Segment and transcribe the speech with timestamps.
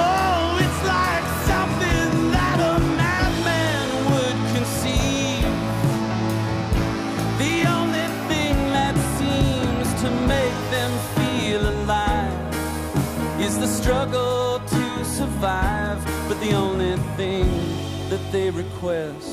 [0.07, 5.53] Oh, it's like something that a madman would conceive.
[7.45, 15.99] The only thing that seems to make them feel alive is the struggle to survive.
[16.29, 17.49] But the only thing
[18.09, 19.30] that they request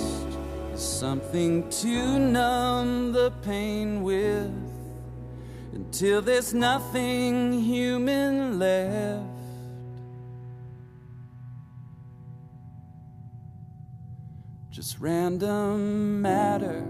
[1.08, 4.52] something to numb the pain with
[5.72, 9.24] until there's nothing human left.
[14.70, 16.86] Just random matter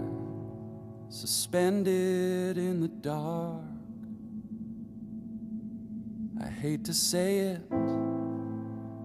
[1.10, 3.62] suspended in the dark.
[6.42, 7.62] I hate to say it,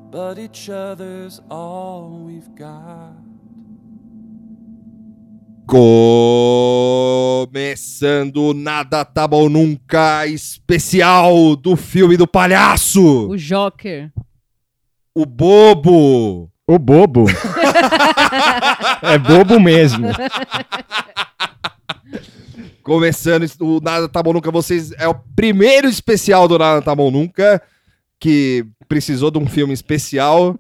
[0.09, 3.22] but each other's all we've got.
[7.44, 14.11] Começando o Nada Tá Bom Nunca especial do filme do palhaço, O Joker.
[15.16, 16.52] o bobo.
[16.67, 17.25] O bobo.
[19.03, 20.08] é bobo mesmo.
[22.84, 27.09] Começando o Nada Tá Bom Nunca, vocês é o primeiro especial do Nada Tá Bom
[27.09, 27.61] Nunca
[28.19, 30.58] que precisou de um filme especial,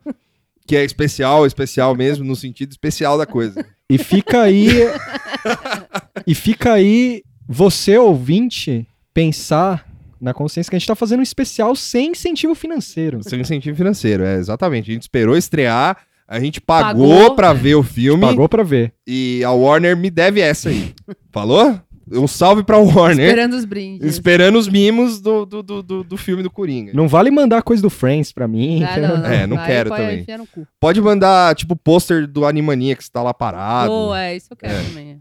[0.67, 3.65] que é especial, especial mesmo no sentido especial da coisa.
[3.89, 4.67] E fica aí.
[6.25, 9.85] e fica aí você, ouvinte, pensar
[10.19, 13.21] na consciência que a gente tá fazendo um especial sem incentivo financeiro.
[13.23, 14.89] Sem incentivo financeiro, é exatamente.
[14.89, 17.35] A gente esperou estrear, a gente pagou, Pagou.
[17.35, 18.93] pra ver o filme Pagou pra ver.
[19.05, 20.93] e a Warner me deve essa aí.
[21.31, 21.79] Falou?
[22.13, 23.25] Um salve pra Warner.
[23.27, 24.07] Esperando os brindes.
[24.07, 26.91] Esperando os mimos do, do, do, do, do filme do Coringa.
[26.93, 28.83] Não vale mandar coisa do Friends pra mim.
[28.83, 29.25] Ah, não, não.
[29.25, 30.25] É, não Aí quero pode também.
[30.37, 30.47] no.
[30.79, 33.89] Pode mandar, tipo, pôster do Animania que está lá parado.
[33.89, 35.19] Boa, é, isso eu quero também.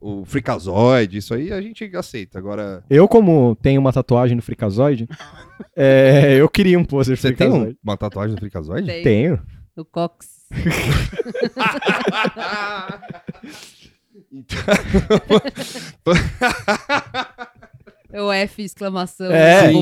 [0.00, 2.38] O Freakazoid, isso aí a gente aceita.
[2.38, 5.08] Agora, Eu, como tenho uma tatuagem do Freakazoid,
[5.74, 8.86] é, eu queria um pôster do você tem um- uma tatuagem do Freakazoid?
[8.86, 9.02] Tem.
[9.02, 9.40] Tenho.
[9.76, 10.44] O Cox.
[18.14, 19.28] É o F, exclamação.
[19.32, 19.72] É.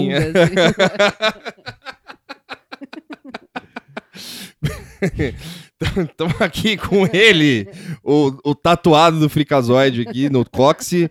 [5.82, 7.68] Estamos aqui com ele,
[8.02, 11.10] o, o tatuado do Freakazoid aqui no cóccix.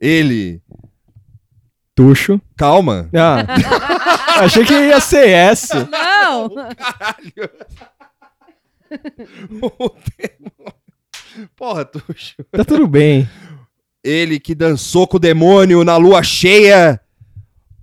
[0.00, 0.62] Ele.
[1.94, 2.40] Tuxo.
[2.56, 3.10] Calma.
[3.14, 5.84] Ah, achei que ia ser essa.
[5.84, 6.54] Não!
[11.56, 12.36] Porra, Tuxo.
[12.50, 13.28] Tá tudo bem.
[14.02, 17.00] Ele que dançou com o demônio na lua cheia.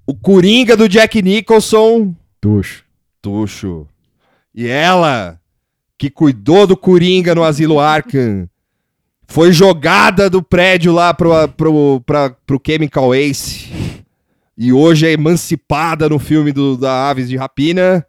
[0.05, 2.15] O Coringa do Jack Nicholson.
[2.41, 2.83] Tuxo.
[3.21, 3.87] Tuxo.
[4.53, 5.39] E ela,
[5.97, 8.49] que cuidou do Coringa no Asilo Arkham,
[9.27, 13.69] foi jogada do prédio lá pro, pro, pra, pro Chemical Ace.
[14.57, 18.05] E hoje é emancipada no filme do, da Aves de Rapina.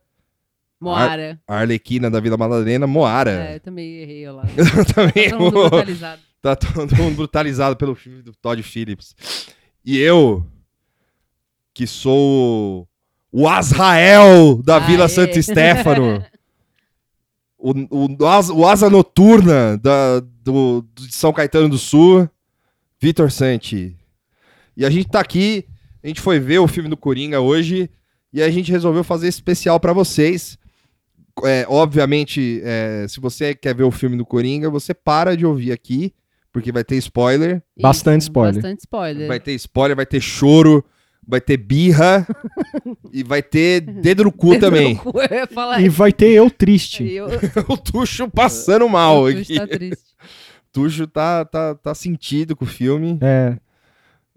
[0.80, 1.38] Moara.
[1.46, 3.50] A Arlequina da Vila Madalena, Moara.
[3.50, 4.44] É, eu também errei eu lá.
[4.56, 6.22] Eu também Todo mundo brutalizado.
[6.40, 9.14] Tá todo mundo brutalizado pelo filme do Todd Phillips.
[9.84, 10.46] E eu,
[11.74, 12.88] que sou
[13.30, 15.06] o Azrael da Vila.
[15.06, 16.24] Santo Stefano,
[17.58, 22.28] o, o, asa, o asa noturna da, do, de São Caetano do Sul,
[22.98, 23.96] Vitor Santi.
[24.74, 25.66] E a gente tá aqui,
[26.02, 27.90] a gente foi ver o filme do Coringa hoje
[28.32, 30.58] e a gente resolveu fazer esse especial pra vocês.
[31.44, 35.72] É, obviamente, é, se você quer ver o filme do Coringa, você para de ouvir
[35.72, 36.12] aqui,
[36.52, 37.62] porque vai ter spoiler.
[37.80, 38.54] Bastante spoiler.
[38.54, 39.28] Bastante spoiler.
[39.28, 40.84] Vai ter spoiler, vai ter choro,
[41.26, 42.26] vai ter birra
[43.12, 45.00] e vai ter dedo no cu também.
[45.04, 47.04] Eu ia falar E vai ter eu triste.
[47.10, 47.26] Eu,
[47.68, 49.44] o Tuxo passando mal o aqui.
[49.44, 50.04] Tuxo tá triste.
[50.72, 53.56] Tuxo tá, tá, tá sentido com o filme, É,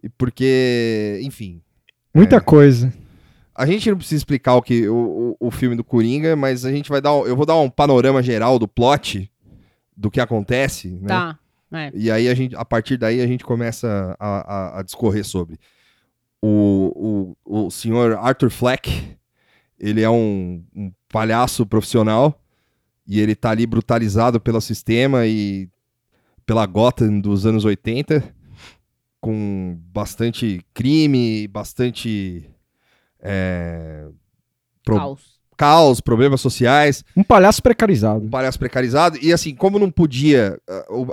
[0.01, 1.61] e porque, enfim.
[2.13, 2.39] muita É.
[2.39, 2.91] coisa.
[3.55, 6.89] A gente não precisa explicar o, que, o, o, filme do Coringa, mas a gente
[6.89, 7.11] vai dar.
[7.11, 9.31] eu vou dar um panorama geral do plot,
[9.95, 11.07] do que acontece, né?
[11.07, 11.39] Tá.
[11.71, 11.91] É.
[11.93, 15.59] E aí a gente, a partir daí a gente começa a, a- a discorrer sobre.
[16.41, 19.17] O, o, o senhor Arthur Fleck,
[19.79, 22.39] ele é um, um palhaço profissional
[23.07, 25.69] e ele tá ali brutalizado pelo sistema e
[26.45, 28.23] pela Gotham dos anos 80,
[29.21, 32.49] com bastante crime, bastante
[33.23, 34.05] é,
[34.83, 35.21] pro- Caos.
[35.57, 38.25] caos, problemas sociais Um palhaço precarizado.
[38.25, 39.17] um palhaço precarizado.
[39.21, 40.59] E assim, como não podia.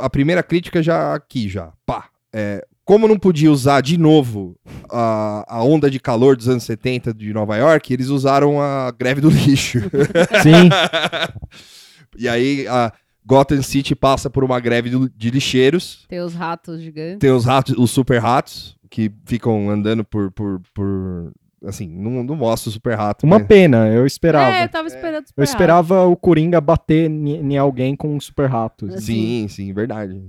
[0.01, 1.73] a- primeira crítica já aqui, já.
[1.87, 2.09] Pá.
[2.33, 4.57] É, como não podia usar de novo
[4.91, 9.21] a, a onda de calor dos anos 70 de Nova York, eles usaram a greve
[9.21, 9.79] do lixo.
[10.43, 10.69] Sim.
[12.19, 12.93] e aí a
[13.25, 16.05] Gotham City passa por uma greve de lixeiros.
[16.09, 17.19] Tem os ratos gigantes.
[17.21, 20.33] Tem os ratos, os super ratos, que ficam andando por.
[20.33, 21.33] por, por
[21.65, 23.27] assim, não, não mostra o super rato.
[23.27, 23.45] Uma né?
[23.45, 24.57] pena, eu esperava.
[24.57, 28.49] É, eu tava esperando eu esperava o Coringa bater em em alguém com um super
[28.49, 28.87] rato.
[28.87, 29.01] assim.
[29.01, 30.21] Sim, sim, verdade.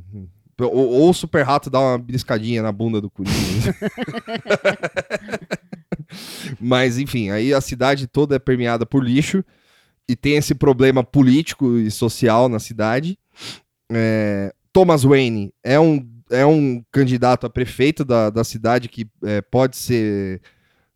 [0.59, 3.31] Ou, ou o super rato dá uma beliscadinha na bunda do Coringa.
[6.59, 9.43] Mas, enfim, aí a cidade toda é permeada por lixo
[10.07, 13.17] e tem esse problema político e social na cidade.
[13.91, 19.41] É, Thomas Wayne é um, é um candidato a prefeito da, da cidade que é,
[19.41, 20.41] pode ser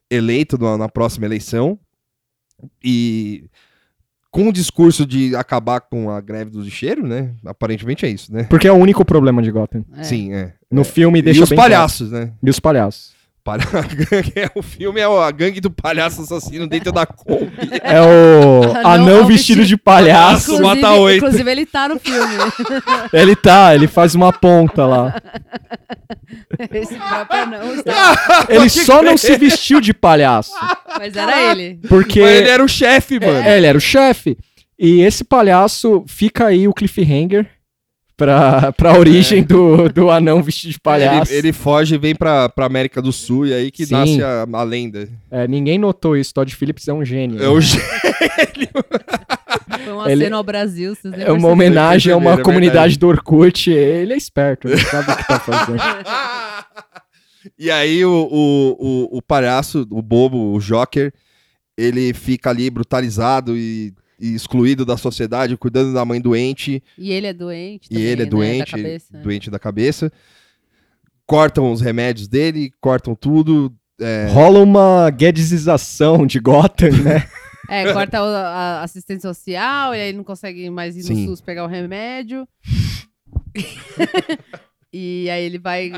[0.09, 1.79] eleito na, na próxima eleição.
[2.83, 3.45] E
[4.31, 7.33] com o discurso de acabar com a greve do lixeiro, né?
[7.45, 8.43] Aparentemente é isso, né?
[8.43, 9.85] Porque é o único problema de Gotham.
[9.95, 10.03] É.
[10.03, 10.53] Sim, é.
[10.69, 11.71] No filme deixa e os bem claro.
[11.71, 12.33] palhaços, né?
[12.43, 13.14] E os palhaços.
[13.45, 13.63] Palha-
[14.55, 17.51] o filme é a gangue do palhaço assassino dentro da Kombi.
[17.83, 20.55] É o Anão- anão anão vestido vestido- de palhaço.
[20.55, 21.17] Inclusive- mata oito.
[21.17, 22.33] inclusive, ele tá no filme.
[23.13, 25.13] Ele tá, ele faz uma ponta lá.
[26.73, 28.45] Esse próprio anão está...
[28.49, 30.51] Ele só não se vestiu de palhaço.
[30.97, 31.79] Mas era ele.
[31.87, 33.37] Porque Mas ele era o chefe, mano.
[33.47, 34.37] É, ele era o chefe.
[34.77, 37.47] E esse palhaço fica aí o cliffhanger
[38.17, 41.31] pra, pra origem do, do anão vestido de palhaço.
[41.31, 43.93] Ele, ele foge e vem pra, pra América do Sul e aí que Sim.
[43.93, 45.07] nasce a, a lenda.
[45.29, 46.33] É, ninguém notou isso.
[46.33, 47.41] Todd Phillips é um gênio.
[47.41, 47.79] É o gê-
[49.83, 50.95] Foi um Ele- aceno ao Brasil.
[50.95, 53.69] Vocês É uma homenagem a uma É comunidade do Orkut.
[53.69, 55.77] Ele é esperto, ele sabe o que tá fazendo.
[57.57, 58.77] e aí o, o,
[59.13, 61.13] o, o palhaço, o bobo, o Joker,
[61.77, 66.81] ele fica ali brutalizado e excluído da sociedade, cuidando da mãe doente.
[66.97, 69.17] E ele é doente e também, ele é né, doente, da cabeça.
[69.17, 70.11] doente da cabeça.
[71.25, 73.73] Cortam os remédios dele, cortam tudo.
[73.99, 77.27] é, Rola uma guedesização de Gotham, né?
[77.67, 81.25] É, corta o- a assistente social, e aí ele não consegue mais ir no Sim.
[81.25, 82.47] SUS pegar o remédio.
[84.93, 85.91] e aí ele vai.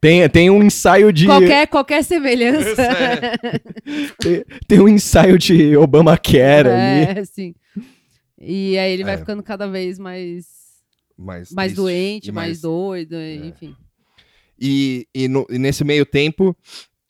[0.00, 1.26] Tem, tem um ensaio de.
[1.26, 2.76] Qualquer, qualquer semelhança.
[4.20, 7.18] Tem, tem um ensaio de Obamacare ali.
[7.20, 7.54] é, sim.
[8.40, 9.18] E aí ele vai É.
[9.18, 10.46] ficando cada vez mais,
[11.18, 13.74] mais, mais triste doente, e mais, doido, enfim.
[14.60, 16.56] E, e, no- e nesse meio tempo,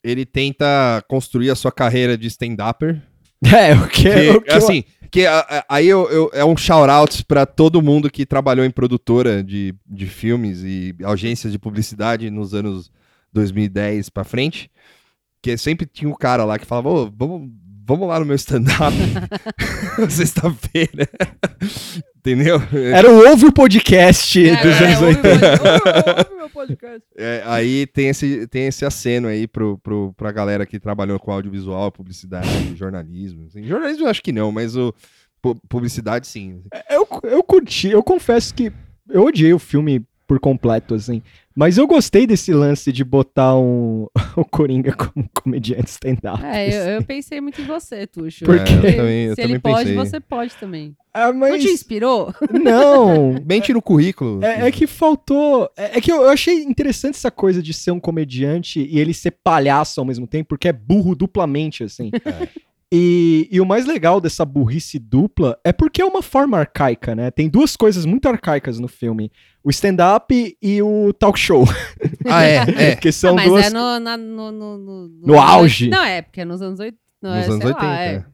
[0.03, 3.01] ele tenta construir a sua carreira de stand-upper.
[3.45, 6.43] É, o que, Que, o que eu- assim, que a- a- aí eu, eu- é
[6.43, 11.57] um shout-out pra todo mundo que trabalhou em produtora de, de filmes e agências de
[11.59, 12.91] publicidade nos anos
[13.33, 14.69] 2010 pra frente.
[15.41, 17.49] Que sempre tinha um cara lá que falava, ô, vamos,
[17.87, 18.93] vamos lá no meu stand-up.
[20.09, 21.07] Sexta-feira.
[22.19, 22.61] Entendeu?
[22.93, 25.39] Era o Ouve o Podcast É, dos é, anos ouve 80.
[25.39, 25.49] meu-
[26.17, 27.01] ouve meu podcast.
[27.17, 31.31] É, aí tem esse, tem esse aceno aí pro, pro, pra galera que trabalhou com
[31.31, 33.45] audiovisual, publicidade, jornalismo.
[33.45, 33.63] assim.
[33.63, 34.93] Jornalismo eu acho que não, mas o
[35.41, 36.61] pu- publicidade sim.
[36.89, 38.71] Eu, eu curti, eu confesso que
[39.09, 41.23] eu odiei o filme por completo, assim.
[41.55, 44.05] Mas eu gostei desse lance de botar um,
[44.37, 46.39] o Coringa como comediante stand-up.
[46.45, 48.45] É, eu, eu pensei muito em você, Tuxo.
[48.45, 49.95] Por É, também, eu Se também ele pode, pensei.
[49.95, 50.95] você pode também.
[51.11, 52.31] Ah, Não mas te inspirou?
[52.63, 53.33] não.
[53.43, 54.45] Mente no currículo.
[54.45, 55.67] É, é que faltou.
[55.75, 59.15] É, é que eu, eu achei interessante essa coisa de ser um comediante e ele
[59.15, 62.11] ser palhaço ao mesmo tempo, porque é burro duplamente, assim.
[62.91, 67.29] E, e o mais legal dessa burrice dupla é porque é uma forma arcaica, né?
[67.29, 69.31] Tem duas coisas muito arcaicas no filme:
[69.63, 71.65] o stand-up e o talk show.
[72.25, 72.55] Ah, é,
[72.91, 72.95] é.
[72.97, 73.65] que são Ah, mas duas.
[73.67, 75.87] é no, na- no, no, no, No auge.
[75.89, 76.97] Não, é, porque é nos anos 80.
[77.21, 77.85] Não, Nos é, anos sei 80.
[77.85, 78.25] Lá, é.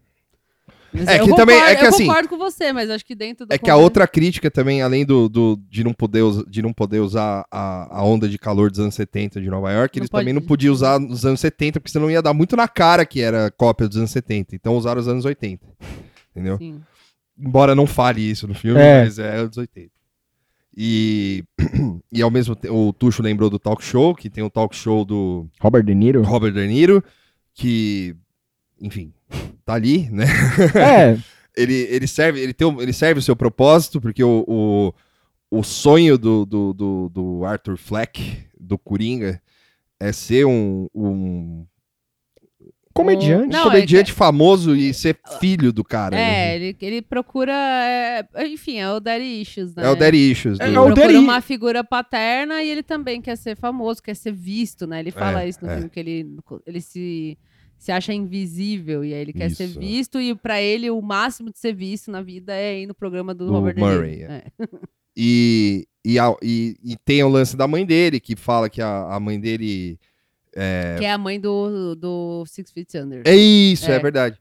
[0.96, 1.06] É.
[1.06, 3.06] Mas É eu que também- é concordo- que eu assim, concordo com você, mas acho
[3.06, 6.24] que dentro do É que a outra crítica também, além do, do- de, não poder,
[6.48, 9.98] de não poder usar a, a onda de calor dos anos 70 de Nova York,
[9.98, 12.56] Não eles pode- também não podiam usar nos anos 70, porque senão ia dar muito
[12.56, 14.56] na cara que era cópia dos anos 70.
[14.56, 15.66] Então usaram os anos 80.
[16.32, 16.58] Entendeu?
[16.58, 16.82] Sim.
[17.38, 19.04] Embora não fale isso no filme, É.
[19.04, 19.90] mas é anos 80.
[20.78, 21.44] E,
[22.12, 25.06] e ao mesmo tempo, o Tuxo lembrou do talk show, que tem o talk show
[25.06, 26.22] do Robert De Niro?
[26.24, 27.04] Robert De Niro,
[27.54, 28.14] que,
[28.82, 29.14] enfim,
[29.66, 30.26] tá ali, né?
[30.76, 31.18] É,
[31.56, 34.94] ele, ele, serve, ele, tem, o- ele serve o seu propósito, porque o, o,
[35.60, 39.42] o sonho do, do, do, do Arthur Fleck, do Coringa,
[40.00, 41.66] é ser um, um
[42.94, 43.52] comediante.
[43.54, 46.16] Não, é comediante famoso e ser filho do cara.
[46.16, 46.56] É, né?
[46.56, 47.54] ele, ele procura.
[47.54, 49.86] é, enfim, é o Daddy Issues, né?
[49.86, 50.60] É o Daddy Issues.
[50.60, 54.02] É do- Ele o procura Daddy- uma figura paterna e ele também quer ser famoso,
[54.02, 55.00] quer ser visto, né?
[55.00, 55.76] Ele fala É, isso no é.
[55.76, 57.38] filme, que ele, ele se,
[57.78, 59.80] se acha invisível e aí ele quer ser Isso.
[59.80, 63.34] visto e pra ele o máximo de ser visto na vida é ir no programa
[63.34, 63.94] do Do Robert De Niro.
[63.96, 64.44] Murray, é.
[64.60, 64.68] É.
[65.18, 69.18] E, e, e- e tem o lance da mãe dele, que fala que a, a
[69.18, 69.98] mãe dele.
[70.54, 73.22] É, Que é a mãe do, do Six Feet Under.
[73.26, 74.00] é isso, é, É.
[74.00, 74.38] verdade.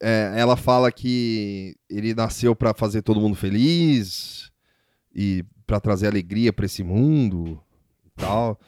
[0.00, 4.50] É, ela fala que ele nasceu pra fazer todo mundo feliz
[5.14, 7.60] e pra trazer alegria pra esse mundo
[8.06, 8.58] e tal.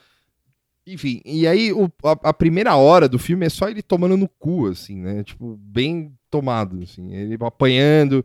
[0.92, 4.28] Enfim, e aí o- a, a primeira hora do filme é só ele tomando no
[4.28, 5.22] cu, assim, né?
[5.22, 7.14] Tipo, bem tomado, assim.
[7.14, 8.24] Ele apanhando,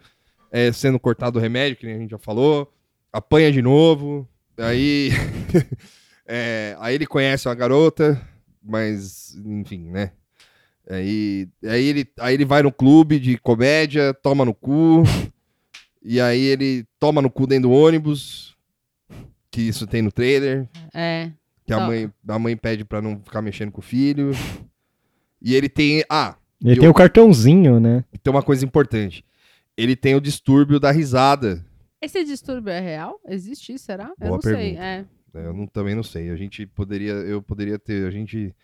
[0.51, 2.71] é, sendo cortado o remédio, que a gente já falou,
[3.11, 4.27] apanha de novo,
[4.57, 5.09] aí...
[6.25, 8.21] é, aí ele conhece uma garota,
[8.63, 10.11] mas, enfim, né?
[10.89, 15.03] Aí, aí, ele, aí ele vai no clube de comédia, toma no cu,
[16.01, 18.55] e aí ele toma no cu dentro do ônibus,
[19.51, 21.31] que isso tem no trailer, É.
[21.65, 21.87] que a Tá.
[21.87, 24.31] mãe, a mãe pede pra não ficar mexendo com o filho.
[25.41, 26.03] E ele tem.
[26.09, 28.05] Ah, Ele E tem o- cartãozinho, né?
[28.23, 29.25] tem uma coisa importante.
[29.75, 31.65] Ele tem o distúrbio da risada.
[32.01, 33.19] Esse distúrbio é real?
[33.27, 34.11] Existe isso, será?
[34.21, 34.53] eu Boa não sei.
[34.55, 34.81] pergunta.
[34.83, 34.97] É.
[34.99, 35.05] né?
[35.47, 36.29] Eu não- também não sei.
[36.29, 37.11] A gente poderia.
[37.13, 38.07] Eu poderia ter.
[38.07, 38.55] A gente.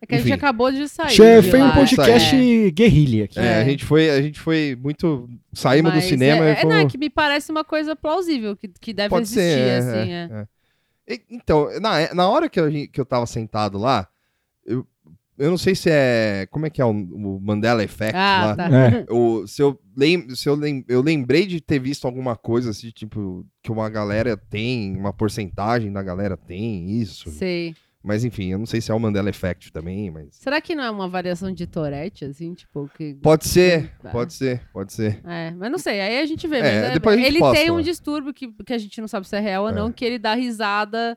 [0.00, 0.28] É que a Enfim.
[0.28, 1.10] gente acabou de sair.
[1.10, 1.74] Che- de foi um lá.
[1.74, 2.70] podcast É.
[2.70, 3.38] guerrilha aqui.
[3.38, 3.54] É, É.
[3.60, 4.08] a gente foi.
[4.10, 5.28] A gente foi muito.
[5.52, 6.92] Saímos do Mas cinema é, e é, não, é fomos.
[6.92, 9.58] que me parece uma coisa plausível, que, que deve Pode existir, ser.
[9.58, 10.46] é, assim, é, é.
[11.30, 14.08] Então, na, na hora que eu, que eu tava sentado lá,
[14.64, 14.86] eu,
[15.38, 16.46] eu não sei se é.
[16.50, 18.56] Como é que é o, o Mandela Effect Ah, lá?
[18.56, 18.68] tá.
[18.68, 19.06] É.
[19.10, 22.90] O, se eu, lem, se eu, lem, eu lembrei de ter visto alguma coisa assim,
[22.90, 27.30] tipo, que uma galera tem, uma porcentagem da galera tem isso.
[27.30, 27.74] Sei.
[28.04, 30.28] Mas enfim, eu não sei se é o Mandela Effect também, mas.
[30.32, 33.14] Será que não é uma variação de Tourette, assim, tipo, que...
[33.22, 34.08] Pode ser, Ah.
[34.10, 35.20] pode ser, pode ser.
[35.24, 36.58] É, mas não sei, aí a gente vê.
[36.58, 37.82] É, mas é- depois a gente ele posta tem um lá.
[37.82, 39.72] distúrbio que, que a gente não sabe se é real ou É.
[39.72, 41.16] não, que ele dá risada.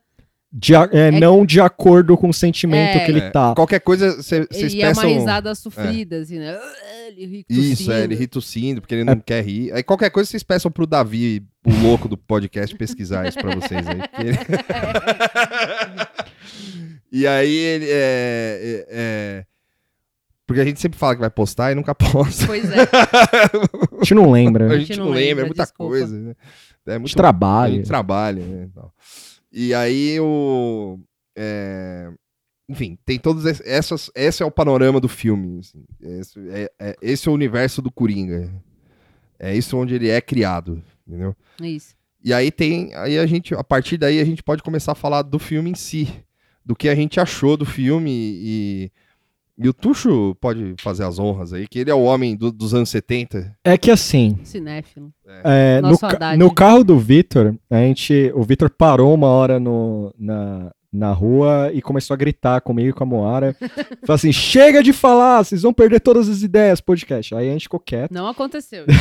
[0.58, 3.04] De a- é, Não de acordo com o sentimento É.
[3.04, 3.54] que ele É, tá.
[3.54, 5.10] Qualquer coisa, cê- vocês e é uma peçam.
[5.10, 6.58] risada sofrida, assim, né?
[7.10, 8.16] Ele ri Isso, é, ele tossindo.
[8.22, 9.74] ri tossindo, porque ele não quer rir.
[9.74, 13.86] Aí qualquer coisa vocês peçam pro Davi, o louco do podcast, pesquisar isso pra vocês
[13.86, 13.98] aí.
[13.98, 14.38] porque ele-
[17.12, 19.46] e aí ele é, é- é-
[20.48, 22.46] Porque a gente sempre fala que vai postar e nunca posta.
[22.48, 22.82] Pois é.
[22.82, 24.66] A gente não lembra.
[24.66, 24.80] A né?
[24.80, 25.92] gente não lembra, é muita desculpa.
[25.92, 26.36] coisa, né?
[26.88, 27.74] É A muito gente trabalha.
[27.74, 28.70] muito trabalho, né?
[29.52, 29.68] e.
[29.68, 31.00] E aí o.
[31.36, 32.10] é,
[32.70, 33.66] Enfim, tem todos esses.
[33.66, 35.60] Essas, esse é o panorama do filme.
[35.60, 35.84] assim.
[36.02, 38.52] Esse, é, é- esse é o universo do Coringa.
[39.40, 41.36] É isso onde ele é criado, entendeu?
[41.62, 41.96] Isso.
[42.24, 42.94] E aí tem.
[42.96, 43.54] Aí a gente.
[43.56, 46.08] A partir daí a gente pode começar a falar do filme em si.
[46.66, 48.92] Do que a gente achou do filme e.
[49.58, 52.74] E o Tuxo pode fazer as honras aí, que ele é o homem do- dos
[52.74, 53.56] anos 70.
[53.64, 55.14] É que assim, Cinéfilo.
[55.46, 56.38] é, no, ca- Haddad.
[56.38, 61.70] no carro do Vitor, a gente, o Vitor parou uma hora no, na, na rua
[61.74, 63.56] e começou a gritar comigo e com a Moara.
[64.02, 67.36] Falou assim: chega de falar, vocês vão perder todas as ideias, podcast.
[67.36, 68.12] Aí a gente ficou quieto.
[68.12, 68.86] Não aconteceu.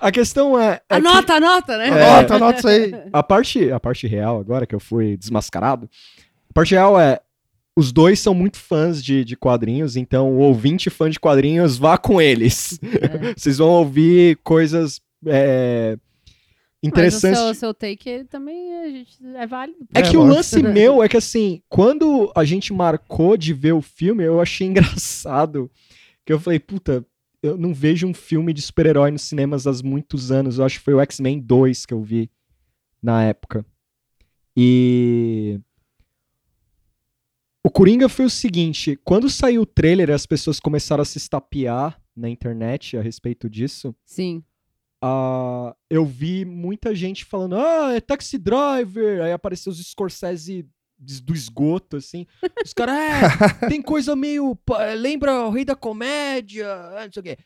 [0.00, 0.80] A questão é.
[0.88, 1.88] é que anota, anota, né?
[1.88, 2.10] É.
[2.10, 2.94] Anota, anota isso aí.
[3.12, 5.88] a, parte, a parte real, agora que eu fui desmascarado,
[6.48, 7.20] a parte real é.
[7.76, 11.96] Os dois são muito fãs de, de quadrinhos, então o ouvinte fã de quadrinhos, vá
[11.96, 12.78] com eles.
[12.82, 13.32] É.
[13.38, 15.96] Vocês vão ouvir coisas é,
[16.82, 17.38] Mas interessantes.
[17.38, 19.78] o seu, o seu take também a gente, é válido.
[19.94, 20.34] É É, que o lógico.
[20.34, 24.66] lance meu é que assim, quando a gente marcou de ver o filme, eu achei
[24.68, 25.70] engraçado.
[26.24, 27.04] Que eu falei, puta,
[27.42, 30.58] eu não vejo um filme de super-herói nos cinemas há muitos anos.
[30.58, 32.30] Eu acho que foi o X-Men 2 que eu vi
[33.02, 33.64] na época.
[34.56, 35.60] E.
[37.62, 42.00] O Coringa foi o seguinte: quando saiu o trailer, as pessoas começaram a se estapear
[42.16, 43.94] na internet a respeito disso.
[44.04, 44.42] Sim.
[45.02, 49.22] Ah, eu vi muita gente falando, ah, é Taxi Driver.
[49.22, 52.26] Aí apareceu os Scorsese do esgoto, assim.
[52.64, 54.54] Os caras, é, tem coisa meio.
[54.56, 57.38] pa- Lembra o Rei da Comédia, ah, não sei o quê.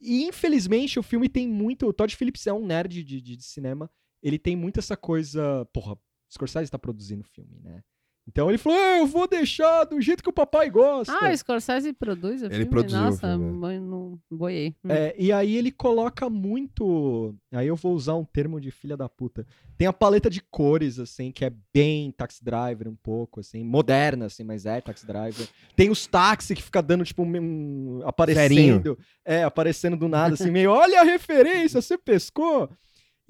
[0.00, 1.86] E infelizmente o filme tem muito.
[1.86, 3.90] O Todd Phillips é um nerd de, de- de cinema.
[4.22, 5.66] Ele tem muito essa coisa.
[5.72, 5.96] Porra,
[6.30, 7.82] Scorsese tá produzindo filme, né?
[8.28, 11.12] Então ele falou, ah, eu vou deixar do jeito que o papai gosta.
[11.20, 12.70] Ah, o Scorsese produz o Ele filme?
[12.70, 13.52] produziu Nossa, filme, é.
[13.52, 14.76] mãe, não boiei.
[14.84, 14.88] Hum.
[14.90, 17.34] É, e aí ele coloca muito.
[17.52, 19.44] Aí eu vou usar um termo de filha da puta.
[19.76, 24.26] Tem a paleta de cores, assim, que é bem Taxi Driver um pouco, assim, moderna,
[24.26, 25.48] assim, mas é Taxi Driver.
[25.74, 28.96] Tem os táxi que fica dando, tipo, um, um- aparecendo.
[29.24, 32.70] É, aparecendo do nada, assim, meio, olha a referência, você pescou?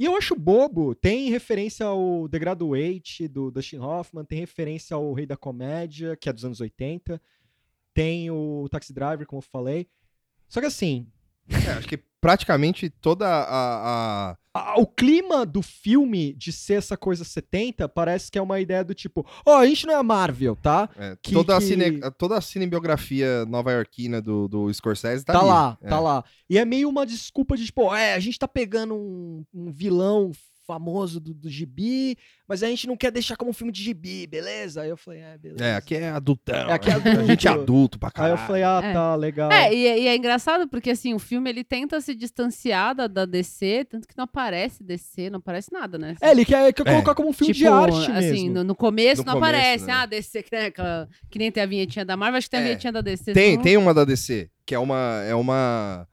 [0.00, 0.94] E eu acho bobo.
[0.94, 6.26] Tem referência ao The Graduate, do Dustin Hoffman, tem referência ao Rei da Comédia, que
[6.26, 7.20] é dos anos 80.
[7.92, 9.86] Tem o Taxi Driver, como eu falei.
[10.48, 11.06] Só que assim,
[11.50, 13.42] É, acho que praticamente toda a.
[14.30, 18.58] a- a- o clima do filme de ser essa coisa 70 parece que é uma
[18.60, 20.88] ideia do tipo, ó, a gente não é a Marvel, tá?
[20.96, 25.38] é, Que- toda, A que- cine, toda a cinebiografia nova-iorquina do, do Scorsese tá, Tá,
[25.38, 25.48] ali.
[25.48, 25.88] lá, É.
[25.88, 26.24] tá lá.
[26.48, 30.32] E é meio uma desculpa de tipo, é, a gente tá pegando um, um vilão
[30.70, 34.24] famoso do, do gibi, mas a gente não quer deixar como um filme de gibi,
[34.24, 34.82] beleza?
[34.82, 35.64] Aí eu falei, é, beleza.
[35.64, 36.54] É, aqui é adultão.
[36.70, 37.72] É, aqui é A gente é adulto.
[37.72, 38.34] adulto pra Aí caralho.
[38.34, 38.92] eu falei, ah, É.
[38.92, 39.50] tá, legal.
[39.50, 43.24] É, e, e é engraçado porque assim, o filme ele tenta se distanciar da, da
[43.26, 46.14] DC, tanto que não aparece DC, não aparece nada, né?
[46.22, 46.92] É, ele quer, quer É.
[46.92, 48.54] colocar como um filme de Tipo, arte assim, mesmo.
[48.54, 49.86] no, no começo No não começo, aparece.
[49.86, 49.92] né?
[49.92, 52.60] Ah, DC, que, né, aquela- que nem tem a vinhetinha da Marvel, acho que tem
[52.60, 52.66] a É.
[52.66, 53.32] vinhetinha da DC.
[53.32, 55.22] Tem, não- tem uma da DC, que é uma.
[55.26, 56.06] É uma.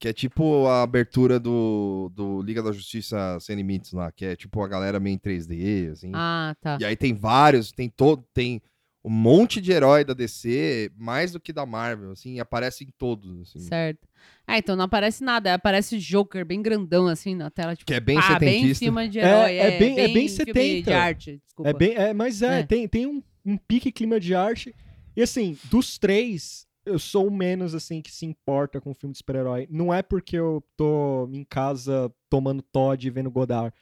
[0.00, 4.34] Que é tipo a abertura do, do Liga da Justiça Sem Limites lá, que é
[4.34, 6.10] tipo a galera meio em 3D, assim.
[6.14, 6.78] Ah, tá.
[6.80, 8.24] E aí tem vários, tem todo.
[8.32, 8.62] Tem
[9.04, 12.88] um monte de herói da DC, mais do que da Marvel, assim, e aparece em
[12.98, 13.60] todos, assim.
[13.60, 14.08] Certo.
[14.46, 15.52] Ah, então não aparece nada.
[15.52, 17.76] Aparece o Joker bem grandão, assim, na tela.
[17.76, 18.84] Tipo, Que é bem pá, bem em setentista.
[18.86, 19.56] cima de É, herói.
[19.58, 20.82] é bem- é bem filme 70.
[20.90, 21.70] de arte, desculpa.
[21.70, 22.62] É bem, é, mas é, É.
[22.62, 24.74] tem, tem um, um pique clima de arte.
[25.14, 29.12] E assim, dos três, eu sou o menos assim que se importa com o filme
[29.12, 29.66] de super-herói.
[29.70, 33.74] Não é porque eu tô em casa tomando Todd e vendo Godard.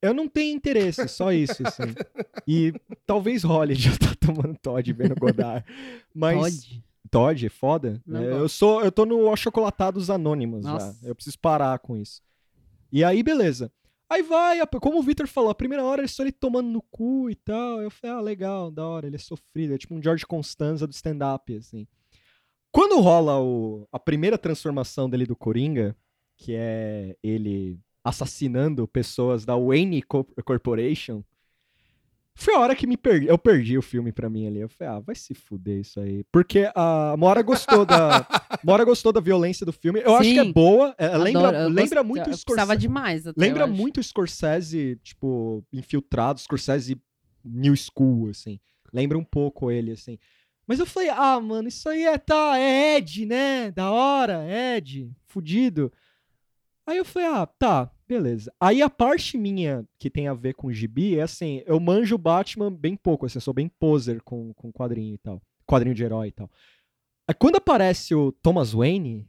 [0.00, 1.92] Eu não tenho interesse, só isso, assim.
[2.46, 2.72] E
[3.04, 5.64] talvez role de eu estar tomando Todd e vendo Godard.
[6.14, 6.40] Mas.
[6.64, 6.84] Todd.
[7.10, 8.02] Todd é foda.
[8.06, 8.38] Não É, gosto.
[8.40, 10.98] eu sou, eu tô no Achocolatados Anônimos Nossa.
[11.02, 11.08] já.
[11.08, 12.20] Eu preciso parar com isso.
[12.92, 13.72] E aí, beleza.
[14.10, 17.28] Aí vai, como o Victor falou, a primeira hora é só ele tomando no cu
[17.28, 17.82] e tal.
[17.82, 19.74] Eu falei, ah, legal, da hora, ele é sofrido.
[19.74, 21.86] É tipo um George Constanza do stand-up, assim.
[22.70, 25.96] Quando rola o, a primeira transformação dele do Coringa,
[26.36, 31.22] que é ele assassinando pessoas da Wayne Co- Corporation,
[32.34, 33.26] foi a hora que me perdi.
[33.26, 34.60] Eu perdi o filme pra mim ali.
[34.60, 36.22] Eu falei, ah, vai se fuder isso aí.
[36.30, 38.24] Porque a Mora gostou da.
[38.64, 40.00] Mora gostou da violência do filme.
[40.00, 40.52] Eu acho que é Sim.
[40.52, 40.94] boa.
[40.96, 42.76] é, lembra lembra gost- muito eu o Scorsese.
[42.76, 43.26] demais.
[43.26, 46.96] Até, Lembra muito o Scorsese, tipo, infiltrado, Scorsese
[47.44, 48.60] New School, assim.
[48.92, 50.16] Lembra um pouco ele, assim.
[50.68, 53.70] Mas eu falei, ah, mano, isso aí é, tá, é Ed, né?
[53.70, 55.90] Da hora, Ed, fudido.
[56.86, 58.52] Aí eu falei, ah, tá, beleza.
[58.60, 62.16] Aí a parte minha que tem a ver com o gibi é assim, eu manjo
[62.16, 65.40] o Batman bem pouco, assim, eu sou bem poser com, com quadrinho e tal.
[65.66, 66.50] Quadrinho de herói e tal.
[67.26, 69.26] Aí quando aparece o Thomas Wayne,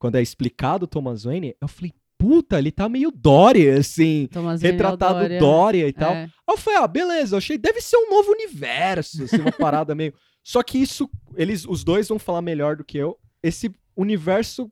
[0.00, 4.28] quando é explicado o Thomas Wayne, eu falei, puta, ele tá meio Dória, assim.
[4.32, 5.38] Thomas Wayne Retratado Dória.
[5.38, 6.12] Dória e tal.
[6.12, 6.24] É.
[6.24, 9.94] Aí eu falei, ah, beleza, eu achei, deve ser um novo universo, assim, uma parada
[9.94, 10.12] meio.
[10.42, 13.18] Só que isso, eles, os dois vão falar melhor do que eu.
[13.42, 14.70] Esse universo,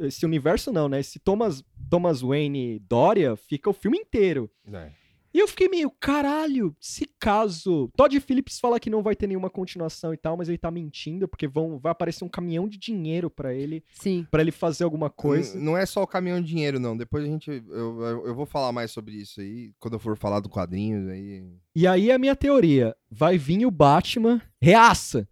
[0.00, 1.00] esse universo não, né?
[1.00, 4.50] Esse Thomas, Thomas Wayne Dória fica o filme inteiro.
[4.72, 4.92] É.
[5.38, 7.88] E eu fiquei meio, caralho, se caso.
[7.96, 11.28] Todd Phillips fala que não vai ter nenhuma continuação e tal, mas ele tá mentindo,
[11.28, 14.26] porque vão, vai aparecer um caminhão de dinheiro pra ele, Sim.
[14.32, 15.56] para ele fazer alguma coisa.
[15.56, 16.96] N- Não é só o caminhão de dinheiro, não.
[16.96, 17.48] Depois a gente.
[17.50, 19.70] Eu, eu, eu vou falar mais sobre isso aí.
[19.78, 21.44] Quando eu for falar do quadrinho, aí.
[21.72, 25.28] E aí a minha teoria, vai vir o Batman reaça.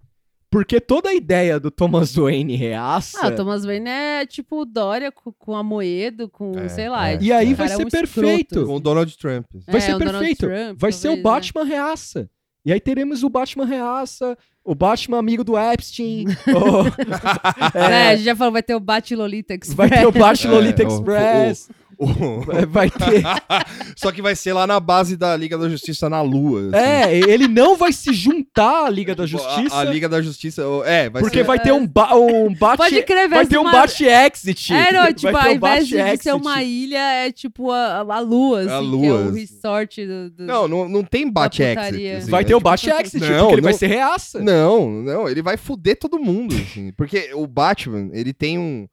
[0.51, 3.19] Porque toda a ideia do Thomas Wayne reaça.
[3.21, 7.09] Ah, o Thomas Wayne é tipo o Dória com, com Amoedo, com, É, sei lá.
[7.09, 7.13] é.
[7.13, 8.65] tipo, E aí vai cara é ser um perfeito.
[8.67, 9.45] Com o Donald Trump.
[9.67, 10.47] vai É, ser perfeito.
[10.47, 11.31] Trump, vai ser o talvez, né?
[11.31, 12.31] Batman reaça.
[12.65, 16.25] E aí teremos o Batman reaça, o Batman amigo do Epstein.
[16.49, 19.75] o- É, é, a gente já falou, vai ter o Bat Lolita Express.
[19.77, 21.69] vai ter o Batman Lolita É, o- Express.
[21.71, 23.23] O- vai- Vai ter.
[23.97, 26.69] Só que vai ser lá na base da Liga da Justiça na Lua.
[26.69, 26.77] assim.
[26.77, 29.77] É, ele não vai se juntar à Liga da Tipo, a- Justiça.
[29.79, 30.63] A, Liga da Justiça.
[30.85, 31.45] É, vai porque ser.
[31.45, 32.77] vai ter um, ba um Bat.
[32.77, 33.73] Pode crer, vai ter um uma...
[33.73, 34.73] Bat Exit.
[34.75, 36.43] É, não, Vai tipo, ter ao um invés de, Bat de ser Exit.
[36.43, 39.19] uma ilha, é tipo a, a lua, assim, A que é lua.
[39.21, 40.31] o resort do...
[40.31, 42.09] do- Não, não, não tem bate exit.
[42.11, 44.41] assim, Vai é ter o tipo- Bat Exit, Não, porque ele vai não- ser reaça.
[44.41, 48.87] Não, não, ele vai fuder todo mundo, assim, porque o Batman, ele tem um,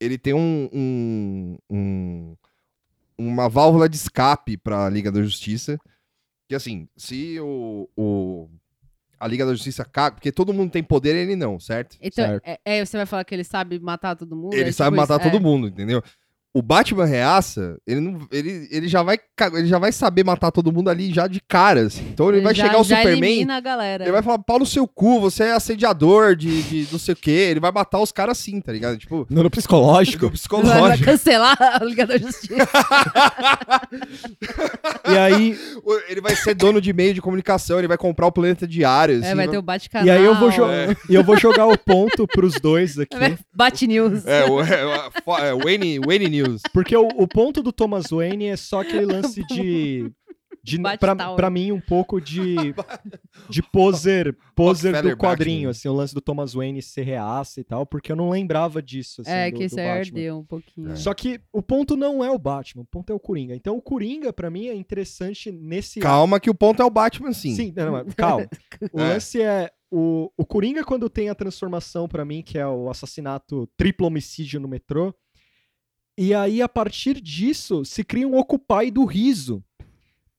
[0.00, 2.34] ele tem um, um- um-
[3.18, 5.78] uma válvula de escape pra Liga da Justiça,
[6.48, 8.48] que assim, se o, o-
[9.18, 11.96] a Liga da Justiça caga, porque todo mundo tem poder, ele não, certo?
[12.00, 12.42] Então, Certo.
[12.46, 14.54] é, é, você vai falar que ele sabe matar todo mundo?
[14.54, 15.40] Ele é sabe tipo matar isso, todo é.
[15.40, 16.02] mundo, entendeu?
[16.56, 19.18] O Batman reaça, ele, não, ele, ele, já vai,
[19.52, 22.02] ele já vai saber matar todo mundo ali já de cara, assim.
[22.08, 24.04] Então ele vai já, chegar o Superman, elimina a galera.
[24.04, 27.16] ele vai falar, pau no seu cu, você é assediador de, de não sei o
[27.16, 27.30] quê.
[27.50, 28.96] Ele vai matar os caras assim, tá ligado?
[28.96, 30.28] Tipo, No, no psicológico.
[30.28, 31.04] Vai psicológico.
[31.04, 32.54] cancelar a Liga da Justiça.
[35.12, 35.58] e aí,
[36.08, 39.16] ele vai ser dono de meio de comunicação, ele vai comprar o planeta diário.
[39.22, 40.06] é, assim, vai ter o Bate-Canal.
[40.06, 40.96] e aí eu vou, jo É.
[41.10, 43.36] e eu vou jogar o ponto pros dois aqui.
[43.54, 44.24] Bate-News.
[44.26, 46.45] É, o, é, o- é, Wayne, Wayne News.
[46.72, 50.12] Porque o, o ponto do Thomas Wayne é só aquele lance de.
[50.62, 51.36] de pra, Tower.
[51.36, 52.56] pra mim, um pouco de.
[53.48, 55.70] de poser, poser do quadrinho, Batman.
[55.70, 59.20] assim, o lance do Thomas Wayne ser reaça e tal, porque eu não lembrava disso.
[59.22, 60.96] Assim, é, do, que isso ardeu um pouquinho.
[60.96, 63.54] Só que o ponto não é o Batman, o ponto é o Coringa.
[63.54, 66.00] Então o Coringa, pra mim, é interessante nesse.
[66.00, 67.54] Calma que o ponto é o Batman, sim.
[67.54, 68.46] Sim, não, não, calma.
[68.92, 69.08] O É.
[69.14, 69.70] lance é.
[69.88, 74.58] O, o Coringa, quando tem a transformação pra mim, que é o assassinato triplo homicídio
[74.58, 75.14] no metrô,
[76.18, 79.62] E aí, a partir disso, se cria um Occupy do riso.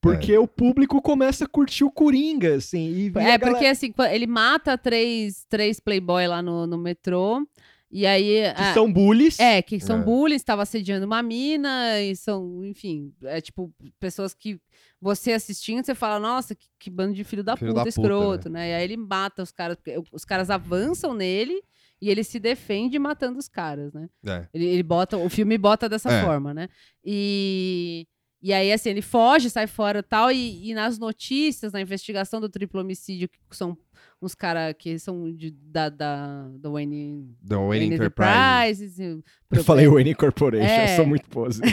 [0.02, 0.40] Porque É.
[0.40, 3.08] o público começa a curtir o Coringa, assim.
[3.08, 7.46] É, galera- porque assim, ele mata três, três playboy lá no, no metrô.
[7.92, 8.54] E aí.
[8.54, 9.40] Que ah, são bullies.
[9.40, 10.04] É, que são É.
[10.04, 14.60] bullies, estava assediando uma mina, e são, enfim, é tipo, pessoas que
[15.02, 18.02] você assistindo, você fala, nossa, que, que bando de filho da Filho puta, da puta,
[18.02, 18.70] escroto, né?
[18.70, 19.78] E aí ele mata os caras,
[20.12, 21.62] os caras avançam nele
[22.02, 24.08] e ele se defende matando os caras, né?
[24.26, 24.48] É.
[24.54, 26.24] Ele, ele bota, o filme bota dessa É.
[26.24, 26.70] forma, né?
[27.04, 28.06] E,
[28.42, 32.40] e aí, assim, ele foge, sai fora e tal, e, e nas notícias, na investigação
[32.40, 33.76] do triplo homicídio, que são
[34.22, 38.84] uns caras que são de, da, da, do Wayne, The Wayne Enterprise.
[38.84, 39.24] Enterprises.
[39.52, 40.92] Eu falei Wayne Corporation, É.
[40.92, 41.62] eu sou muito pose.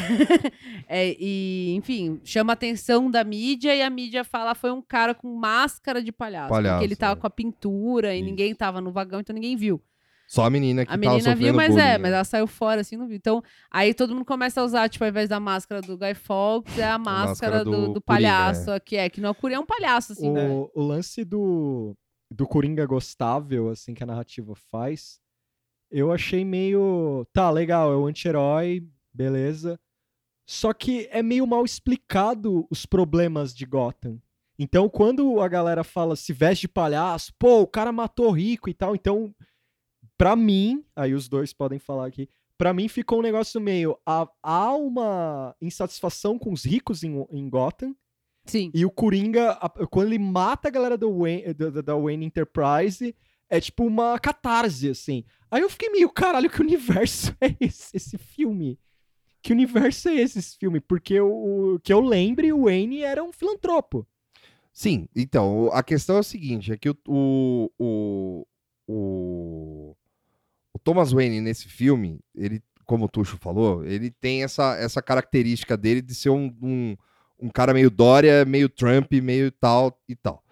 [0.87, 5.15] É, e, enfim, chama a atenção da mídia e a mídia fala foi um cara
[5.15, 6.51] com máscara de palhaço.
[6.51, 7.17] Palhaço, porque ele tava é.
[7.17, 8.29] com a pintura e Isso.
[8.29, 9.83] ninguém tava no vagão, então ninguém viu.
[10.27, 12.81] Só a menina que a tava menina viu, mas bullying, é, mas ela saiu fora,
[12.81, 13.17] assim, não viu.
[13.17, 16.79] Então, aí todo mundo começa a usar, tipo, ao invés da máscara do Guy Fawkes,
[16.79, 19.35] é a máscara, máscara do, do do Coringa, palhaço, que é, que não é o
[19.35, 20.49] Coringa, é um palhaço, assim, né?
[20.49, 21.95] o, o lance do,
[22.31, 25.21] do Coringa gostável, assim, que a narrativa faz,
[25.91, 27.25] eu achei meio.
[27.33, 29.79] Tá, legal, é o anti-herói, beleza.
[30.47, 34.21] Só que é meio mal explicado os problemas de Gotham.
[34.59, 38.75] Então, quando a galera fala se veste de palhaço, pô, o cara matou rico e
[38.75, 39.35] tal, então,
[40.19, 43.97] pra mim, aí os dois podem falar aqui, pra mim ficou um negócio meio.
[44.07, 47.95] Há, há uma insatisfação com os ricos em, em Gotham,
[48.47, 48.71] Sim.
[48.75, 52.27] e o Coringa, a- quando ele mata a galera do Wayne, da, da- da Wayne
[52.27, 53.15] Enterprise,
[53.51, 55.25] é tipo uma catarse, assim.
[55.51, 58.79] Aí eu fiquei meio, caralho, que universo é esse, esse filme?
[59.43, 60.81] Que universo é esse, esse filme?
[60.81, 64.07] Porque o, que eu lembre, o Wayne era um filantropo.
[64.73, 66.97] Sim, então, a questão é o seguinte, é que o,
[67.79, 68.47] o,
[68.89, 69.74] o
[70.85, 76.03] Thomas Wayne nesse filme, ele, como o Tuxo falou, ele tem essa, essa característica dele
[76.03, 76.97] de ser um, um,
[77.41, 80.45] um cara meio Dória, meio Trump, meio tal e tal.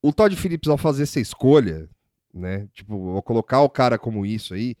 [0.00, 1.88] O Todd Phillips, ao fazer essa escolha,
[2.32, 4.76] né, tipo, ao colocar o cara como isso aí,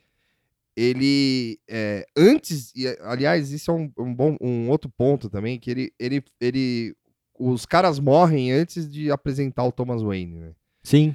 [0.74, 5.70] ele, é, antes, e, aliás, isso é um, um bom, um outro ponto também, que
[5.70, 6.96] ele, ele, ele
[7.38, 10.52] os caras morrem antes de apresentar o Thomas Wayne, né?
[10.82, 11.14] Sim.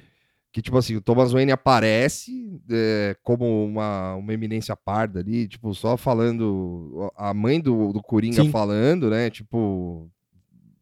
[0.52, 5.74] Que, tipo assim, o Thomas Wayne aparece é, como uma, uma eminência parda ali, tipo,
[5.74, 7.12] só falando.
[7.16, 8.50] A mãe do, do Coringa Sim.
[8.50, 9.30] falando, né?
[9.30, 10.10] Tipo,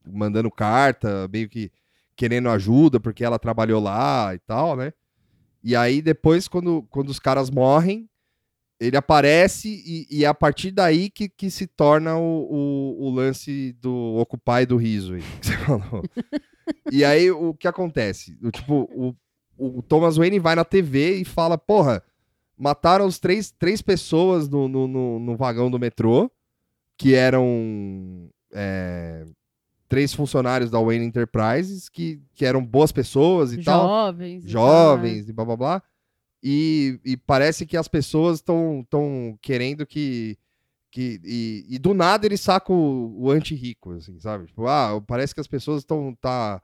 [0.08, 1.72] mandando carta, meio que
[2.16, 4.94] querendo ajuda, porque ela trabalhou lá e tal, né?
[5.64, 8.08] E aí, depois, quando, quando os caras morrem,
[8.80, 12.48] ele aparece e, e é a partir daí que, que se torna o,
[13.00, 16.04] o, o lance do Occupy do riso aí, que você falou.
[16.92, 18.38] e aí, o que acontece?
[18.42, 19.16] O, tipo, o,
[19.58, 22.04] o Thomas Wayne vai na TV e fala, porra,
[22.58, 26.32] mataram os três, três pessoas no, no, no, no vagão do metrô,
[26.98, 29.26] que eram é,
[29.88, 34.44] três funcionários da Wayne Enterprises, que, que eram boas pessoas e tal Jovens.
[34.44, 35.84] tal, jovens e blá blá blá.
[36.48, 40.38] E, e parece que as pessoas estão tão querendo que.
[40.92, 44.46] que e, e do nada ele saca o, o anti-rico, assim, sabe?
[44.46, 46.62] Tipo, ah, parece que as pessoas estão tá,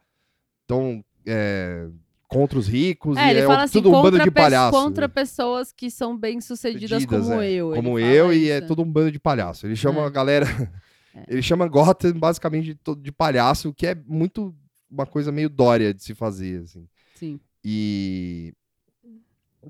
[0.68, 1.88] tão, é,
[2.32, 4.72] contra os ricos É, e ele é fala assim, tudo um bando de palhaço.
[4.72, 7.52] contra pessoas que são bem-sucedidas Sucedidas, como é.
[7.52, 7.72] eu.
[7.72, 8.68] Como eu, e é isso.
[8.68, 9.68] todo um bando de palhaço.
[9.68, 10.06] Ele chama É.
[10.06, 10.46] a galera.
[11.28, 14.56] Ele chama Gotham basicamente de, de palhaço, o que é muito
[14.90, 16.88] uma coisa meio dória de se fazer, assim.
[17.16, 17.40] Sim.
[17.64, 18.54] E.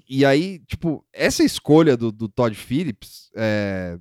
[0.08, 3.98] E aí, tipo, essa escolha do, do Todd Phillips é,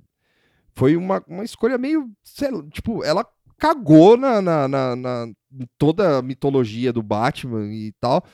[0.75, 2.09] foi uma, uma escolha meio.
[2.23, 3.27] sei tipo, ela
[3.59, 5.29] cagou na, na, na- na-
[5.77, 8.25] toda a mitologia do Batman e tal.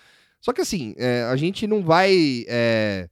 [0.46, 3.09] Só que assim, é, a gente não vai é,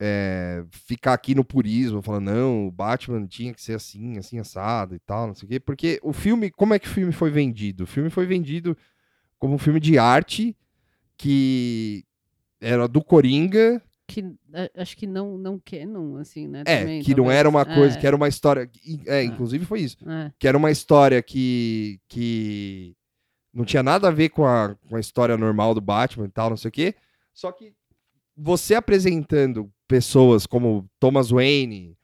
[0.00, 4.94] é, ficar aqui no purismo, falando, não, o Batman tinha que ser assim, assim, assado
[4.94, 5.58] e tal, não sei o quê.
[5.58, 7.82] Porque o filme, como é que o filme foi vendido?
[7.82, 8.78] O filme foi vendido
[9.36, 10.56] como um filme de arte
[11.16, 12.04] que
[12.60, 16.62] era do Coringa, Que eh, acho que não, não canon, assim, né?
[16.64, 17.38] é, também, que não talvez.
[17.40, 18.70] era uma coisa, É, que era uma história,
[19.06, 20.30] é, inclusive foi isso, é.
[20.38, 22.94] que era uma história que, que
[23.54, 26.50] não tinha nada a ver com a, com a história normal do Batman e tal,
[26.50, 26.94] não sei o quê,
[27.32, 27.72] só que
[28.36, 31.96] você apresentando pessoas como Thomas Wayne,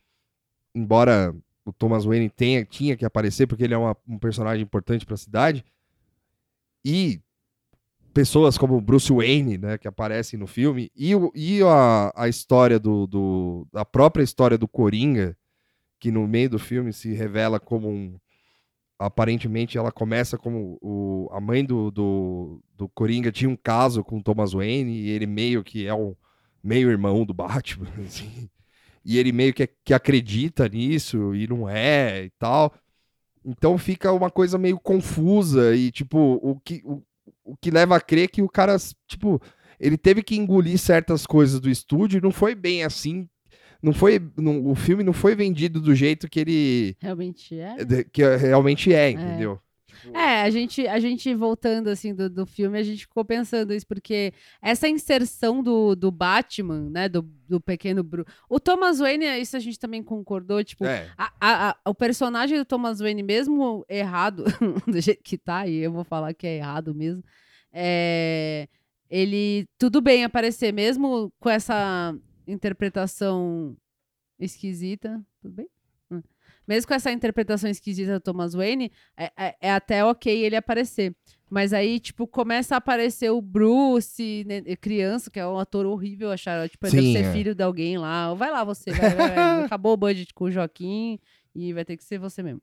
[0.74, 1.34] embora
[1.64, 5.14] o Thomas Wayne tenha, tinha que aparecer porque ele é uma- um personagem importante para
[5.14, 5.64] a cidade,
[6.84, 7.20] e
[8.14, 13.06] pessoas como Bruce Wayne, né, que aparecem no filme, e, e a, a história do,
[13.06, 13.66] do.
[13.74, 15.36] a própria história do Coringa,
[15.98, 18.18] que no meio do filme se revela como um.
[19.00, 24.18] Aparentemente ela começa como o, a mãe do, do, do Coringa tinha um caso com
[24.18, 26.14] o Thomas Wayne e ele meio que é um
[26.62, 28.50] meio irmão do Batman, assim.
[29.02, 32.74] e ele meio que, que acredita nisso e não é e tal.
[33.42, 37.02] Então fica uma coisa meio confusa e, tipo, o que, o,
[37.42, 38.76] o que leva a crer que o cara,
[39.08, 39.40] tipo,
[39.78, 43.26] ele teve que engolir certas coisas do estúdio e não foi bem assim.
[43.82, 44.20] Não foi.
[44.36, 46.96] não- o filme não foi vendido do jeito que ele.
[47.00, 47.76] Realmente é.
[48.12, 49.58] que realmente é, entendeu?
[50.14, 53.86] É, a gente, a gente voltando assim do, do filme, a gente ficou pensando isso,
[53.86, 58.26] porque essa inserção do, do Batman, né, do, do pequeno Bruce.
[58.48, 61.06] O Thomas Wayne, isso a gente também concordou, tipo, É.
[61.18, 64.44] a- a- a- o personagem do Thomas Wayne, mesmo errado,
[64.88, 67.22] do jeito que tá, e eu vou falar que é errado mesmo,
[67.70, 68.68] é,
[69.10, 72.14] ele, tudo bem aparecer, mesmo com essa
[72.50, 73.76] interpretação
[74.38, 75.68] esquisita, tudo bem?
[76.10, 76.22] Hum.
[76.66, 81.14] Mesmo com essa interpretação esquisita do Thomas Wayne, é, é- é até ok ele aparecer.
[81.50, 86.30] Mas aí, tipo, começa a aparecer o Bruce, né, criança, que é um ator horrível,
[86.30, 86.68] acharam.
[86.68, 87.32] Tipo, ele Sim, deve ser é.
[87.32, 88.32] filho de alguém lá.
[88.34, 89.64] Vai lá você, vai, vai, vai.
[89.64, 91.18] acabou o budget com o Joaquim
[91.54, 92.62] e vai ter que ser você mesmo.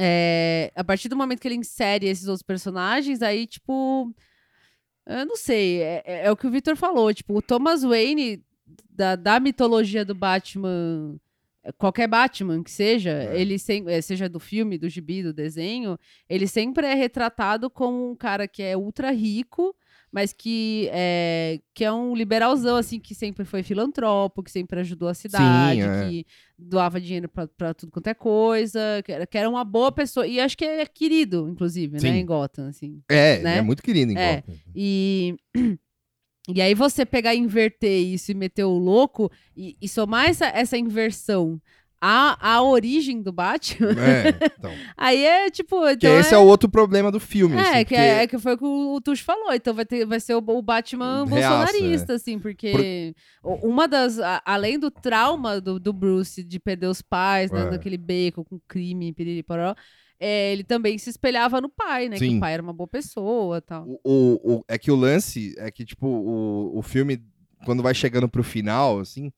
[0.00, 4.14] É, a partir do momento que ele insere esses outros personagens, aí, tipo.
[5.04, 7.12] Eu não sei, é, é- é o que o Victor falou.
[7.14, 8.44] Tipo, o Thomas Wayne,
[8.90, 11.16] da, da mitologia do Batman,
[11.76, 13.40] qualquer Batman que seja, É.
[13.40, 18.10] ele sem, eh, seja do filme, do gibi, do desenho, ele sempre é retratado como
[18.10, 19.74] um cara que é ultra rico,
[20.10, 25.06] mas que é, que é um liberalzão, assim, que sempre foi filantropo, que sempre ajudou
[25.06, 26.08] a cidade, é.
[26.08, 26.26] que
[26.58, 30.26] doava dinheiro pra, pra tudo quanto é coisa, que era, que era uma boa pessoa.
[30.26, 32.10] E acho que é querido, inclusive, Sim.
[32.10, 33.02] né, em Gotham, assim.
[33.06, 33.58] É, né?
[33.58, 34.36] é muito querido em É.
[34.36, 34.54] Gotham.
[34.74, 35.36] E,
[36.48, 40.46] e aí você pegar e inverter isso e meter o louco e, e somar essa,
[40.46, 41.60] essa inversão
[42.00, 44.72] à, à origem do Batman, É, então.
[44.96, 45.80] aí é tipo.
[45.98, 46.38] Que Então esse é...
[46.38, 47.56] o outro problema do filme.
[47.56, 49.52] é, assim, que, porque- é, que foi o que o, Tuxo falou.
[49.52, 54.18] Então vai, ter, vai ser o, o Batman Reaça, bolsonarista, assim, porque o- uma das.
[54.20, 57.70] a- além do trauma do, do Bruce de perder os pais, né, É.
[57.72, 59.74] naquele beco com crime, piriri, pororó,
[60.20, 62.16] é, ele também se espelhava no pai, né?
[62.18, 62.36] Que Sim.
[62.36, 63.86] o pai era uma boa pessoa tal.
[63.86, 67.22] O, o- o- é que o lance é que, tipo, o, o filme,
[67.64, 69.32] quando vai chegando pro final, assim,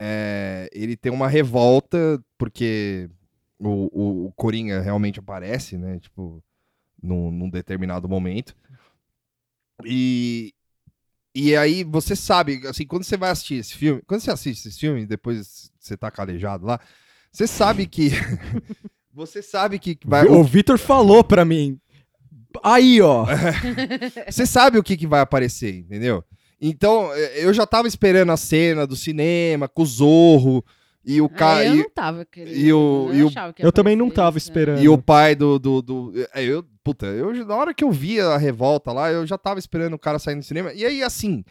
[0.00, 3.08] é, ele tem uma revolta, porque
[3.58, 5.98] o, o, o Coringa realmente aparece, né?
[5.98, 6.42] Tipo,
[7.02, 8.54] num, num determinado momento.
[9.84, 10.52] E,
[11.34, 14.78] e aí você sabe, assim, quando você vai assistir esse filme, quando você assiste esse
[14.78, 16.78] filme, depois você tá calejado lá,
[17.32, 18.10] você sabe que.
[19.14, 20.26] você sabe que vai.
[20.26, 21.78] O Vitor falou pra mim.
[22.62, 23.24] Aí, ó.
[24.30, 26.22] Você sabe o que, que vai aparecer, entendeu?
[26.60, 30.62] Então, eh, eu já tava esperando a cena do cinema com o Zorro
[31.04, 31.64] e o cara.
[31.64, 32.54] eu E, não tava querendo.
[32.56, 34.38] e o- eu e o- Eu também não tava né?
[34.38, 34.82] esperando.
[34.82, 35.58] e o pai do.
[35.58, 39.26] do, do é, eu, puta, eu, na hora que eu vi a revolta lá, eu
[39.26, 40.72] já tava esperando o cara sair no cinema.
[40.74, 41.42] E aí, assim.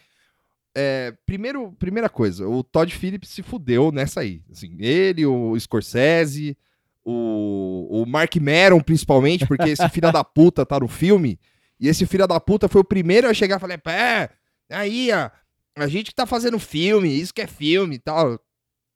[0.74, 4.40] é, primeiro, primeira coisa, o Todd Phillips se fudeu nessa aí.
[4.50, 6.56] Assim, ele, o Scorsese,
[7.04, 11.38] o, o Mark Maron, principalmente, porque esse filho da puta tá no filme.
[11.78, 14.30] E esse filho da puta foi o primeiro a chegar e falar: pé,
[14.70, 15.30] aí, ó,
[15.76, 18.38] a gente que tá fazendo filme, isso que é filme e tal.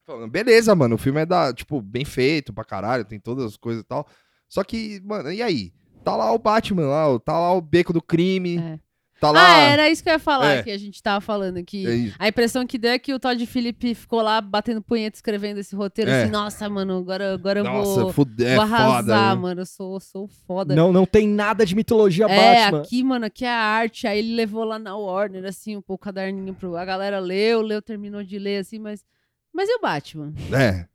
[0.06, 3.56] Falando, Beleza, mano, o filme é da, tipo, bem feito pra caralho, tem todas as
[3.56, 4.06] coisas e tal.
[4.48, 5.72] Só que, mano, e aí?
[6.04, 8.78] Tá lá o Batman, lá, tá lá o beco do crime, É.
[9.20, 9.40] tá lá.
[9.56, 10.62] Ah, era isso que eu ia falar, É.
[10.62, 11.86] que a gente tava falando aqui.
[11.86, 12.16] É isso.
[12.18, 15.74] A impressão que deu é que o Todd Phillips ficou lá batendo punheta escrevendo esse
[15.74, 16.22] roteiro É.
[16.22, 19.34] assim, nossa, mano, agora, agora eu Nossa, vou, fude- é vou arrasar, foda.
[19.34, 19.34] né?
[19.34, 19.60] mano.
[19.62, 20.74] Eu sou, sou foda.
[20.74, 22.82] Não, não tem nada de mitologia é, Batman.
[22.82, 24.06] aqui, mano, aqui é a arte.
[24.06, 26.76] Aí ele levou lá na Warner, assim, um pouco caderninho pro.
[26.76, 29.04] A galera leu, leu, terminou de ler, assim, mas.
[29.52, 30.34] Mas e o Batman?
[30.52, 30.86] É.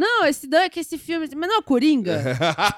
[0.00, 1.28] Não, esse é que esse filme.
[1.36, 2.22] Mas não é o Coringa?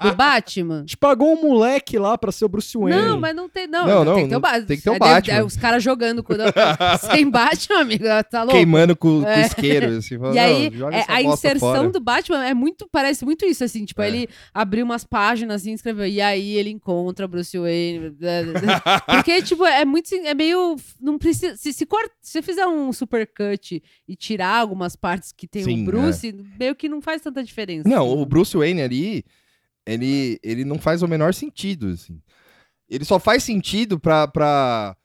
[0.03, 0.79] do Batman?
[0.79, 2.91] A gente pagou um moleque lá pra ser o Bruce Wayne.
[3.01, 3.67] Não, mas não tem.
[3.69, 4.67] Não, Não, não, tem que ter o Batman.
[4.67, 5.35] tem que ter o deve- Batman.
[5.37, 6.33] aí os caras jogando com.
[7.13, 8.57] Sem Batman, amigo, tá louco?
[8.57, 9.43] Queimando com, com É.
[9.47, 9.97] isqueiro.
[9.99, 13.45] Assim, E aí, "Não, joga é, a inserção fora." do Batman é muito, parece muito
[13.45, 14.09] isso, assim, tipo, É.
[14.09, 18.17] ele abriu umas páginas assim, escreveu, e aí ele encontra Bruce Wayne,
[19.07, 22.93] porque, tipo, é muito, é meio, não precisa, se, se, cort- se você fizer um
[22.93, 27.43] supercut e tirar algumas partes que tem Sim, o Bruce, meio que não faz tanta
[27.45, 27.89] diferença.
[27.89, 28.23] Não, assim.
[28.23, 29.25] o Bruce Wayne ali,
[29.87, 32.21] ele, ele não faz o menor sentido, assim.
[32.89, 34.97] Ele só faz sentido pra, pra,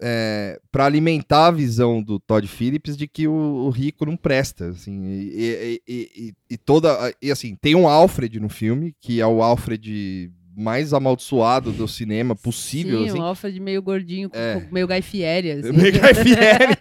[0.00, 4.68] é, pra alimentar a visão do Todd Phillips de que o, o rico não presta,
[4.70, 5.02] assim.
[5.04, 7.14] E- e- e- e toda...
[7.22, 12.34] E, assim, tem um Alfred no filme, que é o Alfred mais amaldiçoado do cinema
[12.36, 13.18] possível, Sim, assim.
[13.18, 14.54] o Alfred meio gordinho, É.
[14.60, 15.72] com- meio Guy Fieri, assim.
[15.72, 16.76] Meio Guy Fieri.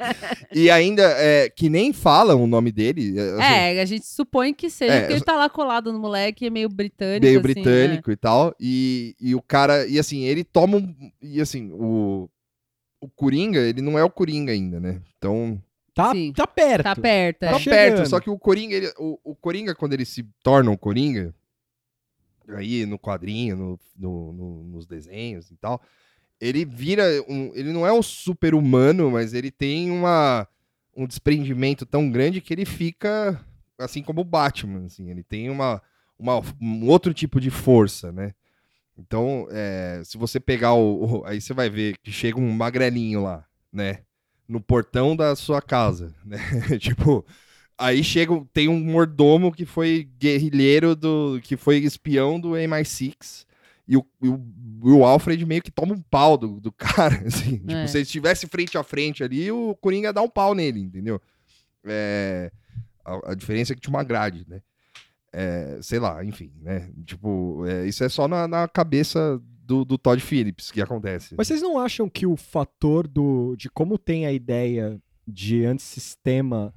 [0.54, 3.18] E ainda, é, que nem falam o nome dele.
[3.18, 6.00] é, assim, É, a gente supõe que seja, É, porque ele tá lá colado no
[6.00, 8.54] moleque, é meio britânico, meio assim, britânico e tal.
[8.60, 10.94] E, e o cara, e assim, ele toma um.
[11.22, 12.30] E assim, o,
[13.00, 15.02] o Coringa, ele não é o Coringa ainda, né?
[15.18, 15.62] Então,
[15.94, 16.32] Tá, Sim.
[16.34, 16.84] tá perto.
[16.84, 17.44] Tá perto.
[17.44, 17.50] é.
[17.52, 17.78] Tá chegando.
[17.98, 21.34] perto, só que o Coringa, ele- o, o Coringa, quando ele se torna um Coringa,
[22.58, 25.82] aí no quadrinho, no, no- no- nos desenhos e tal,
[26.40, 27.52] ele vira um.
[27.54, 30.48] Ele não é um super-humano, mas ele tem uma,
[30.96, 33.40] um desprendimento tão grande que ele fica
[33.78, 35.82] assim como o Batman, assim, ele tem uma,
[36.18, 38.34] uma- um outro tipo de força, né?
[38.98, 43.24] Então, é, se você pegar o, o- Aí você vai ver que chega um magrelinho
[43.24, 44.00] lá, né?
[44.48, 46.38] No portão da sua casa, né?
[46.80, 47.26] tipo,
[47.82, 51.40] aí chega, tem um mordomo que foi guerrilheiro do.
[51.44, 53.46] que foi espião do MI6.
[53.88, 54.42] E o, e o,
[54.86, 57.58] e o Alfred meio que toma um pau do, do cara, assim.
[57.58, 57.88] Tipo, É.
[57.88, 61.20] se ele estivesse frente a frente ali, o Coringa dá um pau nele, entendeu?
[61.84, 62.52] É,
[63.04, 64.62] a, a diferença é que tinha uma grade, né?
[65.34, 66.90] É, sei lá, enfim, né?
[67.06, 71.36] Tipo, é, isso é só na, na cabeça do, do Todd Phillips que acontece.
[71.38, 76.74] Mas vocês não acham que o fator do, de como tem a ideia de antissistema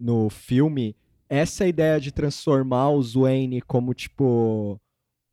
[0.00, 0.96] no filme,
[1.28, 4.80] essa ideia de transformar os Wayne como, tipo,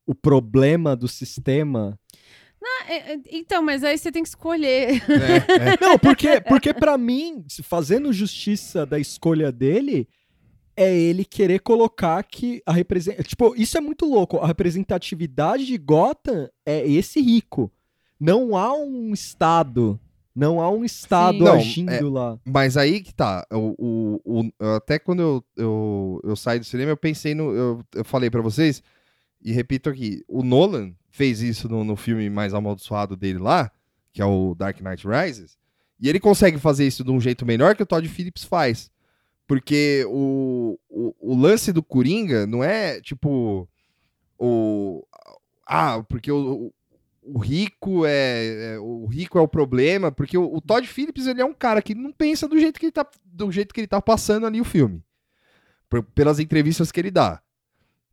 [0.05, 1.97] o problema do sistema?
[2.63, 5.01] Ah, é, é, Então, mas aí você tem que escolher.
[5.09, 5.77] É, é.
[5.81, 10.07] Não, porque, porque para mim, se fazendo justiça da escolha dele,
[10.75, 13.17] é ele querer colocar que a represent...
[13.23, 14.37] Tipo, isso é muito louco.
[14.37, 17.71] A representatividade de Gotham é esse rico.
[18.19, 19.99] Não há um Estado.
[20.37, 21.43] Não há um Estado Sim.
[21.43, 22.37] Não, agindo é- lá.
[22.45, 23.43] Mas aí que tá.
[23.51, 27.51] O, o, o- até quando eu, eu, eu saí do cinema, eu pensei no.
[27.51, 28.83] Eu, eu falei pra vocês,
[29.41, 33.71] e repito aqui: o Nolan fez isso no, no filme mais amaldiçoado dele lá,
[34.13, 35.57] que é o Dark Knight Rises,
[35.99, 38.91] e ele consegue fazer isso de um jeito melhor que o Todd Phillips faz.
[39.47, 43.67] Porque o, o, o lance do Coringa não é tipo.
[44.37, 45.03] O.
[45.65, 46.71] Ah, porque o,
[47.33, 51.41] o rico é, é- o rico é o problema, porque o, o Todd Phillips ele
[51.41, 53.87] é um cara que não pensa do jeito que ele tá do jeito que ele
[53.87, 55.03] tá passando ali o filme.
[55.89, 57.41] Por- pelas entrevistas que ele dá.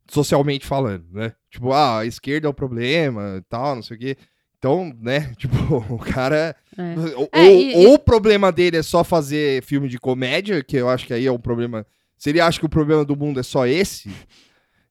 [0.09, 1.33] Socialmente falando, né?
[1.51, 4.17] Tipo, ah, a esquerda é o problema e tal, não sei o quê.
[4.59, 5.57] Então, né, tipo,
[5.89, 6.95] o cara É.
[7.17, 10.89] ou, É, e- ou o problema dele é só fazer filme de comédia, que eu
[10.91, 11.87] acho que aí é um problema.
[12.19, 14.11] Se ele acha que o problema do mundo é só esse,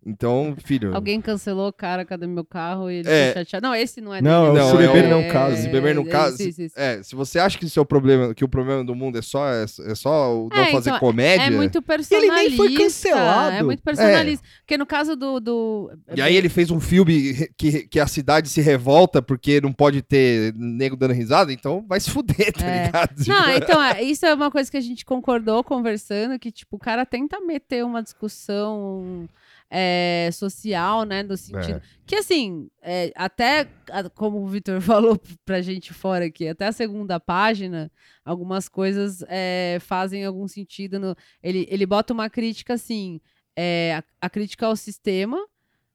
[0.06, 0.94] então, filho.
[0.96, 2.90] Alguém cancelou o cara, cadê meu carro?
[2.90, 3.28] E ele É.
[3.30, 3.68] ficou chateado.
[3.68, 4.60] Não, esse não é Não, dele.
[4.60, 5.56] é o esse Se Beber é- Não Case.
[5.56, 6.80] é- Se Beber Não é- Case, isso, isso.
[6.80, 9.48] É, se você acha que, o seu problema, que o problema do mundo é só,
[9.50, 11.46] é, é só o não É, fazer então, comédia.
[11.46, 12.34] É muito ele personalista.
[12.36, 13.56] nem foi cancelado.
[13.56, 14.46] É muito personalista.
[14.60, 15.40] Porque no caso do.
[15.40, 15.92] do...
[16.16, 20.02] E aí ele fez um filme que, que a cidade se revolta porque não pode
[20.02, 22.86] ter nego dando risada, então vai se fuder, tá É.
[22.86, 23.28] ligado?
[23.28, 26.80] Não, então, é, isso é uma coisa que a gente concordou conversando, que, tipo, o
[26.80, 29.28] cara tenta meter uma discussão
[29.76, 31.82] é, social, né, no sentido...
[32.06, 33.68] Que, assim, é, até,
[34.14, 37.92] como o Vitor falou pra gente fora aqui, até a segunda página,
[38.24, 41.00] algumas coisas é, fazem algum sentido.
[41.00, 43.20] No, ele, ele bota uma crítica, assim,
[43.56, 45.44] é, a, a crítica ao sistema,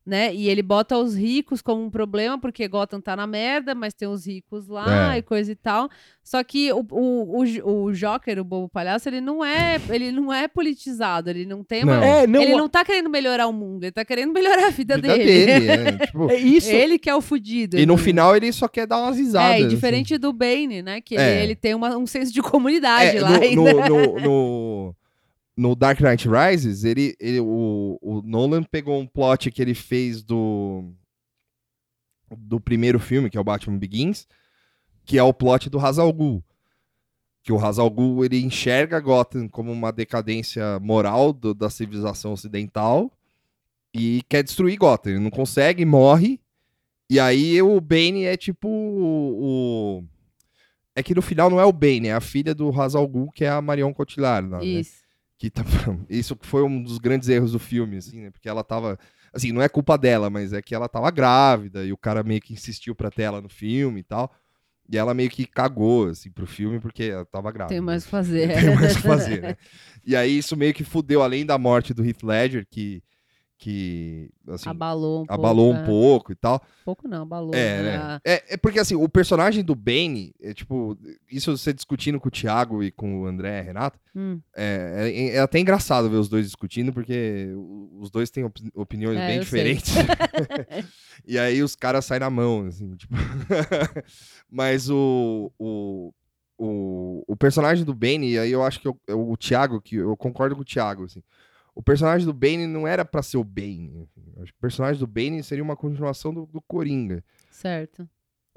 [0.09, 0.35] né?
[0.35, 4.09] E ele bota os ricos como um problema, porque Gotham tá na merda, mas tem
[4.09, 5.18] os ricos lá É.
[5.18, 5.90] e coisa e tal.
[6.25, 10.33] Só que o, o, o, o Joker, o bobo palhaço, ele não é, ele não
[10.33, 11.97] é politizado, ele não tem uma.
[11.97, 12.03] Não.
[12.03, 14.97] É, não, Ele não tá querendo melhorar o mundo, ele tá querendo melhorar a vida,
[14.97, 15.25] Vida dele.
[15.47, 16.71] dele, é, tipo, é isso.
[16.71, 17.79] Ele que é o fudido.
[17.79, 19.53] e no ele- final ele só quer dar umas risadas.
[19.57, 19.68] É, e assim.
[19.75, 21.01] diferente do Bane, né?
[21.03, 21.35] Que É.
[21.37, 23.31] ele, ele tem uma- um senso de comunidade É, lá.
[23.31, 23.57] no, ainda.
[23.75, 24.94] no, no, no,
[25.59, 30.23] no Dark Knight Rises, ele, ele- o, o Nolan pegou um plot que ele fez
[30.23, 30.92] do,
[32.37, 34.27] do primeiro filme, que é o Batman Begins,
[35.05, 36.42] que é o plot do Hazal Ghul.
[37.42, 43.11] Que o Hazal Ghul, ele enxerga Gotham como uma decadência moral do- da civilização ocidental
[43.94, 45.12] e quer destruir Gotham.
[45.12, 46.40] Ele não consegue, morre.
[47.11, 50.01] E aí o Bane é tipo o...
[50.03, 50.05] o-
[50.94, 53.44] É que no final não é o Bane, é a filha do Hazal Ghul, que
[53.44, 54.47] é a Marion Cotillard.
[54.49, 54.59] né?
[54.64, 55.08] Isso.
[55.38, 55.62] Que tá...
[56.11, 58.30] Isso foi um dos grandes erros do filme, assim, né?
[58.30, 58.99] Porque ela tava...
[59.32, 62.41] Assim, não é culpa dela, mas é que ela tava grávida e o cara meio
[62.41, 64.32] que insistiu pra ter ela no filme e tal.
[64.91, 67.74] E ela meio que cagou, assim, pro filme porque ela tava grávida.
[67.74, 68.55] Tem mais o que fazer.
[68.55, 69.57] Tem mais o que fazer, né?
[70.05, 73.03] E aí isso meio que fudeu, além da morte do Heath Ledger, que...
[73.61, 75.78] que assim, abalou um abalou pouco.
[75.78, 75.84] um é.
[75.84, 76.62] pouco e tal.
[76.84, 77.52] Pouco não, abalou.
[77.52, 77.98] É, né?
[77.98, 78.20] né?
[78.24, 80.96] É, é porque assim, o personagem do Bane, é tipo,
[81.28, 84.40] isso você discutindo com o Thiago e com o André e Renato, Hum.
[84.56, 87.48] é, é- é até engraçado ver os dois discutindo, porque
[88.00, 89.92] os dois têm opi- opiniões É, bem diferentes.
[91.26, 93.14] e aí os caras saem na mão, assim, tipo.
[94.50, 96.12] Mas o, o,
[96.56, 99.96] o, o personagem do Bane, e aí eu acho que eu- eu- o Thiago, que
[99.96, 101.22] eu concordo com o Thiago, assim.
[101.79, 104.09] O personagem do Bane não era pra ser o Bane.
[104.43, 107.22] acho que o personagem do Bane seria uma continuação do, do Coringa.
[107.53, 108.09] Certo.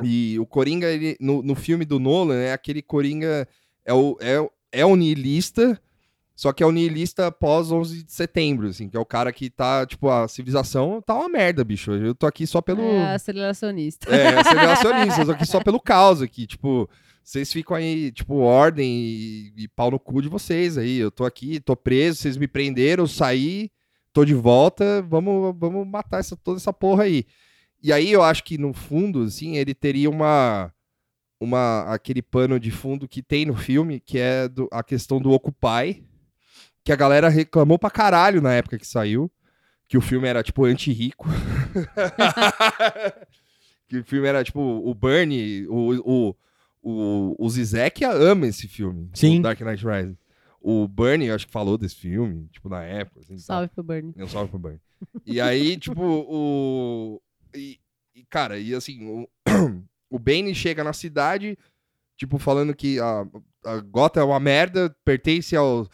[0.03, 3.47] E o Coringa, ele, no, no filme do Nolan, é aquele Coringa.
[3.86, 5.80] É o, é, o- é um niilista,
[6.36, 9.49] só que é um niilista pós 11 de setembro, assim, que é o cara que
[9.49, 11.91] tá, tipo, a civilização tá uma merda, bicho.
[11.91, 12.82] Eu tô aqui só pelo.
[12.82, 14.09] É aceleracionista.
[14.13, 16.89] É, aceleracionista, eu tô aqui só pelo caos aqui, tipo.
[17.23, 20.97] Vocês ficam aí, tipo, ordem e, e pau no cu de vocês aí.
[20.97, 23.69] Eu tô aqui, tô preso, vocês me prenderam, eu saí,
[24.11, 27.23] tô de volta, vamos, vamos matar essa, toda essa porra aí.
[27.84, 30.73] E aí eu acho que no fundo, assim, ele teria uma,
[31.39, 35.32] uma aquele pano de fundo que tem no filme, que é do- a questão do
[35.32, 36.03] Occupy,
[36.84, 39.32] que a galera reclamou pra caralho na época que saiu,
[39.88, 41.27] que o filme era, tipo, anti-rico.
[43.88, 46.36] que o filme era, tipo, o Bernie, o, o,
[46.82, 49.39] o, o Zizek ama esse filme, Sim.
[49.39, 50.17] o Dark Knight Rises.
[50.59, 53.21] O Bernie, eu acho que falou desse filme, tipo, na época.
[53.21, 53.38] Assim.
[53.38, 54.13] Salve pro Bernie.
[54.15, 54.82] Um salve pro Bernie.
[55.25, 57.19] E aí, tipo, o.
[57.55, 57.79] E,
[58.15, 59.27] e, cara, e assim, o,
[60.09, 61.57] o Bane chega na cidade,
[62.15, 63.25] tipo, falando que a,
[63.65, 65.89] a Gotham é uma merda, pertence aos,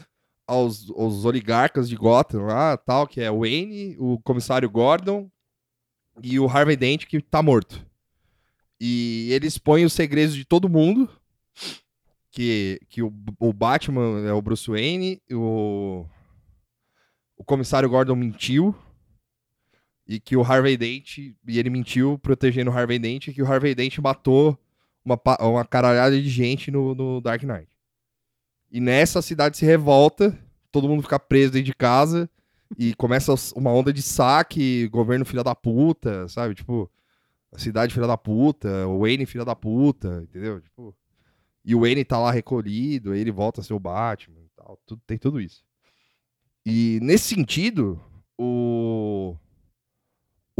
[0.47, 5.29] aos, aos oligarcas de Gotham lá, tal, que é o Wayne, o comissário Gordon
[6.23, 7.85] e o Harvey Dent, que tá morto.
[8.79, 11.09] E ele expõe os segredos de todo mundo.
[12.31, 16.05] Que, que o, o Batman é o Bruce Wayne, o,
[17.35, 18.75] o comissário Gordon mentiu
[20.07, 23.51] e que o Harvey Dent, e ele mentiu protegendo o Harvey Dent, e que o
[23.51, 24.57] Harvey Dent matou
[25.03, 27.67] uma, uma caralhada de gente no, no Dark Knight.
[28.71, 30.37] E nessa a cidade se revolta,
[30.71, 32.29] todo mundo fica preso dentro de casa,
[32.77, 36.55] e começa uma onda de saque, governo filha da puta, sabe?
[36.55, 36.89] Tipo,
[37.51, 40.59] a cidade filha da puta, o Wayne filha da puta, entendeu?
[40.59, 40.95] Tipo,
[41.63, 45.01] e o Wayne tá lá recolhido, ele volta a ser o Batman e tal, tudo,
[45.07, 45.63] tem tudo isso.
[46.65, 48.01] E nesse sentido,
[48.37, 49.35] o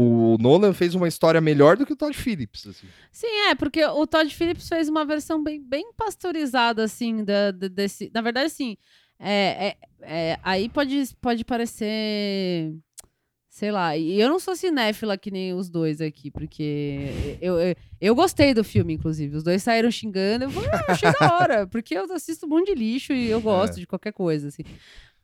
[0.00, 2.86] o Nolan fez uma história melhor do que o Todd Phillips, assim.
[3.10, 7.66] Sim, é, porque o Todd Phillips fez uma versão bem, bem pasteurizada, assim, da, da-
[7.68, 8.08] desse.
[8.14, 8.76] Na verdade, assim,
[9.18, 12.72] é, é- é, aí pode, pode parecer.
[13.50, 17.08] Sei lá, e eu não sou cinéfila que nem os dois aqui, porque
[17.40, 19.36] eu, eu, eu gostei do filme, inclusive.
[19.36, 22.72] Os dois saíram xingando, eu falei, ah, achei da hora, porque eu assisto um monte
[22.72, 24.62] de lixo e eu gosto de qualquer coisa, assim.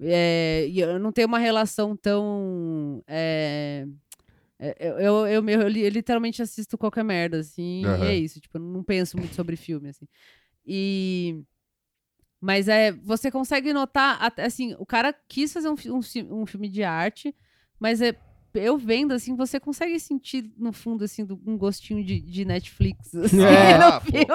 [0.01, 3.05] É, e eu não tenho uma relação tão.
[4.59, 8.05] É, eu, eu, eu, eu li- eu literalmente assisto qualquer merda, assim, e Aham.
[8.07, 8.41] é isso.
[8.41, 10.07] Tipo, eu não penso muito sobre filme, assim.
[10.67, 11.43] E.
[12.41, 16.83] Mas é, você consegue notar, assim, o cara quis fazer um, um, um filme de
[16.83, 17.35] arte,
[17.81, 18.15] mas é,
[18.55, 23.15] eu vendo, assim, você consegue sentir, no fundo, assim, do- um gostinho de, de Netflix,
[23.15, 23.79] assim, É.
[23.79, 24.27] no Ah, pô.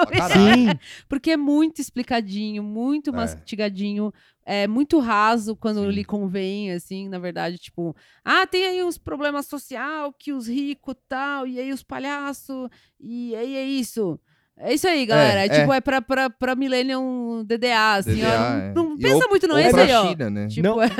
[1.08, 3.12] Porque é muito explicadinho, muito É.
[3.12, 4.12] mastigadinho,
[4.44, 5.90] é muito raso quando Sim.
[5.90, 7.94] lhe convém, assim, na verdade, tipo,
[8.24, 12.68] ah, tem aí os problemas social, que os ricos tal, e aí os palhaços,
[12.98, 14.18] e aí é isso.
[14.58, 15.40] É isso aí, galera.
[15.40, 15.60] É, é.
[15.60, 18.58] tipo, é pra, pra, pra Millennium DDA, assim, DDA, ó.
[18.58, 18.72] é.
[18.74, 19.56] Não, não pensa ou- muito, não.
[19.56, 20.08] É aí, ó.
[20.08, 20.48] China, né?
[20.48, 20.90] Tipo, Não, é-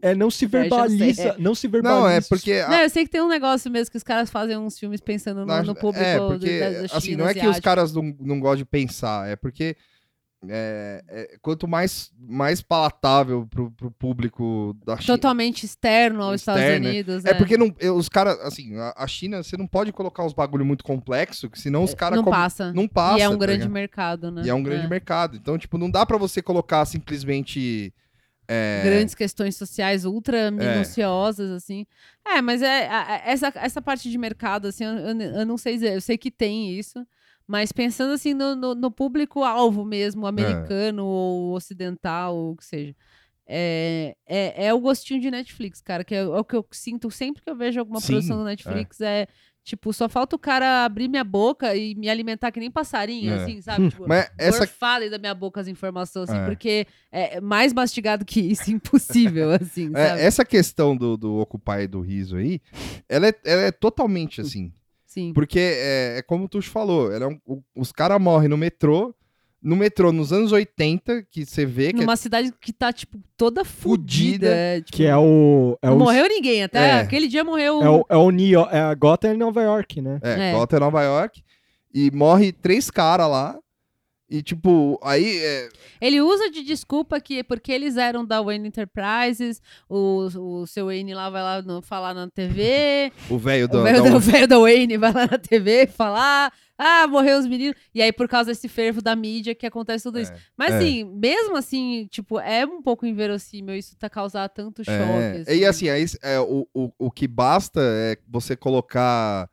[0.00, 1.22] É, não se verbaliza.
[1.22, 1.34] é.
[1.36, 2.00] Não se verbaliza.
[2.02, 2.52] Não, é porque...
[2.52, 5.00] a- Não, eu sei que tem um negócio mesmo que os caras fazem uns filmes
[5.00, 7.58] pensando no, no público é, do- porque, da, da assim, China não é que os
[7.58, 9.76] caras não, não gostam de pensar, é porque
[10.48, 15.16] é, é, quanto mais, mais palatável pro, pro público da China...
[15.18, 17.24] Totalmente externo aos Estados Externo, Unidos.
[17.26, 20.64] É porque não, os caras, assim, a, a China, você não pode colocar uns bagulho
[20.64, 22.72] muito complexo, que senão os caras não com- passa.
[22.72, 23.18] não passa.
[23.18, 23.72] e é um tá grande ligado?
[23.72, 24.42] mercado, né?
[24.44, 25.36] E é um grande mercado.
[25.36, 27.92] Então, tipo, não dá pra você colocar simplesmente.
[28.48, 31.86] é, Grandes questões sociais ultra minuciosas, assim.
[32.26, 32.88] É, mas é,
[33.26, 36.30] essa, essa parte de mercado, assim, eu, eu- eu não sei dizer, eu sei que
[36.30, 37.06] tem isso,
[37.50, 42.94] mas pensando assim no, no- no público-alvo mesmo, americano ou ocidental, ou o que seja.
[43.52, 47.42] É, é, é o gostinho de Netflix, cara, que é, o que eu sinto sempre
[47.42, 49.00] que eu vejo alguma Sim, produção do Netflix.
[49.00, 49.26] É.
[49.64, 53.42] tipo, só falta o cara abrir minha boca e me alimentar que nem passarinho, É.
[53.42, 53.88] assim, sabe?
[53.90, 54.58] Tipo, Mas essa.
[54.60, 56.46] gorfada da minha boca as informações, assim, É.
[56.46, 61.86] porque é mais mastigado que isso, impossível, assim, é, essa questão do, do Occupy e
[61.88, 62.60] do riso aí,
[63.08, 64.72] ela é, ela é totalmente assim.
[65.10, 65.32] Sim.
[65.32, 69.12] Porque é, é como o Tuxo falou, ela é um- os caras morrem no metrô.
[69.60, 73.18] No metrô, nos anos 80, que você vê que é Numa cidade que tá, tipo,
[73.36, 74.46] toda fudida.
[74.46, 75.76] Fudida, é, tipo, Que é o.
[75.82, 76.92] É não o, morreu ninguém, até É.
[77.00, 77.82] aquele dia morreu.
[77.82, 80.18] é o, é o New York, é a Gotham em Nova York, né?
[80.22, 80.52] É, É.
[80.54, 81.42] Gotham é Nova York.
[81.92, 83.58] E morre três caras lá.
[84.30, 85.38] E, tipo, aí.
[85.38, 85.68] é,
[86.00, 90.28] Ele usa de desculpa que porque eles eram da Wayne Enterprises, o,
[90.62, 94.58] o seu Wayne lá vai lá no- falar na TV, o velho da- da, da
[94.58, 97.74] Wayne vai lá na TV falar, ah, morreu os meninos.
[97.94, 100.32] E aí, por causa desse fervo da mídia que acontece tudo isso.
[100.32, 100.76] É, Mas é.
[100.78, 105.44] assim, mesmo assim, tipo, é um pouco inverossímil isso tá causar tanto choque.
[105.46, 109.48] É, E assim, aí, é, o, o, o que basta é você colocar,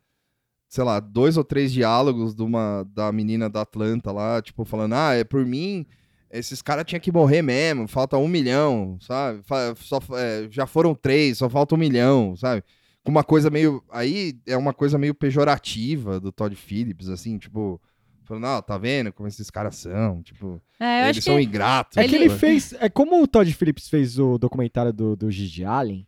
[0.67, 4.93] sei lá, dois ou três diálogos de uma, da menina da Atlanta lá, tipo, falando,
[4.93, 5.85] ah, é por mim,
[6.29, 9.41] esses caras tinham que morrer mesmo, falta um milhão, sabe?
[9.77, 12.63] Só, é, já foram três, só falta um milhão, sabe?
[13.03, 13.81] Com uma coisa meio.
[13.89, 17.81] Aí é uma coisa meio pejorativa do Todd Phillips, assim, tipo.
[18.25, 20.21] Falando, não, tá vendo como esses caras são?
[20.21, 21.97] Tipo, É, eu eles acho são que ingratos.
[21.97, 22.73] É que ele tipo, fez.
[22.73, 26.05] É como o Todd Phillips fez o documentário do, do Gigi Allen.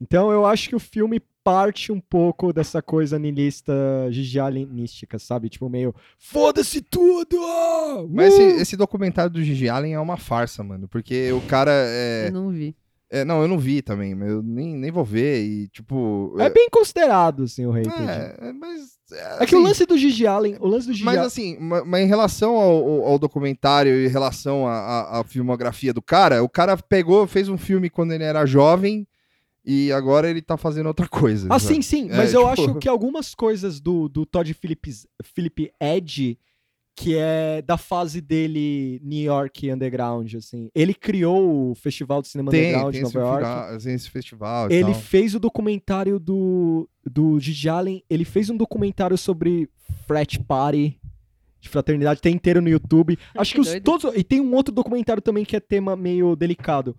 [0.00, 3.72] Então eu acho que o filme parte um pouco dessa coisa niilista
[4.10, 5.48] Gigi Allenística, sabe?
[5.48, 5.94] Tipo, meio.
[6.18, 7.36] Foda-se tudo!
[7.40, 8.04] ah!
[8.10, 8.60] Mas esse, Uh!
[8.60, 10.88] esse documentário do Gigi Allen é uma farsa, mano.
[10.88, 12.26] Porque o cara é.
[12.28, 12.74] eu não vi.
[13.08, 15.44] é, não, eu não vi também, mas eu nem, nem vou ver.
[15.44, 16.34] E, tipo.
[16.38, 17.92] É bem considerado, assim, o rated.
[18.08, 18.96] é, é, mas.
[19.12, 21.26] É, É que o assim, lance do Gigi Allen, o lance do Gigi Mas Allen-
[21.28, 25.24] assim, ma- mas em relação ao, ao- ao documentário e em relação à- à à
[25.24, 29.06] filmografia do cara, o cara pegou, fez um filme quando ele era jovem
[29.66, 31.48] e agora ele tá fazendo outra coisa.
[31.50, 31.74] Ah, sabe?
[31.74, 32.10] sim, sim.
[32.10, 36.38] É, Mas eu tipo- acho que algumas coisas do, do Todd Phillips, Philip Edge,
[36.98, 40.70] que é da fase dele New York Underground, assim.
[40.74, 43.44] Ele criou o Festival de Cinema Tem, Underground tem de esse, Nova York.
[43.44, 44.94] festival, tem esse festival e Ele tal.
[44.94, 48.02] fez o documentário do, do Gigi Allen.
[48.08, 49.68] Ele fez um documentário sobre
[50.06, 50.98] frat party
[51.60, 53.18] de fraternidade, tem inteiro no YouTube.
[53.34, 53.82] Acho que, Que os doido.
[53.82, 54.12] todos.
[54.16, 56.96] E tem um outro documentário também que é tema meio delicado.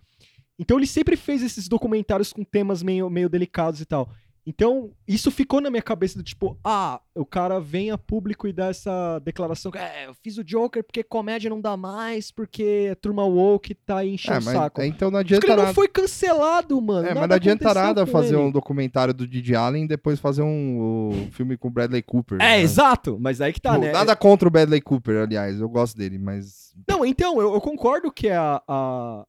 [0.59, 4.09] Então ele sempre fez esses documentários com temas meio, meio delicados e tal.
[4.45, 8.53] Então, isso ficou na minha cabeça do tipo, ah, o cara vem a público e
[8.53, 12.89] dá essa declaração que é, eu fiz o Joker porque comédia não dá mais, porque
[12.91, 14.81] a turma woke tá aí É, enchendo o mas, saco.
[14.81, 15.73] então não adianta ele não nada.
[15.73, 16.99] foi cancelado, mano.
[17.07, 18.43] É, mas Nada não adianta nada fazer ele.
[18.43, 22.37] um documentário do Didi Allen e depois fazer um, um filme com o Bradley Cooper.
[22.41, 22.61] É, né?
[22.61, 23.17] exato.
[23.19, 23.91] Mas aí que tá, Tipo, né?
[23.91, 26.67] Nada contra o Bradley Cooper, aliás, eu gosto dele, mas.
[26.87, 29.25] Não, então, eu, eu concordo que a, a-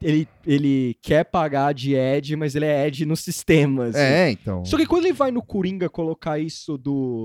[0.00, 3.86] ele, ele quer pagar de Ed, mas ele é Ed no sistema.
[3.86, 3.98] assim.
[3.98, 4.64] É, então.
[4.64, 7.23] Só que quando ele vai no Coringa colocar isso do.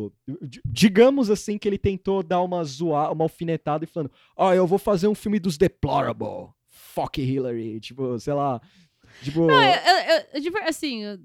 [0.66, 4.78] Digamos assim que ele tentou dar uma zoa, uma alfinetada e falando: Ó, eu vou
[4.80, 6.50] fazer um filme dos Deplorable.
[6.70, 7.80] Fuck Hillary.
[7.80, 8.62] Tipo, sei lá.
[9.24, 9.48] Tipo.
[9.48, 9.74] Não, eu,
[10.36, 11.18] eu- assim, eu,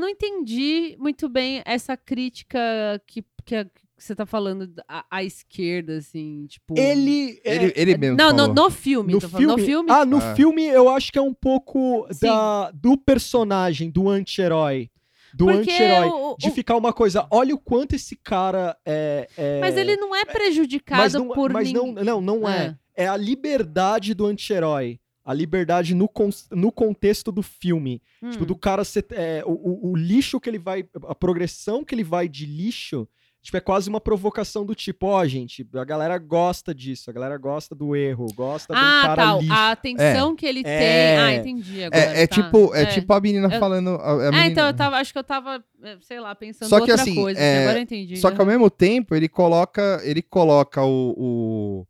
[0.00, 2.58] não entendi muito bem essa crítica
[3.06, 6.74] que, que, a- que você tá falando à, esquerda, assim, tipo...
[6.78, 7.40] ele.
[7.44, 8.16] é- Ele, ele mesmo.
[8.16, 8.48] Não, falou.
[8.48, 9.12] no, no filme.
[9.14, 9.90] no tô falando, filme, no filme.
[9.90, 10.34] Ah, no Ah.
[10.34, 12.26] filme eu acho que é um pouco Sim.
[12.26, 14.90] da, do personagem, do anti-herói.
[15.34, 16.10] Do anti-herói.
[16.38, 19.28] De ficar uma coisa, olha o quanto esse cara é.
[19.36, 22.04] é- Mas ele não é prejudicado mas não, por mas não, ninguém.
[22.04, 22.76] não, não é.
[22.96, 24.98] É a liberdade do anti-herói.
[25.24, 28.00] A liberdade no, con- no contexto do filme.
[28.22, 28.30] Hum.
[28.30, 29.04] Tipo, do cara ser.
[29.10, 30.86] é, o- o lixo que ele vai.
[31.06, 33.06] A progressão que ele vai de lixo.
[33.48, 37.38] Tipo, é quase uma provocação do tipo, ó, gente, a galera gosta disso, a galera
[37.38, 39.38] gosta do erro, gosta do Ah, cara tá.
[39.38, 39.50] lixo.
[39.54, 40.62] A atenção que ele É.
[40.64, 41.16] tem.
[41.18, 41.98] Ah, entendi agora.
[41.98, 42.34] É, é tá.
[42.42, 43.88] tipo, é, tipo a menina Eu- falando.
[44.02, 46.68] a- a É, menina- então eu tava, acho que eu tava, eh, sei lá, pensando
[46.68, 47.40] Só que outra assim, coisa.
[47.40, 48.18] é, Agora eu entendi.
[48.18, 49.98] Só que ao mesmo tempo, ele coloca.
[50.04, 51.14] Ele coloca o.
[51.16, 51.86] o,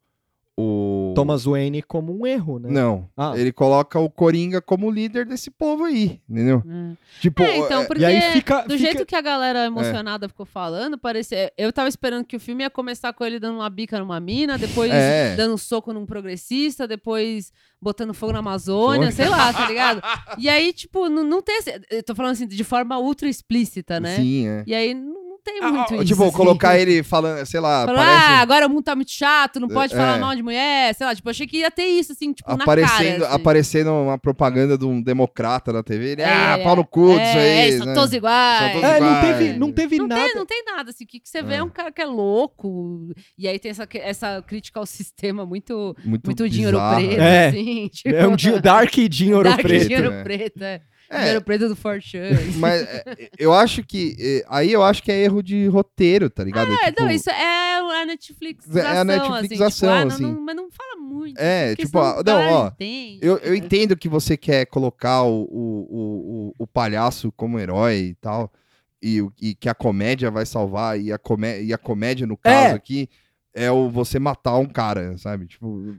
[0.60, 1.12] o...
[1.14, 2.68] Thomas Wayne como um erro, né?
[2.70, 3.08] Não.
[3.16, 3.32] Ah.
[3.36, 6.62] Ele coloca o Coringa como líder desse povo aí, entendeu?
[6.68, 6.96] É.
[7.20, 10.28] Tipo, É, então, é- porque e aí fica- do fica- jeito que a galera emocionada
[10.28, 11.52] ficou falando, parecia.
[11.56, 14.58] Eu tava esperando que o filme ia começar com ele dando uma bica numa mina,
[14.58, 15.36] depois É.
[15.36, 20.02] dando um soco num progressista, depois botando fogo na Amazônia, sei lá, tá ligado?
[20.38, 21.60] E aí, tipo, não, não tem.
[21.90, 24.16] Eu tô falando assim, de forma ultra explícita, né?
[24.16, 24.64] Sim, é.
[24.66, 26.04] E aí não, não tem Ah, muito isso.
[26.04, 26.32] tipo, assim.
[26.32, 28.24] colocar ele falando, sei lá, Falando, parece.
[28.26, 29.96] ah, agora o mundo tá muito chato, não pode É.
[29.96, 31.14] falar mal de mulher, sei lá.
[31.14, 33.26] Tipo, achei que ia ter isso, assim, tipo, Aparecendo, na cara.
[33.26, 33.34] assim.
[33.36, 36.12] aparecendo uma propaganda de um democrata na TV.
[36.12, 37.78] Ele, ah, É, pau no cu disso é, aí.
[37.78, 37.94] são né?
[37.94, 38.58] todos iguais.
[38.58, 39.26] São todos É, não iguais.
[39.38, 40.22] teve, não teve Não nada.
[40.24, 41.04] tem, não tem nada, assim.
[41.04, 41.62] O que, que você vê é É.
[41.62, 43.08] um cara que é louco.
[43.36, 47.48] E aí tem essa, essa crítica ao sistema muito, Muito, muito dinheiro preto, É.
[47.48, 47.88] assim.
[47.92, 49.82] Tipo, É um Dark Jean Ouro Dark Preto.
[49.88, 50.22] dinheiro né?
[50.22, 50.80] preto, é.
[51.10, 51.18] É.
[51.18, 52.52] Dinheiro preto do Fortune.
[52.58, 54.16] Mas é, eu acho que.
[54.18, 56.72] é, Aí eu acho que é erro de roteiro, tá ligado?
[56.72, 60.08] É, Tipo, não, isso é a Netflixização, É a Netflixização, assim.
[60.08, 60.22] Tipo, ah, assim.
[60.22, 61.38] não, não, mas não fala muito.
[61.38, 63.18] É, tipo, ah, não, cara ó, entende.
[63.22, 68.14] Eu, eu entendo que você quer colocar o, o, o, o, palhaço como herói e
[68.14, 68.52] tal,
[69.02, 72.72] e, e que a comédia vai salvar, e a, comé e a comédia, no caso
[72.72, 72.76] É.
[72.76, 73.08] aqui,
[73.54, 75.46] é o você matar um cara, sabe?
[75.46, 75.96] Tipo,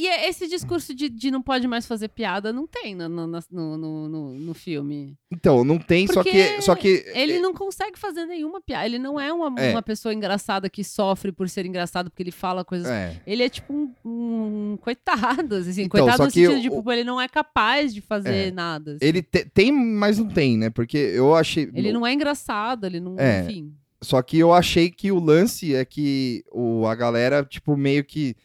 [0.00, 3.76] E esse discurso de, de não pode mais fazer piada não tem no, no, no,
[4.08, 5.16] no, no- filme.
[5.32, 6.62] então, não tem, só que.
[6.62, 8.86] Só que Ele não consegue fazer nenhuma piada.
[8.86, 9.70] Ele não é uma, É.
[9.72, 12.86] uma pessoa engraçada que sofre por ser engraçado porque ele fala coisas.
[12.88, 13.20] É.
[13.26, 15.82] Ele é tipo um, um coitado, assim.
[15.82, 18.50] Então, coitado no sentido de, tipo, ele não é capaz de fazer É.
[18.50, 18.92] nada.
[18.92, 18.98] assim.
[19.04, 20.70] Ele te- tem, mas não tem, né?
[20.70, 21.68] Porque eu achei.
[21.74, 23.16] Ele não é engraçado, ele não.
[23.18, 23.42] É.
[23.42, 23.72] Enfim.
[24.00, 28.36] Só que eu achei que o lance é que o, a galera, tipo, meio que.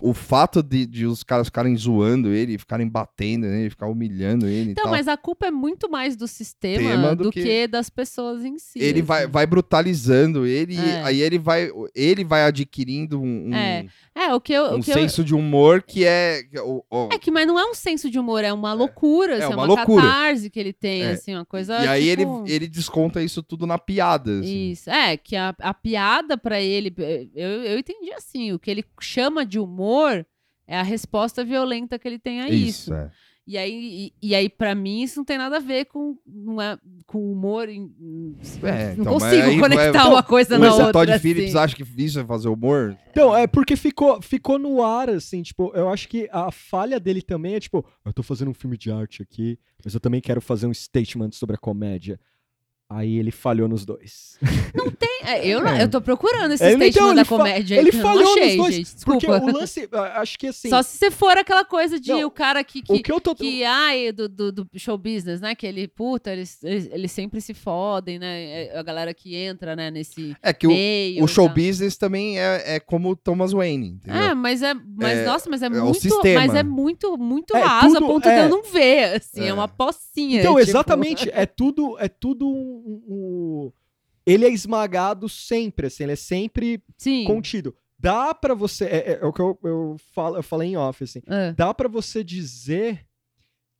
[0.00, 4.70] O fato de, de os caras ficarem zoando ele, ficarem batendo nele, ficar humilhando ele
[4.72, 7.42] Então, mas a culpa é muito mais do sistema Tema do, do que...
[7.42, 8.78] que- das pessoas em si.
[8.80, 9.32] ele vai, assim.
[9.32, 11.02] vai brutalizando ele, É.
[11.02, 13.86] aí ele vai, ele vai adquirindo um, um, É,
[14.22, 14.64] É, o que eu.
[14.64, 16.42] um o que eu- senso de humor que é.
[16.58, 19.44] o- o- É que, mas não é um senso de humor, é uma loucura, assim,
[19.44, 20.02] é uma uma, loucura.
[20.02, 21.10] catarse que ele tem, É.
[21.12, 21.82] assim, uma coisa.
[21.82, 24.40] e aí ele, tipo, ele desconta isso tudo na piada.
[24.40, 24.70] assim.
[24.72, 24.90] Isso.
[24.90, 26.92] É, que a, a piada pra ele.
[27.34, 30.26] Eu, eu entendi assim, o que ele chama de humor
[30.66, 32.92] é a resposta violenta que ele tem a isso.
[32.92, 33.10] é.
[33.52, 36.62] E aí, e, e aí, pra mim, isso não tem nada a ver com, não
[36.62, 37.68] é, com humor.
[37.68, 37.90] em-
[38.62, 40.88] É, não então, consigo aí conectar vai- uma coisa na Mas outra.
[40.88, 41.20] o Todd assim.
[41.20, 42.96] Phillips acha que isso é fazer humor?
[43.10, 47.20] Então, é porque ficou, ficou no ar, assim, tipo, eu acho que a falha dele
[47.22, 50.40] também é, tipo, eu tô fazendo um filme de arte aqui, mas eu também quero
[50.40, 52.20] fazer um statement sobre a comédia.
[52.92, 54.36] Aí ele falhou nos dois.
[55.22, 55.82] É, eu, não- É.
[55.84, 57.76] eu tô procurando esse statement então, da comédia.
[57.78, 59.04] ele que falhou não achei, nos dois, gente.
[59.04, 59.52] Porque Desculpa.
[59.52, 62.64] o lance, acho que assim, Só se você for aquela coisa de Não, o cara
[62.64, 63.34] que, o que, que eu tô...
[63.34, 65.54] que ai, do, do, do show business, né?
[65.54, 68.64] Que ele, puta, eles, eles, eles sempre se fodem, né?
[68.72, 71.22] É A galera que entra, né, nesse É que o, meio.
[71.22, 71.54] o e show tal.
[71.54, 74.20] business também é, é como o Thomas Wayne, entendeu?
[74.20, 76.40] É, mas é, mas É, nossa, mas é, é o muito, sistema.
[76.40, 78.44] mas é muito, muito É, raso a tudo- ponto de é.
[78.46, 79.54] eu não ver, assim, é, É.
[79.54, 80.40] uma pocinha.
[80.40, 80.60] Então, tipo.
[80.68, 83.72] exatamente, é tudo, é tudo um, um- um-
[84.26, 87.24] Ele é esmagado sempre, assim, ele é sempre Sim.
[87.24, 87.74] contido.
[87.98, 91.20] Dá pra você, é, é o que eu, eu, falo, eu falei em off, assim,
[91.26, 91.52] É.
[91.52, 93.04] dá pra você dizer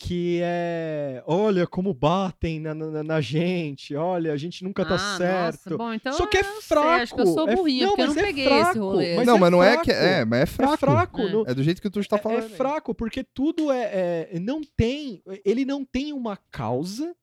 [0.02, 5.16] que é, olha como batem na, na, na gente, olha, a gente nunca tá Ah,
[5.18, 5.70] certo.
[5.70, 6.88] Nossa, bom, então Só que é não sei, fraco.
[7.02, 9.16] acho que eu sou é- burrinha, porque eu não mas é peguei fraco, esse rolê.
[9.16, 9.84] mas não, é mas não é fraco.
[9.84, 9.92] que.
[9.92, 10.72] É, mas é fraco.
[10.72, 11.20] É fraco.
[11.20, 11.32] É.
[11.32, 12.44] não- É do jeito que tu está é- falando.
[12.44, 15.22] É, fraco, porque tudo é, é- Não tem.
[15.44, 17.14] Ele não tem uma causa.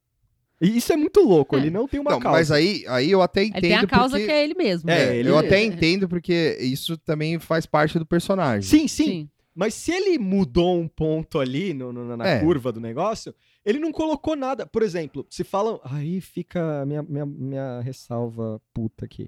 [0.59, 1.59] E isso é muito louco, É.
[1.59, 2.37] ele não tem uma Não, causa.
[2.37, 3.57] mas aí, aí eu até entendo.
[3.63, 4.25] Ele tem a causa porque...
[4.25, 4.89] que é ele mesmo.
[4.89, 8.61] É, É, ele- eu até entendo porque isso também faz parte do personagem.
[8.63, 9.29] Sim, sim, Sim.
[9.53, 12.39] Mas se ele mudou um ponto ali no- no- na É.
[12.39, 13.33] curva do negócio,
[13.65, 14.67] ele não colocou nada.
[14.67, 15.79] Por exemplo, se falam.
[15.83, 19.27] Aí fica a minha, minha, minha ressalva puta aqui.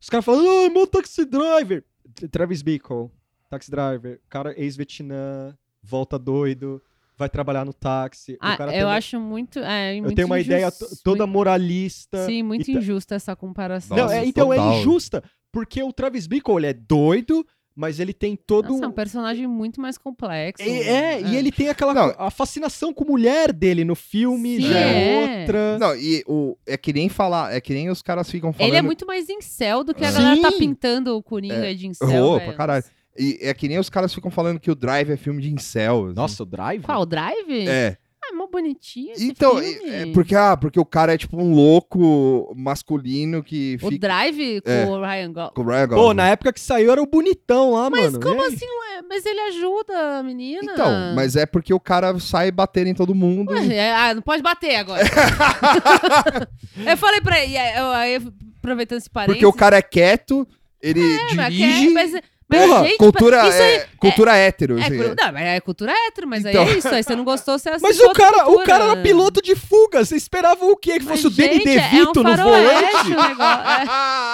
[0.00, 1.82] Os caras falam, ah, meu taxi driver.
[2.30, 3.10] Travis Bickle,
[3.50, 6.80] taxi driver, cara ex-Vietnã, volta doido,
[7.18, 8.32] vai trabalhar no táxi.
[8.34, 9.58] o Ah, eu uma- acho muito.
[9.58, 12.26] É, Eu muito tenho uma ideia injusto, toda muito- moralista.
[12.26, 13.96] Sim, muito e ta- injusta essa comparação.
[13.96, 14.72] Não, Nossa, é, então total.
[14.72, 17.46] é injusta, porque o Travis Bickle, ele é doido,
[17.78, 18.90] mas ele tem todo Nossa, é um...
[18.90, 20.62] um personagem muito mais complexo.
[20.66, 21.92] E- É, e ele tem aquela.
[21.92, 22.14] Não.
[22.18, 25.40] A fascinação com mulher dele no filme Sim, já é, é.
[25.40, 25.78] outra.
[25.78, 28.68] Não, e o, é que nem falar, é que nem os caras ficam falando.
[28.70, 30.12] Ele é muito mais incel do que a É.
[30.12, 30.58] galera tá Sim.
[30.58, 32.24] pintando o Coringa de incel.
[32.24, 32.46] Oh, velho.
[32.48, 32.84] pra caralho.
[33.18, 36.06] E é que nem os caras ficam falando que o Drive é filme de incel.
[36.06, 36.14] assim.
[36.14, 36.82] Nossa, o Drive?
[36.82, 37.68] Qual, o Drive?
[37.68, 37.96] É.
[38.22, 39.88] Ah, é mó bonitinho esse Então, filme.
[39.88, 44.08] é, é porque, ah, porque o cara é tipo um louco masculino que O fica
[44.08, 44.84] Drive com É.
[44.86, 45.50] o Ryan Gosling.
[45.54, 46.14] com o Ryan Pô, Gosling.
[46.16, 48.20] na época que saiu era o bonitão lá, Mas mano.
[48.20, 48.54] como E aí?
[48.54, 48.64] assim?
[48.66, 49.02] ué?
[49.08, 50.72] Mas ele ajuda a menina.
[50.72, 53.52] Então, mas é porque o cara sai batendo em todo mundo.
[53.52, 55.04] Ué, é, ah, não pode bater agora.
[56.84, 59.40] eu falei pra ele, eu- aproveitando esse parênteses...
[59.40, 60.46] porque o cara é quieto,
[60.82, 61.00] ele
[61.36, 61.86] mas dirige.
[61.86, 62.12] que- mas,
[62.48, 64.78] mas, Porra, gente, cultura, isso aí é, cultura hétero.
[64.78, 66.62] É, assim, cu- não, mas é cultura hétero, mas Então.
[66.62, 66.88] aí é isso.
[66.88, 70.04] Aí você não gostou, você Mas o cara, o cara era piloto de fuga.
[70.04, 70.98] Você esperava o quê?
[70.98, 73.06] Que Mas, fosse o Danny gente, é um DeVito no volante?
[73.06, 73.42] o negócio.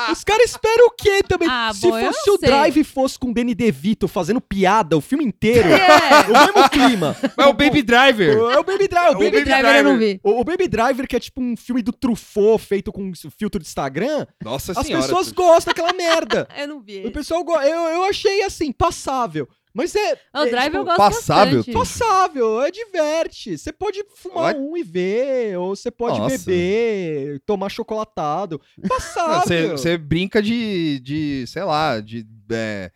[0.08, 0.12] É.
[0.12, 1.48] Os caras esperam o quê também?
[1.50, 2.48] Ah, Se bom, fosse o sei.
[2.48, 6.20] Drive fosse com o Danny DeVito fazendo piada o filme inteiro, É.
[6.28, 7.16] o mesmo clima.
[7.38, 8.36] É o Baby Driver.
[8.36, 9.08] É o Baby Driver.
[9.08, 10.20] É O o Baby Baby Driver eu não vi.
[10.22, 13.66] O, o Baby Driver, que é tipo um filme do Truffaut feito com filtro de
[13.66, 15.02] Instagram, Nossa as senhora.
[15.04, 16.46] pessoas gostam daquela merda.
[16.58, 17.06] Eu não vi.
[17.06, 17.54] O pessoal go...
[17.60, 19.48] eu, eu achei assim, passável.
[19.74, 20.18] Mas é.
[20.32, 21.56] Ah, O é, Drive tipo, eu gosto passável?
[21.56, 21.74] bastante.
[21.74, 23.56] Passável, é diverte.
[23.56, 26.36] Você pode fumar Vai- um e ver, ou você pode Nossa.
[26.36, 28.60] beber, tomar chocolatado.
[28.86, 29.40] Passável.
[29.46, 32.90] Você você brinca de, de, sei lá, de é,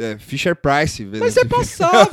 [0.00, 1.04] é, Fisher Price.
[1.04, 2.08] Mas é passável.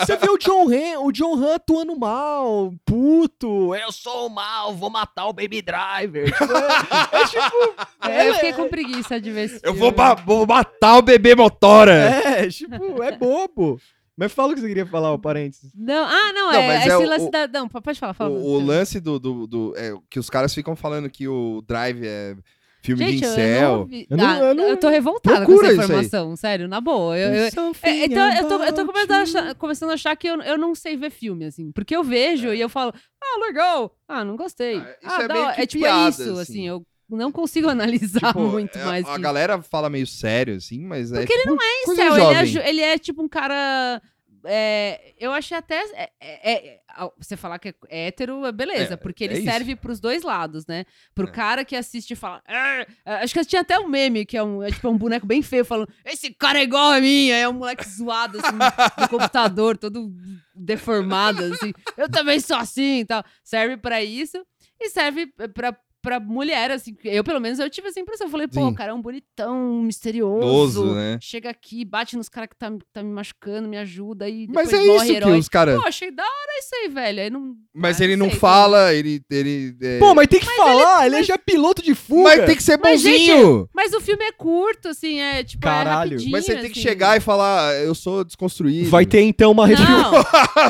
[0.00, 3.74] Você vê o John Han, o John Han atuando mal, puto.
[3.74, 6.26] Eu sou o mal, vou matar o Baby Driver.
[6.32, 7.74] Tipo, é, é tipo.
[8.08, 9.92] É, eu é- fiquei com preguiça de ver esse Eu vou,
[10.24, 11.92] vou matar o bebê motora.
[11.92, 13.80] É, tipo, é bobo.
[14.16, 15.70] Mas fala o que você queria falar, o parênteses.
[15.76, 17.46] Não, ah, não, Não, é esse é o- lance o- da...
[17.46, 18.30] Não, pode falar, fala.
[18.30, 19.16] O, o lance do.
[19.18, 22.34] do, do- é, que os caras ficam falando que o Drive é
[22.82, 23.88] filme Gente, de eu, incel.
[23.88, 23.98] não.
[24.10, 27.18] Eu não- Ah, eu não- eu tô revoltada com essa informação, sério, na boa.
[27.18, 30.28] Eu, eu- É, então, eu tô, eu tô começando, a achar, começando a achar que
[30.28, 31.72] eu, eu não sei ver filme, assim.
[31.72, 33.94] Porque eu vejo e eu falo, ah, legal.
[34.06, 34.78] Ah, não gostei.
[34.78, 36.40] Ah, isso ah, é que é tipo piada, isso, assim.
[36.40, 36.68] assim.
[36.68, 39.06] Eu não consigo analisar Tipo, muito é, mais.
[39.08, 39.20] A que...
[39.20, 41.18] galera fala meio sério, assim, mas é.
[41.18, 44.00] Porque ele tipo, não é incel, ele é, ele é tipo um cara
[44.44, 45.76] é, eu achei até.
[45.94, 46.80] é, é, é,
[47.18, 49.44] você falar que é hétero, é beleza, É, porque é ele isso.
[49.50, 50.84] serve pros dois lados, né?
[51.14, 51.30] Pro É.
[51.30, 52.42] cara que assiste e fala.
[52.46, 55.26] "Ah", ah, acho que tinha até um meme, que é um, é, tipo, um boneco
[55.26, 57.30] bem feio, falando: Esse cara é igual a mim.
[57.30, 58.56] Aí é um moleque zoado, assim,
[59.00, 60.12] no computador, todo
[60.54, 61.72] deformado, assim.
[61.96, 63.24] Eu também sou assim e tal.
[63.44, 64.44] Serve pra isso
[64.80, 65.76] e serve pra.
[66.00, 68.26] Pra mulher, assim, eu pelo menos eu tive essa impressão.
[68.28, 68.68] Eu falei, pô, Sim.
[68.68, 70.46] o cara é um bonitão, misterioso.
[70.46, 71.18] Oso, né?
[71.20, 74.76] Chega aqui, bate nos caras que tá, tá me machucando, me ajuda e Mas é
[74.78, 75.38] morre isso que herói.
[75.38, 75.80] os caras.
[75.80, 77.20] Pô, achei da hora isso aí, velho.
[77.22, 79.20] Aí não, Mas ah, ele não sei, fala, ele.
[79.30, 82.22] ele é- Pô, mas tem que falar, ele, já é piloto de fuga.
[82.22, 83.68] Mas tem que ser Mas, bonzinho!
[83.74, 86.18] Mas o filme é curto, assim, é tipo, Caralho.
[86.20, 86.88] é Mas você tem que assim.
[86.88, 88.88] chegar e falar, eu sou desconstruído.
[88.88, 90.02] Vai ter então uma refilmagem.
[90.12, 90.22] Não,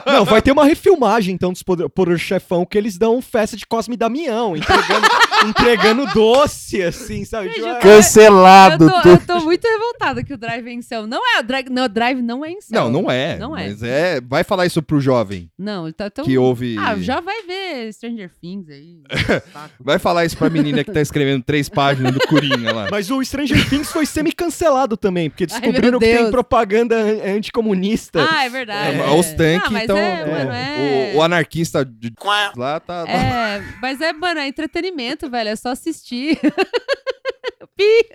[0.20, 3.66] Não, vai ter uma refilmagem então dos Poder, Poder Chefão que eles dão festa de
[3.66, 5.07] Cosme e Damião, entregando,
[5.47, 7.49] entregando doce, assim, sabe?
[7.49, 11.07] Gente, Tipo, é- Cancelado eu, tô, eu tô muito revoltada que o Drive é incel.
[11.07, 12.85] Não é, o Drive, não, o Drive não é incel.
[12.85, 13.37] Não, não é.
[13.39, 13.69] Não é.
[13.69, 14.21] Mas é.
[14.21, 16.25] Vai falar isso pro jovem Não, ele tá tão...
[16.25, 16.77] que ouve.
[16.79, 18.99] Ah, já vai ver Stranger Things aí.
[19.81, 22.89] Vai falar isso pra menina que tá escrevendo três páginas do Coringa lá.
[22.91, 27.37] Mas o Stranger Things foi semi-cancelado também, porque Ai, descobriram meu que tem propaganda an-
[27.37, 28.27] anticomunista.
[28.31, 28.99] Ah, é verdade.
[29.01, 29.97] É, Os tanques, Ah, então.
[29.97, 32.12] é, é, mano, é- O, o anarquista de
[32.57, 33.05] lá tá.
[33.07, 35.49] tá- É, mas é, mano, é entretenimento, velho.
[35.51, 36.39] É só assistir.
[37.77, 38.09] Pi.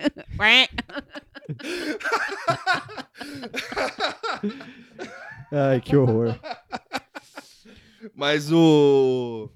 [5.52, 6.38] Ai, que horror.
[8.14, 9.50] Mas o.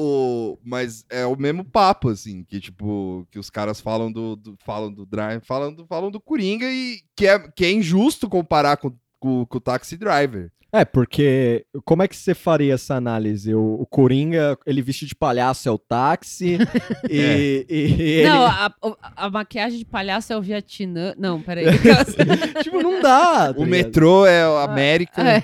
[0.00, 4.56] O, mas é o mesmo papo, assim, que tipo, que os caras falam do, do-
[4.64, 8.76] falam do Drive, falam do, falam do Coringa e que é, que é injusto comparar
[8.76, 10.52] com, com, com o Taxi Driver.
[10.70, 13.54] É, porque como é que você faria essa análise?
[13.54, 16.58] O, o Coringa, ele vestido de palhaço é o táxi,
[17.08, 18.28] e, e- e ele...
[18.28, 18.74] Não, a,
[19.16, 21.14] a maquiagem de palhaço é o Vietnã.
[21.16, 21.64] Não, peraí.
[22.62, 23.52] tipo, não dá.
[23.54, 25.42] tá o metrô é o América, É.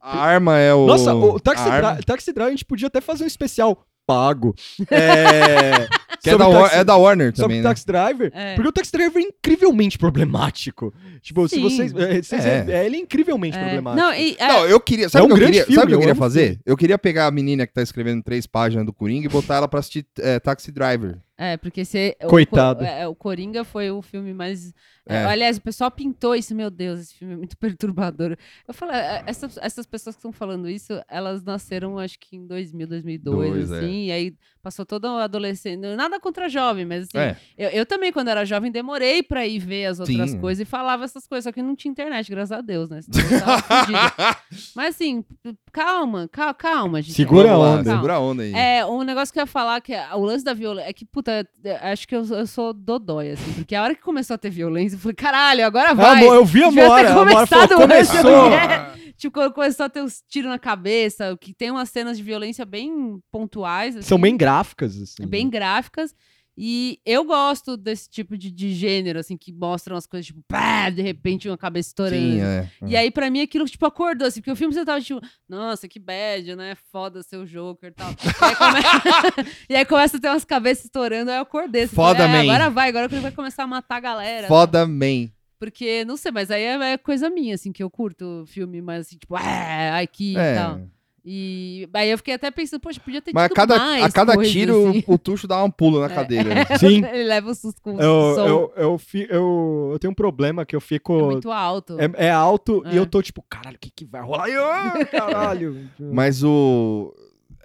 [0.00, 0.86] a arma é o.
[0.86, 1.64] Nossa, o Taxi,
[2.04, 4.54] Taxi Drive a gente podia até fazer um especial pago.
[4.90, 5.88] É,
[6.22, 7.68] que é, sobre da, Taxi- é da Warner sobre também, o né?
[7.68, 8.30] Taxi Driver.
[8.34, 8.54] É.
[8.54, 10.92] Porque o Taxi Driver é incrivelmente problemático.
[11.20, 11.62] Tipo, se Sim.
[11.62, 11.94] vocês.
[11.94, 12.64] é, vocês- É.
[12.68, 13.60] é, ele é incrivelmente É.
[13.62, 14.02] problemático.
[14.04, 15.08] Não, e, é, Não, eu queria.
[15.08, 16.58] Sabe É o um que eu queria, filme, sabe eu eu queria fazer?
[16.64, 19.68] Eu queria pegar a menina que tá escrevendo três páginas do Coringa e botar ela
[19.68, 21.18] pra assistir é, Taxi Driver.
[21.38, 22.16] É, porque você.
[22.24, 22.80] o Coitado.
[22.80, 24.72] Co- é, o Coringa foi o filme mais.
[25.08, 25.24] é, É.
[25.26, 28.36] aliás, o pessoal pintou isso, meu Deus, esse filme é muito perturbador.
[28.66, 32.46] Eu falei, é, essas, essas pessoas que estão falando isso, elas nasceram acho que em
[32.46, 33.78] 2000, 2002, Dois, é.
[33.78, 35.80] assim, e aí passou toda a adolescente.
[35.94, 37.36] Nada contra jovem, mas assim, É.
[37.56, 40.40] eu, eu também, quando era jovem, demorei pra ir ver as outras Sim.
[40.40, 43.00] coisas e falava essas coisas, só que não tinha internet, graças a Deus, né?
[44.74, 45.24] Mas assim,
[45.72, 47.14] calma, calma, calma, gente.
[47.14, 47.84] Segura a onda.
[47.84, 47.96] Calma.
[47.96, 48.52] Segura a onda aí.
[48.54, 51.04] É, um negócio que eu ia falar, que é- o lance da violência, é que,
[51.26, 54.38] puta, é, acho que eu, eu sou dodói, assim, porque a hora que começou a
[54.38, 56.22] ter violência, eu falei, caralho, agora Ah, vai.
[56.22, 57.10] amor, eu vi a Mora.
[57.10, 58.30] A Mora falou, começado antes, começou.
[58.30, 58.96] eu ia.
[59.16, 63.18] Tipo, começou a ter os tiros na cabeça, que tem umas cenas de violência bem
[63.32, 63.94] pontuais.
[64.04, 65.26] São assim, bem gráficas, assim.
[65.26, 66.14] bem gráficas.
[66.58, 70.88] E eu gosto desse tipo de, de gênero, assim, que mostram as coisas, tipo, pá,
[70.88, 72.16] de repente uma cabeça estourando.
[72.16, 72.70] Sim, é.
[72.86, 75.86] E aí, pra mim, aquilo, tipo, acordou, assim, porque o filme você tava, tipo, nossa,
[75.86, 76.74] que bad, né?
[76.90, 78.10] Foda ser o Joker e tal.
[78.10, 81.82] e, aí come- e aí começa a ter umas cabeças estourando, aí eu acordei.
[81.82, 82.40] Assim, Foda, é, man.
[82.40, 84.48] agora vai, agora que ele vai começar a matar a galera.
[84.48, 85.28] Foda man.
[85.58, 89.06] Porque, não sei, mas aí é, é coisa minha, assim, que eu curto filme, mas
[89.06, 90.54] assim, tipo, é, aqui e É.
[90.54, 90.80] tal.
[91.28, 94.10] E aí eu fiquei até pensando, poxa, podia ter Mas a tido cada, mais a
[94.12, 95.02] cada coisa, tiro, assim.
[95.08, 96.54] o Tuxo dá um pulo na cadeira.
[96.54, 96.64] né?
[96.78, 97.04] Sim.
[97.04, 98.46] ele leva o susto com o Eu, som.
[98.46, 101.12] eu, eu, eu, eu tenho um problema que eu É fico.
[101.24, 101.96] muito alto.
[101.98, 102.98] É, é alto e É.
[103.00, 104.48] eu tô tipo, caralho, o que, que vai rolar?
[104.48, 105.90] E ah, caralho.
[105.98, 107.12] Mas o.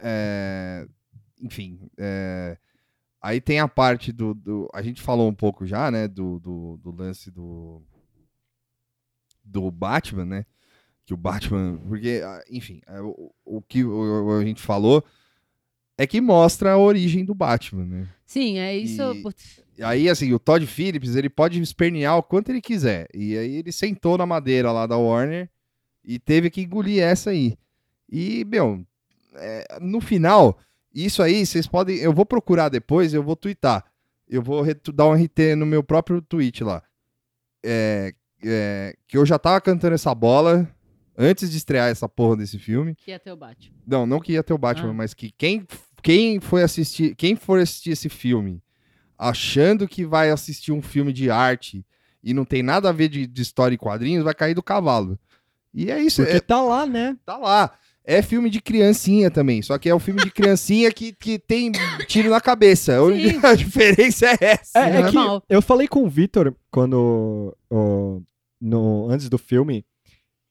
[0.02, 0.88] é,
[1.40, 1.80] enfim.
[2.00, 2.58] é,
[3.22, 6.08] aí tem a parte do, do- A gente falou um pouco já, né?
[6.08, 7.80] Do, do, do lance do.
[9.44, 10.46] Do Batman, né?
[11.06, 11.78] Que o Batman.
[11.88, 15.04] Porque, ah, enfim, é, o, o que a gente falou
[15.98, 18.10] é que mostra a origem do Batman, né?
[18.26, 19.02] Sim, é isso.
[19.78, 23.08] E- aí, assim, o Todd Phillips, ele pode espernear o quanto ele quiser.
[23.14, 25.50] E aí ele sentou na madeira lá da Warner
[26.04, 27.58] e teve que engolir essa aí.
[28.10, 28.86] E, meu,
[29.36, 30.58] é, no final,
[30.94, 31.98] isso aí, vocês podem.
[31.98, 33.86] Eu vou procurar depois, eu vou twittar.
[34.28, 36.82] Eu vou dar um RT no meu próprio tweet lá.
[37.64, 40.68] É, é, que eu já tava cantando essa bola
[41.18, 42.96] antes de estrear essa porra desse filme.
[42.96, 43.74] que ia ter o Batman.
[43.86, 44.94] Não, não que ia ter o Batman, Ah.
[44.94, 45.66] mas que quem,
[46.02, 48.62] quem foi assistir, quem for assistir esse filme
[49.18, 51.86] achando que vai assistir um filme de arte
[52.24, 55.18] e não tem nada a ver de, de história e quadrinhos, vai cair do cavalo.
[55.74, 57.16] E é isso, Porque é, tá lá, né?
[57.26, 57.72] tá lá.
[58.04, 61.72] É filme de criancinha também, só que é um filme de criancinha que, que tem
[62.08, 62.96] tiro na cabeça.
[62.98, 63.46] A única- Sim.
[63.46, 64.80] A diferença é essa.
[64.80, 65.44] É, é Sim, que normal.
[65.48, 67.56] eu falei com o Vitor quando.
[68.60, 69.86] no, antes do filme.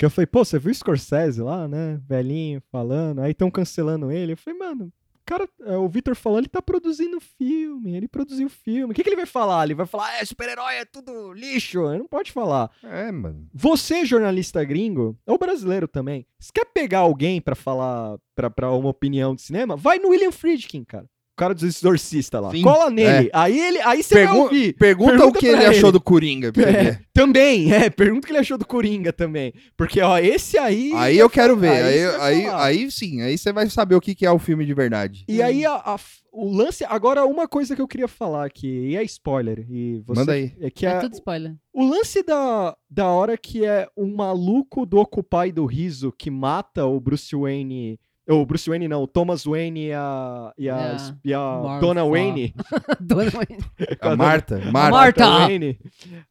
[0.01, 2.01] Que eu falei, pô, você viu o Scorsese lá, né?
[2.09, 3.19] Velhinho, falando.
[3.19, 4.33] Aí estão cancelando ele.
[4.33, 4.91] Eu falei, mano,
[5.27, 8.93] cara, é, o Victor falou, ele tá produzindo filme, ele produziu filme.
[8.93, 9.65] O que, que ele vai falar?
[9.65, 11.87] Ele vai falar, é, super-herói é tudo lixo.
[11.91, 12.71] Ele não pode falar.
[12.83, 13.47] É, mano.
[13.53, 18.89] Você, jornalista gringo, ou brasileiro também, se quer pegar alguém pra falar, pra, pra uma
[18.89, 21.05] opinião de cinema, vai no William Friedkin, cara.
[21.41, 22.51] O cara dos exorcistas lá.
[22.51, 23.31] Sim, Cola nele.
[23.33, 24.73] Aí ele, aí você vai Pergu- ouvir.
[24.75, 25.93] Pergunta, Pergunta o que pra ele achou ele.
[25.93, 26.53] do Coringa.
[26.61, 27.89] É, também, é.
[27.89, 29.53] Pergunta o que ele achou do Coringa também.
[29.77, 30.93] Porque, ó, esse aí.
[30.95, 31.69] Aí eu quero ver.
[31.71, 34.39] Aí Aí, vai aí, aí sim, aí você vai saber o que, que é o
[34.39, 35.25] filme de verdade.
[35.29, 35.99] E aí, a- a
[36.33, 36.85] o lance.
[36.85, 39.67] Agora, uma coisa que eu queria falar aqui, e é spoiler.
[39.69, 40.53] E você, Manda aí.
[40.61, 41.55] É que É a- tudo spoiler.
[41.75, 46.85] o lance da, da hora que é um maluco do Occupy do Riso que mata
[46.87, 47.99] o Bruce Wayne.
[48.31, 51.79] O Bruce Wayne não, o Thomas Wayne e a, e a, É, e a.
[51.81, 52.55] Dona Wayne.
[53.01, 53.65] Dona Wayne.
[54.01, 54.59] A Marta.
[54.71, 54.91] Marta.
[54.91, 55.29] Marta.
[55.47, 55.79] Wayne.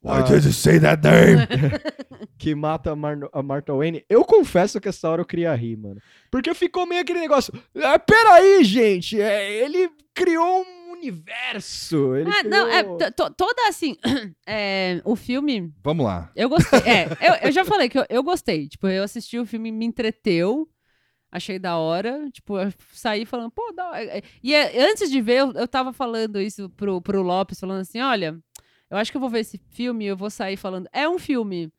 [0.02, 1.46] Why Ah, did you say that name?
[2.40, 4.06] que mata a, Mar- a Martha Wayne.
[4.10, 6.00] Eu confesso que essa hora eu queria rir, mano.
[6.32, 7.54] Porque ficou meio aquele negócio.
[7.84, 9.20] Ah, peraí, gente.
[9.20, 12.16] é, ele criou um universo.
[12.16, 13.98] Ele Ah, não, é, criou- to- to- toda assim.
[14.48, 15.74] é, o filme.
[15.84, 16.32] Vamos lá.
[16.36, 16.80] Eu gostei.
[16.80, 18.68] É, eu, eu já falei que eu, eu gostei.
[18.68, 20.68] Tipo, eu assisti o filme, me entreteu.
[21.32, 22.30] Achei da hora.
[22.32, 22.56] Tipo,
[22.94, 24.22] saí falando, pô, da hora.
[24.44, 28.00] E é, antes de ver, eu, eu tava falando isso pro, pro Lopes, falando assim:
[28.00, 28.38] olha,
[28.90, 30.88] eu acho que eu vou ver esse filme eu vou sair falando.
[30.92, 31.72] É um filme.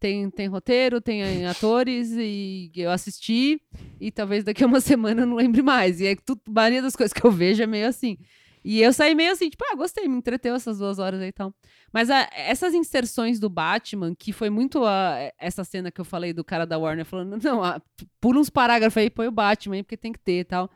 [0.00, 3.60] Tem, tem roteiro, tem atores e eu assisti
[4.00, 6.00] e talvez daqui a uma semana eu não lembre mais.
[6.00, 8.16] E é tudo, a maioria das coisas que eu vejo é meio assim.
[8.64, 11.32] E eu saí meio assim, tipo, ah, gostei, me entreteu essas duas horas aí e
[11.32, 11.54] tal.
[11.92, 16.32] Mas a- essas inserções do Batman, que foi muito a- essa cena que eu falei
[16.32, 17.80] do cara da Warner falando, não, ah,
[18.20, 20.70] pula uns parágrafos aí, põe o Batman aí, porque tem que ter e tal.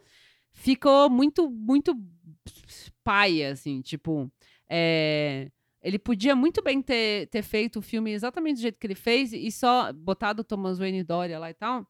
[0.53, 1.95] Ficou muito, muito
[3.05, 4.31] paia, assim, tipo.
[4.69, 5.51] é,
[5.83, 9.33] Ele podia muito bem ter, ter feito o filme exatamente do jeito que ele fez
[9.33, 11.87] e só botado o Thomas Wayne Doria lá e tal.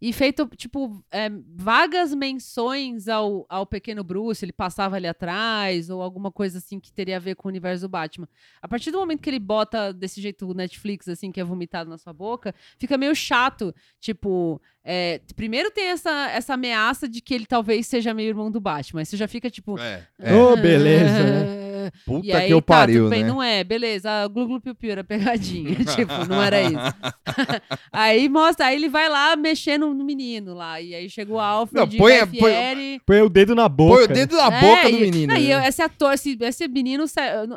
[0.00, 6.00] E feito, tipo, é, vagas menções ao, ao pequeno Bruce, ele passava ali atrás, ou
[6.00, 8.26] alguma coisa assim que teria a ver com o universo do Batman.
[8.62, 11.90] A partir do momento que ele bota desse jeito o Netflix, assim, que é vomitado
[11.90, 13.74] na sua boca, fica meio chato.
[14.00, 18.60] Tipo, é, primeiro tem essa, essa ameaça de que ele talvez seja meio irmão do
[18.60, 19.02] Batman.
[19.02, 19.78] Aí você já fica tipo.
[19.78, 20.06] É.
[20.34, 21.60] Ô, beleza, né?
[22.04, 23.28] Puta E aí, que eu tá, pariu, tudo bem, né?
[23.28, 26.74] não é, beleza, a glu glu piu piu era pegadinha, tipo, não era isso.
[27.92, 31.80] aí mostra, aí ele vai lá mexendo no menino lá, e aí chega o Alfred
[31.80, 33.00] Não, põe- põe-.
[33.06, 33.94] Põe o dedo na boca.
[33.96, 35.32] Põe o dedo na É, boca do e- menino.
[35.34, 35.54] Não, e né?
[35.54, 37.04] eu- esse ator, esse, esse menino,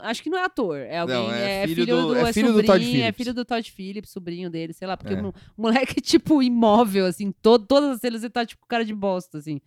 [0.03, 2.29] acho que não é ator, é alguém, Não, é é, filho filho, do- do, é
[2.29, 3.17] é filho do sobrinho, Todd é Phillips.
[3.17, 5.21] filho do Todd Phillips, sobrinho dele, sei lá, porque É.
[5.21, 8.93] o moleque é tipo imóvel, assim, todo, todas as cenas ele tá tipo cara de
[8.93, 9.59] bosta, assim.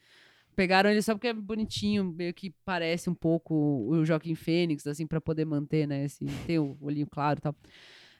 [0.57, 5.07] Pegaram ele só porque é bonitinho, meio que parece um pouco o Joaquim Fênix, assim,
[5.07, 6.05] pra poder manter, né?
[6.05, 7.55] Esse, tem o olhinho claro e tal.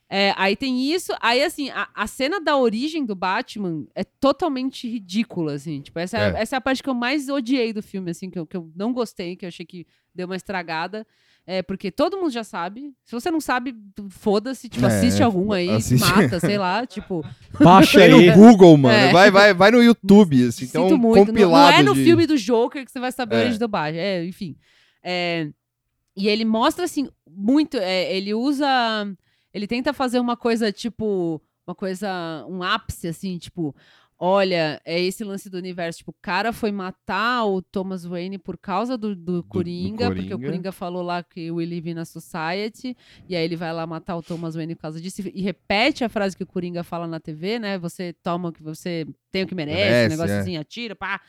[0.09, 4.89] É, aí tem isso, aí assim, a, a cena da origem do Batman é totalmente
[4.89, 5.81] ridícula, assim.
[5.81, 6.31] Tipo, essa é.
[6.31, 6.43] É.
[6.43, 8.71] essa é a parte que eu mais odiei do filme, assim, que eu, que eu
[8.77, 11.07] não gostei, que eu achei que deu uma estragada.
[11.49, 12.93] É, porque todo mundo já sabe.
[13.05, 13.73] Se você não sabe,
[14.11, 16.01] foda-se, tipo, É, assiste algum aí, assiste.
[16.05, 17.25] mata, sei lá, tipo.
[17.63, 18.11] Baixa aí.
[18.11, 18.93] no Google, mano.
[18.93, 19.13] É.
[19.13, 20.67] Vai, vai, vai no YouTube, assim.
[20.67, 21.19] Sinto um muito.
[21.19, 22.03] Não, compilado não é no de...
[22.03, 23.59] filme do Joker que você vai saber É.
[23.59, 23.97] do Batman.
[24.01, 24.57] É, enfim.
[25.05, 25.49] É,
[26.17, 27.77] e ele mostra, assim, muito.
[27.77, 28.67] é, ele usa.
[29.55, 31.41] Ele tenta fazer uma coisa, tipo.
[31.65, 32.45] Uma coisa.
[32.49, 33.73] Um ápice, assim, tipo.
[34.19, 35.99] Olha, é esse lance do universo.
[35.99, 40.39] Tipo, o cara foi matar o Thomas Wayne por causa do, do, Coringa, porque o
[40.39, 40.47] Coringa.
[40.47, 42.97] Coringa falou lá que we live in a society,
[43.29, 46.03] e aí ele vai lá matar o Thomas Wayne por causa disso, e e repete
[46.03, 47.79] a frase que o Coringa fala na TV, né?
[47.79, 50.39] Você toma o que você tem o que merece, Merece, um negócio é.
[50.41, 51.21] assim, atira, pá.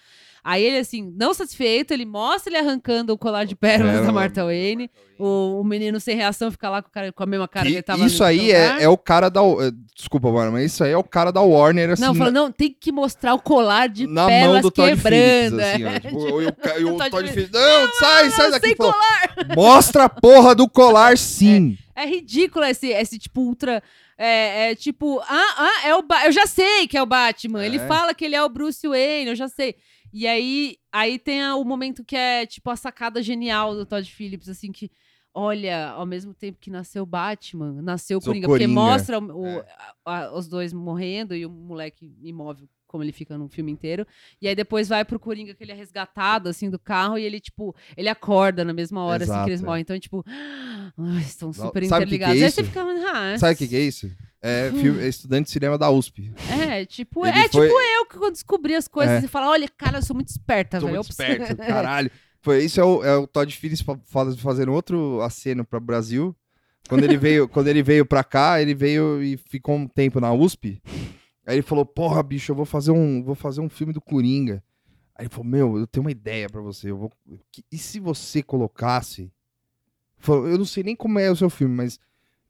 [0.49, 4.07] Aí ele, assim, não satisfeito, ele mostra ele arrancando o colar de pérolas Pérola.
[4.07, 4.89] da Martha Wayne.
[5.19, 7.75] O, o menino sem reação fica lá com, cara, com a mesma cara que, Que
[7.77, 9.41] ele tava isso aí é, é o cara da.
[9.41, 12.01] é, Desculpa, mano, mas isso aí é o cara da Warner, assim.
[12.01, 15.59] Não, falou, não, tem que mostrar o colar de na mão pérolas do Todd quebrando.
[15.59, 15.87] Phillips, assim, é.
[15.87, 15.99] ó.
[15.99, 16.41] Tipo,
[16.79, 18.67] e o, Todd Phillips, não, sai, sai não, daqui.
[18.67, 18.93] sem pô.
[19.55, 21.77] Mostra a porra do colar, sim.
[21.93, 23.83] É ridículo esse, esse tipo ultra.
[24.17, 27.65] É, é tipo, ah, ah, é o Ba- eu já sei que é o Batman.
[27.65, 27.87] Ele É.
[27.87, 29.75] fala que ele é o Bruce Wayne, eu já sei.
[30.19, 34.09] E aí, aí tem a- o momento que é tipo a sacada genial do Todd
[34.11, 34.89] Phillips, assim que
[35.31, 39.65] olha, ao mesmo tempo que nasceu o Batman, nasceu Coringa, porque mostra o- o- É.
[40.03, 44.07] a- os dois morrendo e o moleque imóvel como ele fica no filme inteiro.
[44.41, 47.39] E aí depois vai pro Coringa que ele é resgatado assim do carro e ele
[47.39, 49.67] tipo, ele acorda na mesma hora assim que eles Exato, é.
[49.67, 49.81] morrem.
[49.81, 50.23] Então, tipo,
[50.97, 52.41] ai, estão super Sabe o que que é interligados.
[52.43, 52.81] aí você fica,
[53.13, 54.09] ah, Sabe o que, que é isso?
[54.41, 56.31] É, filme- é estudante de cinema da USP.
[56.69, 59.25] É, tipo, Ele é foi- tipo eu que descobri as coisas É.
[59.25, 60.99] e fala, olha, cara, eu sou muito esperta, Sou velho.
[60.99, 62.11] muito esperto, caralho.
[62.41, 65.81] Foi, isso é o, é o Todd Phillips fa- fa- fazendo outro aceno para o
[65.81, 66.35] Brasil.
[66.87, 70.31] Quando ele veio, quando ele veio pra cá, ele veio e ficou um tempo na
[70.31, 70.81] USP.
[71.45, 74.63] Aí ele falou: "Porra, bicho, eu vou fazer um, vou fazer um filme do Coringa".
[75.15, 76.91] Aí ele falou: "Meu, eu tenho uma ideia pra você.
[76.91, 77.11] Eu vou
[77.71, 79.31] e se você colocasse
[80.19, 81.99] Falou, eu não sei nem como é o seu filme, mas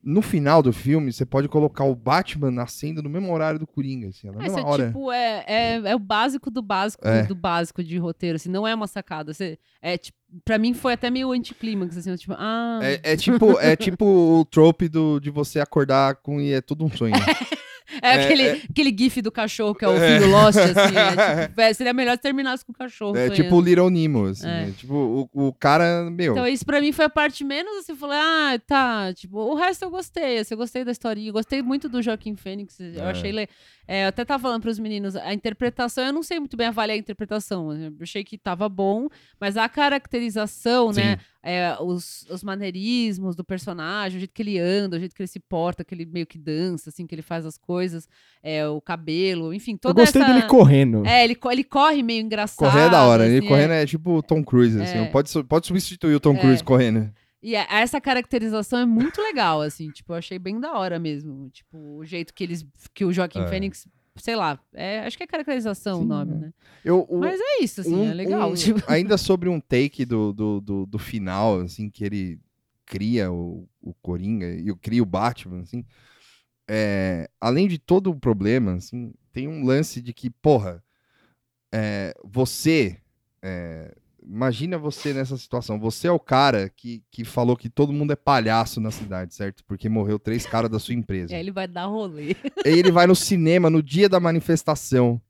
[0.04, 4.08] no final do filme você pode colocar o Batman nascendo no mesmo horário do Coringa,
[4.08, 4.88] assim, na Mas mesma é hora.
[4.88, 7.24] tipo, é, é, é o básico do básico É.
[7.24, 9.34] do básico de roteiro, assim, não é uma sacada.
[9.34, 12.80] Você, é, tipo, pra mim foi até meio anticlímax, assim, tipo, ah...
[12.82, 16.86] É, é tipo, é tipo o trope do, de você acordar com e é tudo
[16.86, 17.14] um sonho.
[18.02, 20.20] É, É, aquele, é- aquele gif do cachorro que é o É.
[20.20, 20.96] filho Lost, assim.
[20.96, 23.16] É, tipo, é, seria melhor se terminasse com o cachorro.
[23.18, 23.36] É sonhando.
[23.36, 24.48] tipo o Little Nemo, assim.
[24.48, 24.70] É.
[24.70, 24.94] é tipo,
[25.34, 26.34] o, o cara, meu.
[26.34, 29.56] Então, isso pra mim foi a parte menos assim, eu falei, ah, tá, tipo, o
[29.56, 33.04] resto eu gostei, assim, eu gostei da historinha, eu gostei muito do Joaquim Fênix, eu
[33.06, 33.48] achei, le...
[33.88, 37.00] eu até tava falando pros meninos, a interpretação, eu não sei muito bem avaliar a
[37.00, 39.08] interpretação, eu achei que tava bom,
[39.40, 41.18] mas a caracterização, né,
[41.48, 45.28] é, os, os maneirismos do personagem, o jeito que ele anda, o jeito que ele
[45.28, 48.06] se porta, que ele meio que dança, assim, que ele faz as coisas,
[48.44, 50.34] é, o cabelo, enfim, Eu toda gostei essa...
[50.34, 51.06] dele correndo.
[51.06, 52.70] É, ele, ele corre meio engraçado.
[52.70, 53.26] Correr é da hora.
[53.26, 53.84] Ele assim, correndo é.
[53.84, 54.98] é, tipo o Tom Cruise, assim.
[54.98, 55.06] É.
[55.06, 56.38] Pode, pode substituir o Tom É.
[56.38, 57.10] Cruise correndo.
[57.42, 61.50] E essa caracterização é muito legal, assim, tipo, eu achei bem da hora mesmo.
[61.50, 62.66] Tipo, o jeito que eles.
[62.94, 63.48] que o Joaquim É.
[63.48, 63.88] Fênix,
[64.22, 66.36] sei lá, é, acho que é caracterização Sim, o nome, é.
[66.36, 66.54] né?
[66.84, 68.52] Eu, o- Mas é isso, assim, um- é legal.
[68.52, 68.80] um- tipo.
[68.92, 72.40] Ainda sobre um take do, do, do, do final, assim, que ele
[72.86, 75.84] cria o, o Coringa e cria o Batman, assim.
[76.68, 80.84] é, além de todo o problema, assim, tem um lance de que, porra,
[81.72, 82.98] é, você.
[84.28, 85.80] É, imagina você nessa situação.
[85.80, 89.64] Você é o cara que, que falou que todo mundo é palhaço na cidade, certo?
[89.66, 91.32] Porque morreu três caras da sua empresa.
[91.34, 92.36] E aí ele vai dar rolê.
[92.66, 95.22] Aí ele vai no cinema no dia da manifestação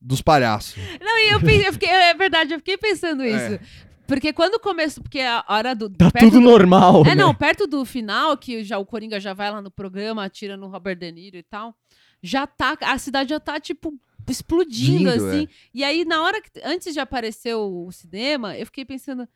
[0.00, 0.76] dos palhaços.
[1.00, 3.54] Não, e eu, pensei, eu fiquei, é verdade, eu fiquei pensando isso.
[3.54, 3.60] É.
[4.06, 5.88] Porque quando começou, porque a hora do.
[5.88, 7.14] Tá tudo do- normal, É, né?
[7.14, 10.66] não, perto do final, que já o Coringa já vai lá no programa, atira no
[10.66, 11.74] Robert De Niro e tal,
[12.22, 13.94] já tá, a cidade já tá, tipo,
[14.30, 15.44] explodindo, Dindo, assim.
[15.44, 15.48] é.
[15.74, 19.26] E aí, na hora que, antes de aparecer o, o cinema, eu fiquei pensando,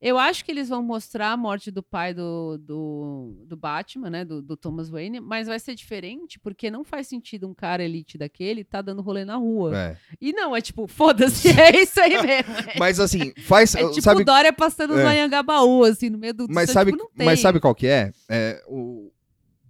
[0.00, 4.24] eu acho que eles vão mostrar a morte do pai do, do, do Batman, né,
[4.26, 8.18] do, do Thomas Wayne, mas vai ser diferente, porque não faz sentido um cara elite
[8.18, 9.76] daquele tá dando rolê na rua.
[9.76, 9.96] É.
[10.20, 12.54] E não, é tipo, foda-se, é isso aí mesmo.
[12.78, 13.74] Mas assim, faz.
[13.74, 15.06] É tipo sabe, o Dória passando no É.
[15.06, 16.46] Anhangabaú, assim, no meio do...
[16.50, 17.26] mas, tipo, sabe, tem.
[17.26, 18.12] mas sabe qual que é?
[18.28, 19.10] É, o,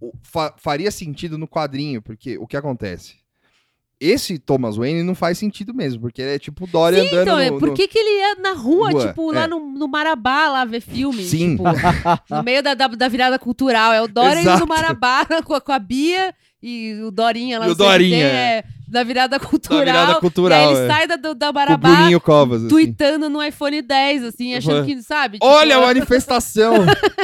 [0.01, 3.15] o- fa- faria sentido no quadrinho, porque o que acontece?
[4.01, 7.23] Esse Thomas Wayne não faz sentido mesmo, porque ele é tipo o Dória Sim, andando
[7.23, 9.37] então, é no, por no- que, que ele ia na rua, Rua, tipo, é.
[9.37, 11.23] lá no, no Marabá, lá ver filme?
[11.25, 11.53] Sim.
[11.57, 11.65] Tipo,
[12.37, 13.93] no meio da, da, da virada cultural.
[13.95, 17.65] É o Dória indo no Marabá com, a- com a Bia e o Dorinha lá
[17.65, 19.81] E no o Dorinha, CNT, é, da virada cultural.
[19.85, 20.87] virada E aí cultural, ele é.
[20.87, 22.61] sai da, do- da com o Bruninho Covas.
[22.61, 22.69] assim.
[22.69, 24.87] tweetando no iPhone 10, assim, achando Uhum.
[24.87, 25.35] que, sabe?
[25.39, 26.75] Tipo, Olha a manifestação!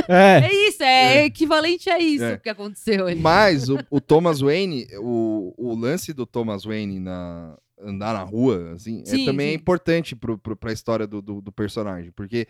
[0.09, 0.41] É.
[0.45, 2.37] É isso, é, equivalente a isso É.
[2.39, 3.07] que aconteceu.
[3.07, 3.21] ali.
[3.21, 8.73] Mas o, o Thomas Wayne, o, o lance do Thomas Wayne na andar na rua,
[8.77, 9.57] assim, Sim, é, também é sim.
[9.57, 12.47] importante pro, pro, pra história do, do, do personagem, porque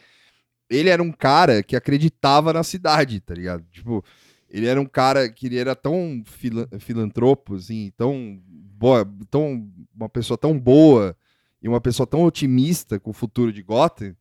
[0.68, 3.64] ele era um cara que acreditava na cidade, tá ligado?
[3.70, 4.04] Tipo,
[4.50, 8.38] ele era um cara que ele era tão fila, filantropo, assim, tão
[8.82, 11.16] boa, tão, uma pessoa tão boa
[11.62, 14.16] e uma pessoa tão otimista com o futuro de Gotham,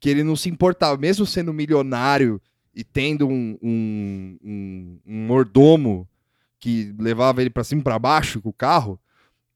[0.00, 2.42] que ele não se importava, mesmo sendo milionário
[2.74, 6.08] e tendo um, um, um, um mordomo
[6.58, 8.98] que levava ele pra cima e pra baixo com o carro,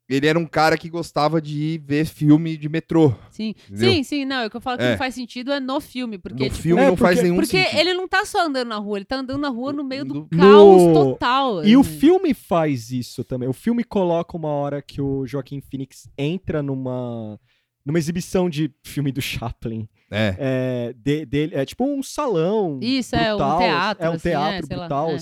[0.09, 3.13] ele era um cara que gostava de ir ver filme de metrô.
[3.31, 3.93] Sim, Entendeu?
[3.93, 4.91] sim, sim, não, o que eu falo que É.
[4.93, 7.41] não faz sentido é no filme, porque, no tipo, filme é, não faz porque- nenhum
[7.41, 7.79] Porque sentido.
[7.81, 10.15] ele não tá só andando na rua, ele tá andando na rua no meio do
[10.15, 11.65] No- caos No- total.
[11.65, 11.99] E o assim.
[11.99, 13.49] filme faz isso também.
[13.49, 17.39] O filme coloca uma hora que o Joaquim Phoenix entra numa
[17.85, 19.89] numa exibição de filme do Chaplin.
[20.11, 20.35] É.
[20.39, 22.81] É, de- dele, é tipo um salão.
[22.83, 25.19] Isso, é, um brutal, teatro, É um assim, teatro é, sei lá, brutal, é.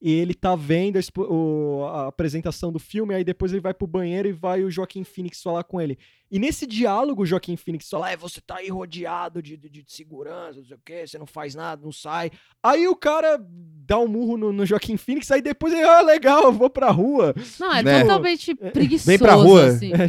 [0.00, 3.86] E ele tá vendo a, o- a apresentação do filme, aí depois ele vai pro
[3.86, 5.98] banheiro e vai o Joaquim Phoenix falar com ele.
[6.30, 9.84] E nesse diálogo, o Joaquim Phoenix fala: É, você tá aí rodeado de, de, de
[9.86, 12.30] segurança, não sei o quê, você não faz nada, não sai.
[12.62, 13.38] Aí o cara
[13.86, 16.90] dá um murro no, no Joaquim Phoenix, aí depois ele, ah, legal, eu vou pra
[16.90, 17.34] rua.
[17.60, 18.00] Não, é Né?
[18.00, 19.66] totalmente preguiçoso, Vem pra rua.
[19.66, 19.92] assim.
[19.92, 20.06] É,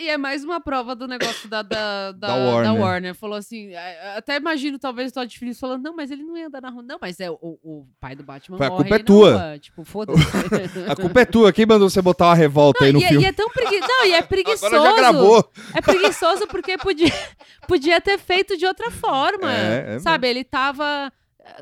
[0.00, 2.80] E, e é mais uma prova do negócio da, da, da, Da da Warner.
[2.80, 3.14] Warner.
[3.14, 6.46] Falou assim, é, até imagino talvez o Todd Phillips falando, não, mas ele não ia
[6.46, 6.82] andar na rua.
[6.82, 9.32] Não, mas é o, o pai do Batman Foi, a morre culpa é tua.
[9.32, 9.58] rua.
[9.58, 10.22] Tipo, foda-se.
[10.88, 11.52] A culpa é tua.
[11.52, 13.24] Quem mandou você botar uma revolta aí no e, é- filme?
[13.24, 13.88] e é tão preguiçoso.
[13.88, 14.66] Não, e é preguiçoso.
[14.74, 15.41] Agora já gravou.
[15.74, 17.08] É preguiçoso porque podia,
[17.68, 19.52] podia ter feito de outra forma.
[19.52, 21.12] É, é sabe, ele tava.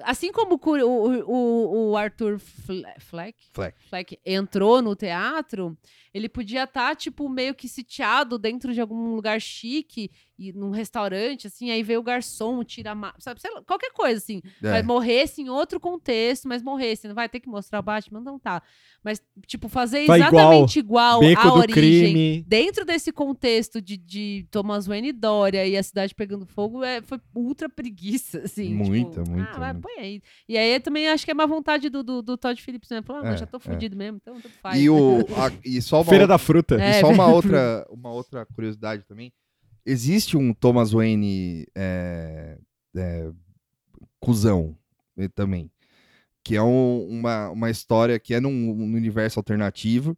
[0.03, 3.78] Assim como o, o, o, Arthur Fle- Fleck, Fleck.
[3.89, 5.76] Fleck entrou no teatro,
[6.12, 11.46] ele podia estar, tipo, meio que sitiado dentro de algum lugar chique e num restaurante,
[11.46, 14.40] assim, aí veio o garçom, tira a sabe, lá, qualquer coisa, assim.
[14.62, 14.70] É.
[14.70, 17.06] Mas morresse em outro contexto, mas morresse.
[17.06, 18.20] Não vai ter que mostrar o Batman?
[18.20, 18.62] Não tá.
[19.04, 21.74] Mas, tipo, fazer exatamente igual, Beco a origem.
[21.74, 22.44] crime.
[22.48, 27.02] Dentro desse contexto de, de Thomas Wayne e Dória e a cidade pegando fogo, é,
[27.02, 28.72] foi ultra preguiça, assim.
[28.74, 30.22] Muita, tipo, muita, Ah, vai, põe aí.
[30.48, 33.02] E aí eu também acho que é má vontade do, do, do Todd Phillips, né?
[33.02, 33.61] Falou, ah, É, já tô é.
[33.61, 34.80] fudido mesmo, então tanto faz.
[34.80, 36.80] E, o, a- e só uma Feira outra- da Fruta.
[36.80, 36.90] É.
[36.90, 39.32] E só uma outra, uma outra curiosidade também.
[39.84, 42.59] Existe um Thomas Wayne é,
[42.96, 43.30] é,
[44.18, 44.76] cuzão
[45.18, 45.70] eh, também.
[46.42, 50.16] Que é um- uma, uma história que é num, num universo alternativo,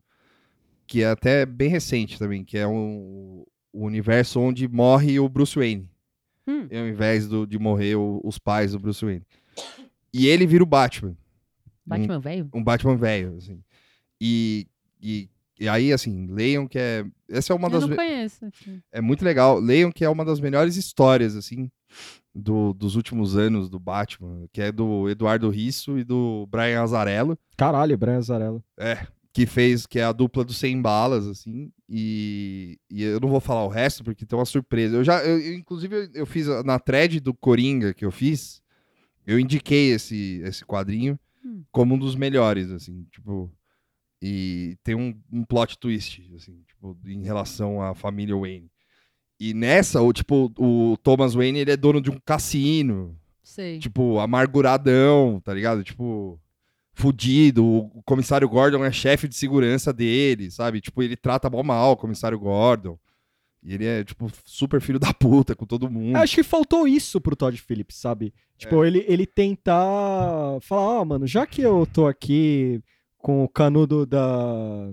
[0.86, 5.56] que é até bem recente também, que é um, o universo onde morre o Bruce
[5.58, 5.88] Wayne.
[6.46, 6.66] Hum.
[6.72, 9.22] Ao invés do- de morrer o- os pais do Bruce Wayne.
[10.12, 11.16] E ele vira o Batman
[11.86, 12.48] Batman velho?
[12.54, 13.62] um Batman velho, assim.
[14.20, 14.66] E,
[15.00, 15.28] e,
[15.62, 17.04] e aí, assim, leiam que é.
[17.28, 17.86] Essa é uma Eu das.
[17.88, 18.44] não conheço.
[18.44, 18.80] assim.
[18.90, 19.58] É muito legal.
[19.58, 21.70] Leiam que é uma das melhores histórias, assim,
[22.34, 27.38] do, dos últimos anos do Batman, que é do Eduardo Risso e do Brian Azarello,
[27.56, 28.64] Caralho, Brian Azarello.
[29.32, 31.70] que fez, que é a dupla do 100 balas, assim.
[31.88, 34.96] E, e eu não vou falar o resto, porque tem uma surpresa.
[34.96, 38.60] Eu já, eu, eu, inclusive, eu- fiz na thread do Coringa que eu fiz,
[39.26, 41.64] eu indiquei esse, esse quadrinho Hum.
[41.72, 43.50] como um dos melhores, assim, tipo.
[44.24, 48.70] E tem um, um plot twist, assim, tipo, em relação à família Wayne.
[49.40, 53.80] E nessa, o, tipo, o Thomas Wayne, ele é dono de um cassino, Sei.
[53.80, 55.82] tipo, amarguradão, tá ligado?
[55.82, 56.40] Tipo,
[56.94, 57.66] fudido.
[57.66, 60.80] O comissário Gordon é chefe de segurança dele, sabe?
[60.80, 62.96] Tipo, ele trata mal mal o comissário Gordon.
[63.60, 66.14] E ele é, tipo, super filho da puta com todo mundo.
[66.14, 68.32] Acho que faltou isso pro Todd Phillips, sabe?
[68.56, 72.80] Tipo, ele, ele tentar falar, ah, mano, já que eu tô aqui
[73.22, 74.90] com o canudo da,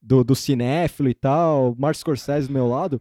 [0.00, 3.00] do, do cinéfilo e tal, Martin Scorsese do meu lado,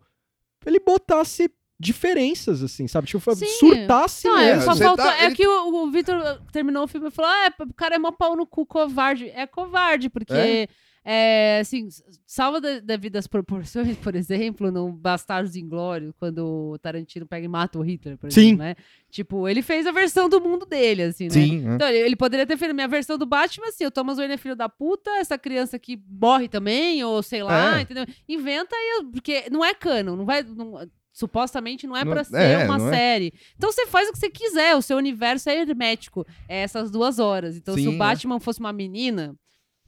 [0.65, 1.49] ele botasse
[1.79, 3.07] diferenças, assim, sabe?
[3.07, 3.45] Tipo, Sim.
[3.45, 4.63] surtasse Não, é, mesmo.
[4.63, 5.05] só Você faltou.
[5.05, 7.73] tá- É ele- que o, o Vitor terminou o filme e falou: ah, é, o
[7.73, 9.29] cara é mó pau no cu, covarde.
[9.29, 10.33] É covarde, porque.
[10.33, 10.67] É?
[11.05, 11.87] É, assim,
[12.25, 17.77] salva da- devidas proporções, por exemplo, no Bastardos Inglórios, quando o Tarantino pega e mata
[17.77, 18.41] o Hitler, por Sim.
[18.41, 18.75] exemplo, né?
[19.11, 21.29] Tipo, ele fez a versão do mundo dele, assim, né?
[21.31, 21.75] Sim, né?
[21.75, 24.37] Então, ele, ele poderia ter feito minha versão do Batman, assim, o Thomas Wayne é
[24.37, 27.81] filho da puta, essa criança aqui morre também, ou sei lá, É.
[27.81, 28.05] entendeu?
[28.27, 30.43] Inventa aí, porque não é canon, não vai...
[30.43, 32.89] não- supostamente não é pra ser é, uma é.
[32.91, 33.33] série.
[33.55, 37.19] Então você faz o que você quiser, o seu universo é hermético, é essas duas
[37.19, 37.55] horas.
[37.55, 37.97] Então se Sim, o é.
[37.97, 39.35] Batman fosse uma menina,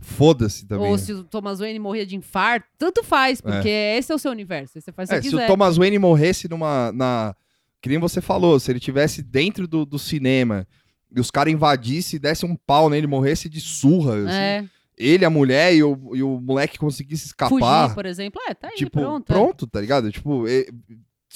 [0.05, 0.85] Foda-se também.
[0.87, 0.97] ou né?
[0.97, 4.79] se o Thomas Wayne morria de infarto, tanto faz, porque esse é o seu universo,
[4.79, 5.43] você faz o É, se quiser.
[5.45, 6.91] o Thomas Wayne morresse numa.
[6.91, 7.35] Na...
[7.81, 10.67] Que nem você falou, se ele tivesse dentro do, do cinema
[11.15, 14.15] e os caras invadissem, desse um pau nele, morresse de surra.
[14.17, 14.65] assim, É,
[14.97, 17.83] Ele, a mulher e o, e o moleque conseguisse escapar.
[17.83, 18.91] fugir, por exemplo, é, tá aí, tipo,
[19.23, 19.65] pronto.
[19.65, 19.67] é.
[19.69, 20.11] tá ligado?
[20.11, 20.67] Tipo, e-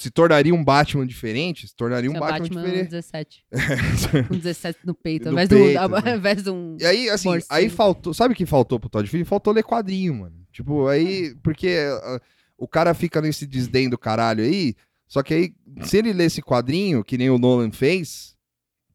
[0.00, 2.90] se tornaria um Batman diferente, se tornaria um Batman, Batman diferente.
[2.90, 3.44] 17.
[4.28, 6.16] Com 17 no peito, ao invés, peito, do, ao né?
[6.16, 6.76] invés de um.
[6.80, 7.54] E aí, assim, Morcego.
[7.54, 8.14] aí faltou.
[8.14, 9.28] Sabe o que faltou pro Todd Phillips?
[9.28, 10.36] Faltou ler quadrinho, mano.
[10.50, 11.34] Tipo, aí.
[11.42, 12.18] Porque ah,
[12.56, 14.74] o cara fica nesse desdém do caralho aí.
[15.06, 18.36] Só que aí, se ele lê esse quadrinho, que nem o Nolan fez,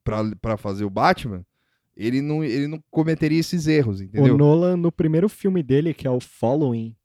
[0.02, 1.46] pra, pra fazer o Batman,
[1.96, 4.34] ele não, ele não cometeria esses erros, entendeu?
[4.34, 6.95] O Nolan, no primeiro filme dele, que é o Following,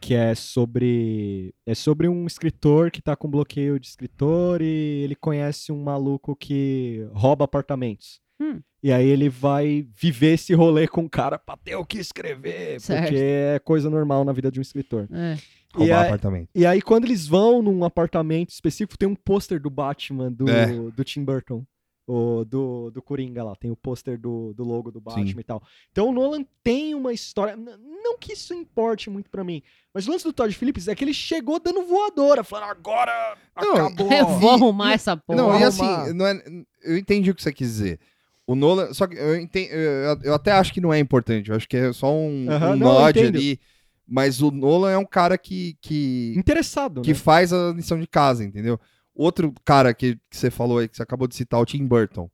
[0.00, 5.14] que é sobre é sobre um escritor que tá com bloqueio de escritor e ele
[5.14, 8.20] conhece um maluco que rouba apartamentos.
[8.40, 8.60] Hum.
[8.82, 12.80] E aí ele vai viver esse rolê com o cara pra ter o que escrever,
[12.80, 13.02] Certo.
[13.04, 15.06] porque é coisa normal na vida de um escritor.
[15.12, 15.36] É.
[15.74, 16.48] Roubar e aí- apartamento.
[16.54, 20.66] E aí quando eles vão num apartamento específico, tem um pôster do Batman do, É.
[20.90, 21.64] do Tim Burton.
[22.04, 25.34] O, do, do Coringa lá, tem o pôster do, do logo do Batman Sim.
[25.38, 25.62] e tal.
[25.92, 27.56] Então o Nolan tem uma história.
[27.56, 29.62] Não que isso importe muito pra mim,
[29.94, 33.86] mas o lance do Todd Phillips é que ele chegou dando voadora, falando agora Não,
[33.86, 34.12] acabou.
[34.12, 35.36] Eu vou E- arrumar essa porra.
[35.40, 36.42] Não, e assim, não é,
[36.82, 38.00] eu entendi o que você quis dizer.
[38.44, 41.56] O Nolan, só que eu, enten- eu, eu até acho que não é importante, eu
[41.56, 43.60] acho que é só um, Aham, um não, nod ali.
[44.06, 47.14] Mas o Nolan é um cara que, que, Interessado, que né?
[47.14, 48.78] faz a lição de casa, entendeu?
[49.14, 52.30] Outro cara que, que você falou aí, que você acabou de citar, o Tim Burton.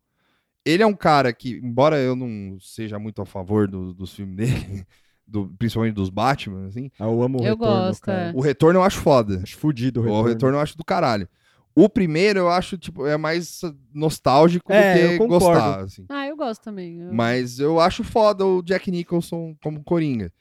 [0.65, 4.37] Ele é um cara que, embora eu não seja muito a favor do- dos filmes
[4.37, 4.87] dele,
[5.27, 8.31] do- principalmente dos Batman, assim, Ah, eu amo o Eu retorno, gosto, cara.
[8.31, 8.33] é.
[8.35, 9.41] o retorno eu acho foda.
[9.43, 10.29] Acho fudido o O retorno.
[10.29, 10.57] retorno.
[10.59, 11.29] eu acho do caralho.
[11.75, 13.61] O primeiro eu acho, tipo, é mais
[13.95, 15.45] nostálgico É, do eu que concordo.
[15.47, 16.05] gostar, assim.
[16.09, 16.99] Ah, eu gosto também.
[17.01, 20.33] Eu- Mas eu acho foda o Jack Nicholson como Coringa.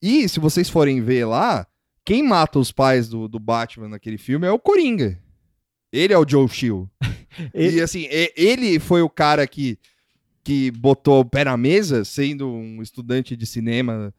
[0.00, 1.66] E se vocês forem ver lá,
[2.04, 5.18] quem mata os pais do, do Batman naquele filme é o Coringa.
[5.96, 6.88] Ele é o Joe Chill.
[7.54, 9.78] Ele- E assim, e- ele foi o cara que,
[10.42, 14.12] que botou o pé na mesa, sendo um estudante de cinema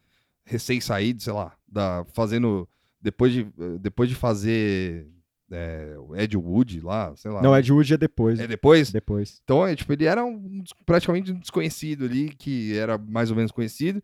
[0.46, 2.68] recém-saído, sei lá, da, fazendo.
[3.02, 3.48] Depois de,
[3.80, 5.08] depois de fazer
[5.52, 7.42] é, o Ed Wood lá, sei lá.
[7.42, 8.40] Não, Ed Wood é depois.
[8.40, 8.92] É depois?
[8.92, 9.40] Depois.
[9.44, 13.52] Então, é, tipo, ele era um, praticamente um desconhecido ali, que era mais ou menos
[13.52, 14.02] conhecido.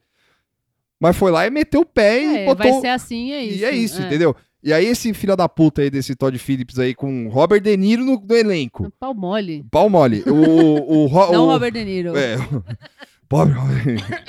[1.00, 2.72] Mas foi lá e meteu o pé e É, botou.
[2.72, 3.60] vai ser assim, é isso.
[3.60, 4.36] E é isso, entendeu?
[4.64, 8.06] E aí esse filho da puta aí desse Todd Phillips aí com Robert De Niro
[8.06, 8.90] no, no elenco.
[8.98, 9.66] Pau mole.
[9.70, 10.24] Pau mole.
[10.26, 12.16] O, o, Ro- Não o, Robert De Niro.
[12.18, 12.38] É.
[13.28, 14.26] Pobre Robert.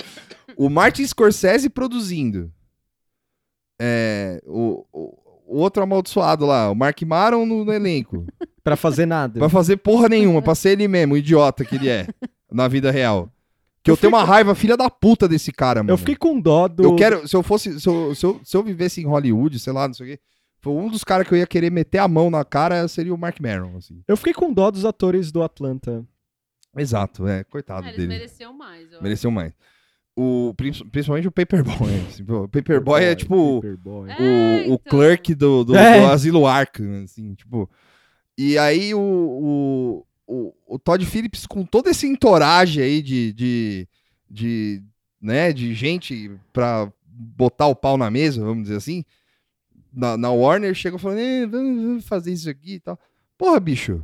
[0.56, 2.50] o Martin Scorsese produzindo.
[3.80, 8.24] É, o, o, o outro amaldiçoado lá, o Mark Maron no, no elenco.
[8.62, 9.38] Pra fazer nada.
[9.38, 12.06] Pra fazer porra nenhuma, pra ser ele mesmo, o idiota que ele é
[12.50, 13.30] na vida real.
[13.84, 15.92] Que eu, tenho uma raiva filha da puta desse cara, mano.
[15.92, 16.82] Eu fiquei com dó do.
[16.82, 19.72] Eu quero, se eu fosse, se eu, se eu, se eu vivesse em Hollywood, sei
[19.74, 20.20] lá, não sei o quê,
[20.60, 23.18] foi um dos caras que eu ia querer meter a mão na cara seria o
[23.18, 24.02] Mark Maron, assim.
[24.08, 26.02] Eu fiquei com dó dos atores do Atlanta.
[26.76, 28.08] Exato, é, coitado É, eles dele.
[28.08, 28.90] mereciam mais.
[28.90, 29.52] eu Mereceu mais.
[30.16, 31.76] O, princi- principalmente o Paperboy.
[32.08, 34.10] assim, o Paperboy é tipo Paperboy.
[34.10, 34.14] É.
[34.14, 34.78] o, o então.
[34.88, 36.00] clerk do, do, É.
[36.00, 37.68] do Asilo Arkham, assim, tipo.
[38.38, 43.88] E aí o, o, o, o Todd Phillips, com toda esse entourage aí de, de,
[44.30, 44.82] de,
[45.20, 49.04] né, de gente pra botar o pau na mesa, vamos dizer assim,
[49.92, 52.98] na, na Warner, chegou falando, "Eh, vamos fazer isso aqui e tal.
[53.38, 54.02] Porra, bicho.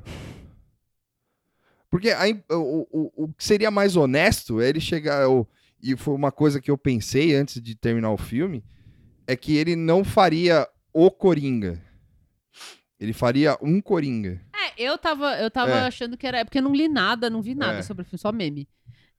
[1.91, 5.29] Porque aí, o, o, o que seria mais honesto é ele chegar.
[5.29, 5.47] o-
[5.83, 8.63] e foi uma coisa que eu pensei antes de terminar o filme,
[9.27, 11.81] é que ele não faria o Coringa.
[12.99, 14.41] Ele faria um Coringa.
[14.83, 15.81] Eu tava, eu tava É.
[15.83, 16.39] achando que era.
[16.39, 17.83] É porque eu não li nada, não vi nada É.
[17.83, 18.67] sobre o filme, só meme.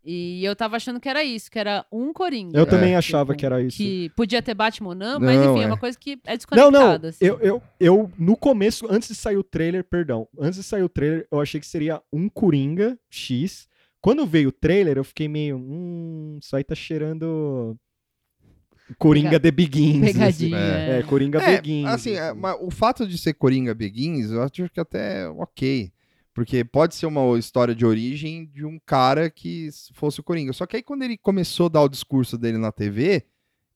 [0.04, 2.58] E eu tava achando que era isso, que era um Coringa.
[2.58, 2.98] Eu também É.
[2.98, 3.78] achava que era isso.
[3.78, 5.64] Que podia ter Batman ou não, mas Não, enfim, é.
[5.66, 5.68] é.
[5.68, 7.00] uma coisa que é Não, desconectada.
[7.04, 7.10] não.
[7.10, 7.24] assim.
[7.24, 10.90] Eu, eu, eu, no começo, antes de sair o trailer, perdão, antes de sair o
[10.90, 13.68] trailer, eu achei que seria um Coringa X.
[14.02, 15.58] Quando veio o trailer, eu fiquei meio.
[15.58, 17.78] Hum, isso aí tá cheirando.
[18.98, 20.12] Coringa Pega- The Begins.
[20.14, 20.58] Pegadinha.
[20.58, 20.70] É.
[20.70, 21.00] assim.
[21.00, 21.88] É, Coringa É, Begins.
[21.88, 25.92] assim, é, mas o fato de ser Coringa Begins, eu acho que até ok.
[26.34, 30.54] Porque pode ser uma história de origem de um cara que fosse o Coringa.
[30.54, 33.24] Só que aí quando ele começou a dar o discurso dele na TV,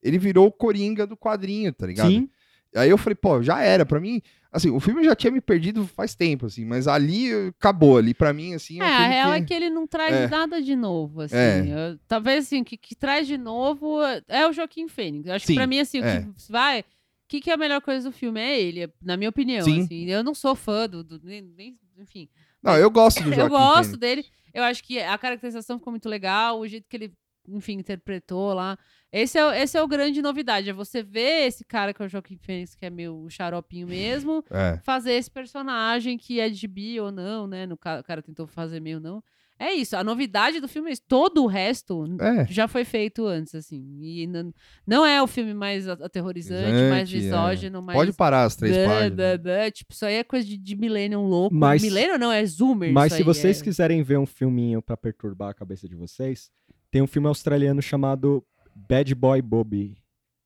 [0.02, 2.10] ele virou o Coringa do quadrinho, tá ligado?
[2.10, 2.28] Sim.
[2.76, 3.84] Aí eu falei, pô, já era.
[3.86, 4.20] Pra mim,
[4.52, 7.96] assim, o filme já tinha me perdido faz tempo, assim, mas ali acabou.
[7.98, 8.78] Ali pra mim, assim.
[8.80, 10.28] É, um a real é que ele não traz É.
[10.28, 11.36] nada de novo, assim.
[11.36, 11.60] É.
[11.66, 13.98] Eu- talvez, assim, o que, que traz de novo
[14.28, 15.28] é o Joaquim Fênix.
[15.28, 16.22] Acho Sim, que pra mim, assim, o é.
[16.22, 16.80] que vai...
[16.80, 16.84] O
[17.28, 18.38] que, que é a melhor coisa do filme?
[18.40, 19.80] É ele, na minha opinião, Sim.
[19.82, 20.04] assim.
[20.04, 21.02] Eu não sou fã do...
[21.02, 22.28] do- nem, nem- enfim,
[22.62, 23.98] Não, eu gosto do Joaquim eu gosto Phoenix.
[23.98, 24.24] dele.
[24.54, 27.12] Eu acho que a caracterização ficou muito legal, o jeito que ele,
[27.48, 28.78] enfim, interpretou lá.
[29.18, 32.04] Esse é, o- esse é o grande novidade, é você ver esse cara que é
[32.06, 34.78] o Joaquim Fênix, que é meu xaropinho mesmo, É.
[34.84, 37.64] fazer esse personagem que é de bi ou não, né?
[37.66, 39.22] No o cara tentou fazer meio não.
[39.58, 41.00] É isso, a novidade do filme é isso.
[41.08, 42.46] Todo o resto É.
[42.46, 43.82] já foi feito antes, assim.
[44.02, 44.52] E não,
[44.86, 47.16] não é o filme mais aterrorizante, mais é.
[47.16, 47.98] misógino, mais.
[47.98, 49.72] Pode parar as três Blá, páginas.
[49.72, 51.54] Tipo, isso aí é coisa de, de Millennium louco.
[51.56, 52.92] Mas- Millennium não, é Zoomer.
[52.92, 53.64] Mas isso se aí, vocês é...
[53.64, 56.50] quiserem ver um filminho pra perturbar a cabeça de vocês,
[56.90, 58.44] tem um filme australiano chamado
[58.76, 59.96] Bad Boy Bobby,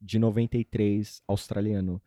[0.01, 2.01] de 93, australiano.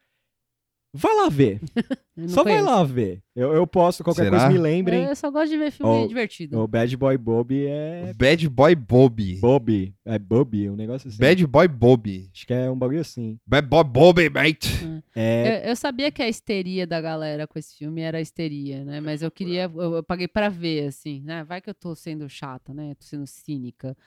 [0.96, 1.60] Vai lá ver.
[2.28, 2.66] Só vai conheço.
[2.70, 3.24] lá ver.
[3.36, 4.38] Eu, eu posso, qualquer Será?
[4.38, 5.06] coisa me lembrem.
[5.06, 6.60] Eu só gosto de ver filme Oh, divertido.
[6.60, 8.14] O Bad Boy Bobby é.
[8.16, 9.40] Bad Boy Bobby.
[9.40, 9.96] Bobby.
[10.06, 11.18] É Bobby, um negócio assim.
[11.18, 12.30] Bad Boy Bobby.
[12.32, 13.40] Acho que é um bagulho assim.
[13.44, 14.70] Bad Boy Bobby, mate.
[15.16, 15.64] É.
[15.66, 19.02] Eu, eu sabia que a histeria da galera com esse filme era histeria, né?
[19.02, 21.44] Mas eu queria, eu, eu paguei pra ver, assim, né?
[21.44, 22.94] Vai que eu tô sendo chata, né?
[22.94, 23.98] Tô sendo cínica.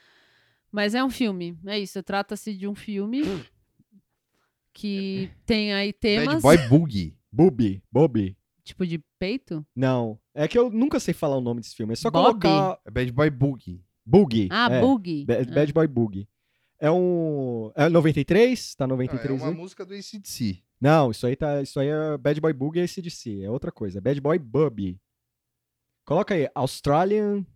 [0.77, 2.03] Mas é um filme, é isso.
[2.03, 3.23] Trata-se de um filme
[4.75, 7.17] que tem aí Bad temas, Boy Boogie.
[7.33, 7.83] Bobby.
[7.91, 8.37] Bobby.
[8.63, 9.65] tipo de peito.
[9.75, 10.19] Não.
[10.35, 11.95] É que eu nunca sei falar o nome desse filme.
[11.95, 12.41] É só Bobby?
[12.43, 12.79] colocar.
[12.85, 13.83] É Bad Boy Boogie.
[14.05, 14.49] Boogie.
[14.51, 14.81] Ah, é.
[14.83, 15.25] Boogie.
[15.25, 15.55] Bad, Ah.
[15.55, 16.29] Bad Boy Boogie.
[16.79, 17.73] É um.
[17.75, 18.75] É 93?
[18.75, 19.57] Tá Ah, 93 é uma aí?
[19.57, 20.63] música do ACDC.
[20.79, 21.63] Não, isso aí tá.
[21.63, 23.43] Isso aí é Bad Boy Boogie e ACDC.
[23.45, 23.99] É outra coisa.
[23.99, 25.01] Bad Boy Bubby.
[26.05, 27.47] Coloca aí, Australian.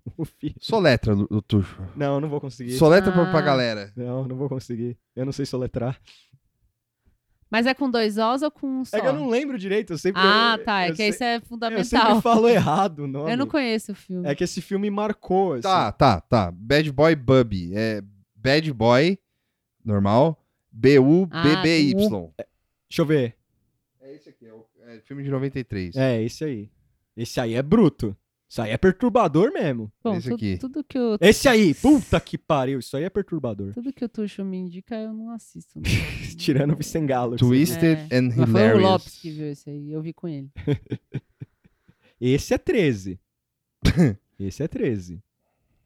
[0.16, 1.80] O fi- Soletra, o Tuxo.
[1.96, 2.72] Não, não vou conseguir.
[2.72, 3.42] Soletra pra, pra Ah.
[3.42, 3.92] galera.
[3.96, 4.96] Não, não vou conseguir.
[5.16, 5.98] Eu não sei soletrar.
[7.50, 8.96] Mas é com dois Os ou com um só?
[8.96, 9.92] É que eu não lembro direito.
[9.92, 10.22] Eu sempre.
[10.24, 10.82] Ah, eu- tá.
[10.86, 12.22] É eu que isso é Eu sempre fundamental.
[12.22, 13.30] falo errado o nome.
[13.30, 14.26] Eu não conheço o filme.
[14.26, 15.52] É que esse filme marcou.
[15.54, 15.62] Assim.
[15.62, 16.50] Tá, tá, tá.
[16.50, 17.72] Bad Boy Bubby.
[17.74, 18.02] É
[18.34, 19.18] Bad Boy,
[19.84, 20.38] normal.
[20.70, 21.94] B-U-B-B-Y.
[22.88, 23.36] Deixa eu ver.
[24.00, 25.94] É esse aqui, é o é filme de 93.
[25.96, 26.70] É, esse aí.
[27.16, 28.16] Esse aí é bruto.
[28.52, 29.90] Isso aí é perturbador mesmo.
[30.04, 30.58] Bom, esse tu- aqui.
[30.58, 32.80] tudo que o Esse aí, puta que pariu.
[32.80, 33.72] Isso aí é perturbador.
[33.72, 35.78] tudo que o Tuxo me indica, eu não assisto.
[35.80, 35.84] né?
[36.36, 37.36] Tirando o Vicengalo.
[37.36, 38.18] Twisted É.
[38.18, 38.82] and Mas foi o Hilarious.
[38.82, 40.50] Lopes que viu esse aí, eu vi com ele.
[42.20, 43.18] Esse é 13.
[44.38, 45.22] Esse é 13.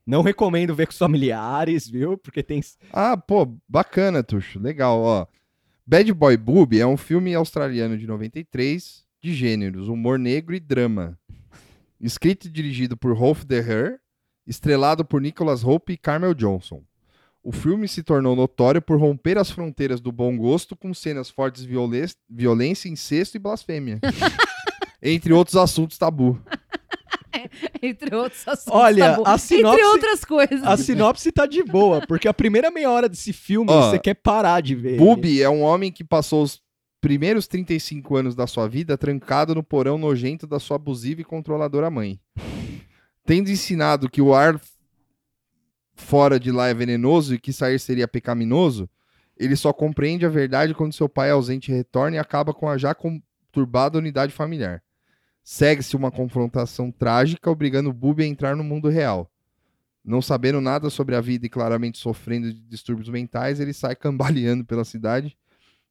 [0.05, 2.18] Não recomendo ver com os familiares, viu?
[2.18, 2.60] Porque tem.
[2.93, 4.59] Ah, pô, bacana, Tuxo.
[4.59, 5.26] Legal, ó.
[5.86, 11.16] Bad Boy Booby é um filme australiano de 93, de gêneros, humor negro e drama.
[12.01, 13.98] Escrito e dirigido por Rolf de Her,
[14.47, 16.82] estrelado por Nicholas Hope e Carmel Johnson.
[17.43, 21.62] O filme se tornou notório por romper as fronteiras do bom gosto com cenas fortes
[21.62, 24.01] de violen- violência, incesto e blasfêmia.
[25.01, 26.40] Entre outros assuntos tabu.
[27.82, 28.73] Entre outros assuntos.
[28.81, 29.23] Olha, bom.
[29.27, 30.62] a sinopse- Entre outras coisas.
[30.64, 34.14] A sinopse tá de boa, porque a primeira meia hora desse filme Ó, você quer
[34.14, 34.97] parar de ver.
[34.98, 36.60] Bubi é um homem que passou os
[37.07, 41.89] primeiros 35 anos da sua vida trancado no porão nojento da sua abusiva e controladora
[41.89, 42.19] mãe.
[43.24, 44.61] Tendo ensinado que o ar
[45.95, 48.91] fora de lá é venenoso e que sair seria pecaminoso,
[49.37, 52.93] ele só compreende a verdade quando seu pai ausente retorna e acaba com a já
[52.93, 54.83] conturbada unidade familiar.
[55.45, 59.31] Segue-se uma confrontação trágica, obrigando Bubi a entrar no mundo real.
[60.05, 64.65] Não sabendo nada sobre a vida e claramente sofrendo de distúrbios mentais, ele sai cambaleando
[64.65, 65.39] pela cidade,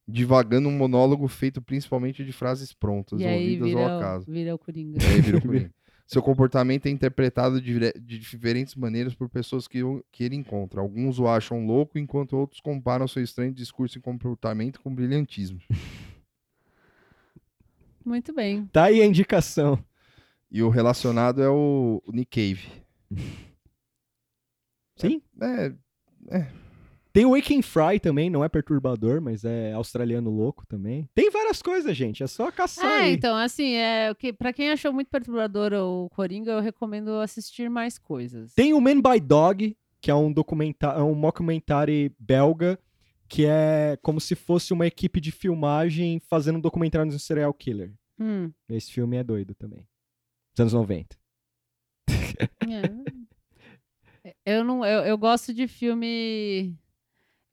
[0.07, 4.31] divagando um monólogo feito principalmente de frases prontas, E aí ouvidas ao acaso.
[4.31, 5.03] vira o Coringa.
[5.03, 5.71] E aí vira o Coringa.
[6.07, 10.79] Seu comportamento é interpretado de, de diferentes maneiras por pessoas que, o- que ele encontra.
[10.79, 15.59] Alguns o acham louco, enquanto outros comparam seu estranho discurso e comportamento com brilhantismo.
[18.05, 18.67] Muito bem.
[18.67, 19.83] Tá aí a indicação.
[20.51, 22.67] E o relacionado é o, o Nick Cave.
[24.95, 25.21] Sim.
[25.41, 25.73] É,
[27.15, 31.09] Tem o Waking Fry também, não é perturbador, mas é australiano louco também.
[31.15, 32.21] Tem várias coisas, gente.
[32.21, 33.13] É só caçar É, aí.
[33.13, 37.97] então, assim, é, que, pra quem achou muito perturbador o Coringa, eu recomendo assistir mais
[37.97, 38.53] coisas.
[38.53, 42.77] Tem o Man by Dog, que é um documentário, é um mockumentary belga,
[43.29, 47.53] que é como se fosse uma equipe de filmagem fazendo um documentário de um serial
[47.53, 47.93] killer.
[48.19, 49.87] Hum, Esse filme é doido também.
[50.53, 51.15] Dos anos 90.
[52.09, 53.25] é.
[54.45, 56.75] Eu não, eu, eu gosto de filme.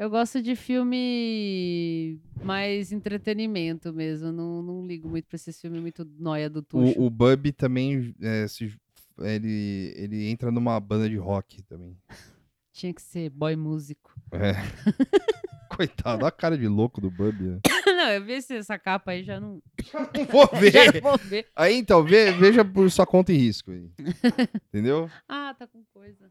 [0.02, 4.32] Eu gosto de filme mais entretenimento mesmo.
[4.32, 6.98] Não, não ligo muito pra esse filme muito noia do Tuxo.
[6.98, 8.74] o, o Bub também é, se-
[9.20, 11.96] ele, ele entra numa banda de rock também.
[12.72, 14.12] Tinha que ser boy músico.
[14.32, 14.54] É.
[15.76, 17.34] Coitado, olha a cara de louco do Bub.
[17.40, 17.60] né?
[17.86, 19.62] não, eu vi essa capa aí já não.
[20.16, 21.00] Não vou ver.
[21.02, 21.46] vou ver.
[21.56, 23.70] Aí então, ve- veja por sua conta e risco.
[23.70, 23.90] aí.
[24.68, 25.08] Entendeu?
[25.28, 26.30] Ah, tá com coisa.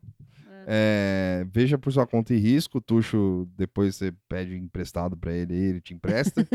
[0.67, 2.77] É, veja por sua conta e risco.
[2.77, 6.45] O Tuxo, depois você pede emprestado pra ele, aí ele te empresta.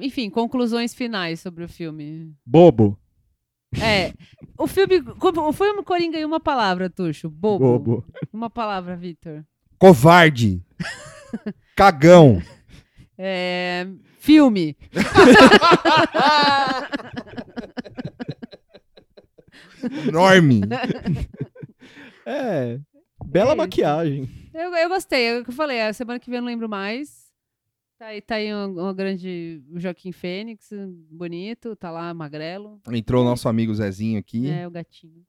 [0.00, 2.34] Enfim, conclusões finais sobre o filme.
[2.44, 2.98] Bobo.
[3.80, 4.12] É,
[4.58, 7.28] o filme, o filme Coringa em uma palavra, Tuxo.
[7.28, 7.78] Bobo.
[7.78, 8.04] Bobo.
[8.32, 9.44] Uma palavra, Vitor.
[9.78, 10.62] Covarde.
[11.74, 12.40] Cagão.
[13.18, 13.86] É,
[14.18, 14.76] filme.
[20.08, 20.60] Enorme.
[22.28, 22.80] É.
[23.24, 24.28] Bela É maquiagem.
[24.52, 26.68] Eu, eu gostei, é o que eu falei, a semana que vem eu não lembro
[26.68, 27.26] mais.
[27.96, 30.70] Tá aí, tá aí uma, uma grande Joaquim Fênix,
[31.08, 32.80] bonito, tá lá, magrelo.
[32.92, 34.50] Entrou o nosso amigo Zezinho aqui.
[34.50, 35.24] É, o gatinho.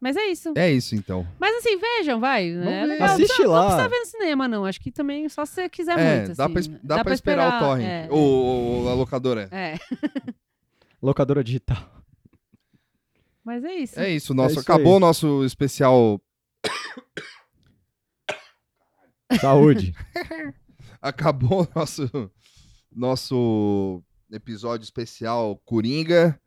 [0.00, 0.52] Mas é isso.
[0.56, 1.26] É isso então.
[1.40, 2.50] Mas assim, vejam, vai.
[2.50, 2.58] Né?
[2.64, 2.86] Vamos É ver.
[2.86, 3.08] legal.
[3.08, 3.60] Assiste Não lá.
[3.62, 4.64] Não precisa ver no cinema, não.
[4.64, 6.36] Acho que também só se você quiser É, muito.
[6.36, 6.52] dá, assim.
[6.52, 7.84] pra, es- dá pra esperar, o torrent.
[7.88, 8.08] é.
[8.10, 9.48] O, o- a locadora.
[9.50, 9.74] É,
[11.02, 11.78] Locadora digital.
[13.44, 13.98] mas é isso.
[14.00, 16.20] É isso, nosso, isso acabou o nosso especial.
[19.40, 19.94] Saúde.
[21.02, 22.30] Acabou o nosso,
[22.90, 24.02] nosso
[24.32, 26.40] episódio especial Coringa.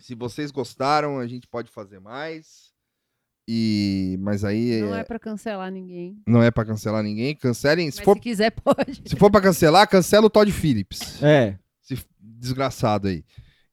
[0.00, 2.70] Se vocês gostaram, a gente pode fazer mais.
[3.48, 6.22] E mas aí Não é- é pra cancelar ninguém.
[6.26, 7.34] não é pra cancelar ninguém.
[7.34, 7.90] Cancelem.
[7.90, 9.02] Se Mas for, se quiser, pode.
[9.08, 11.20] se for para cancelar, cancela o Todd Phillips.
[11.22, 11.58] É.
[11.82, 13.24] Esse desgraçado aí.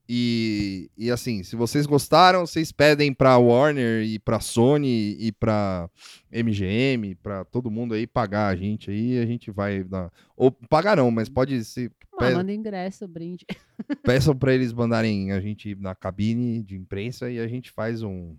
[0.10, 5.90] E, e assim, se vocês gostaram, vocês pedem pra Warner e pra Sony e pra
[6.32, 10.12] MGM, pra todo mundo aí pagar a gente aí, a gente vai dar.
[10.36, 11.92] Ou pagar não, mas pode ser.
[12.14, 13.46] Ah, pe- manda ingresso, brinde.
[14.04, 18.36] peçam pra eles mandarem a gente na cabine de imprensa e a gente faz um.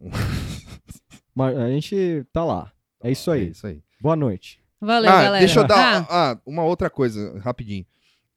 [1.34, 2.72] Mas a gente tá lá.
[3.02, 3.50] É isso É aí.
[3.50, 3.82] isso aí.
[4.00, 4.60] Boa noite.
[4.80, 5.38] Valeu, ah, galera.
[5.38, 7.84] deixa eu dar Ah, ah, uma outra coisa, rapidinho.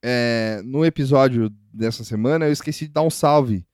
[0.03, 3.65] É, no episódio dessa semana, eu esqueci de dar um salve.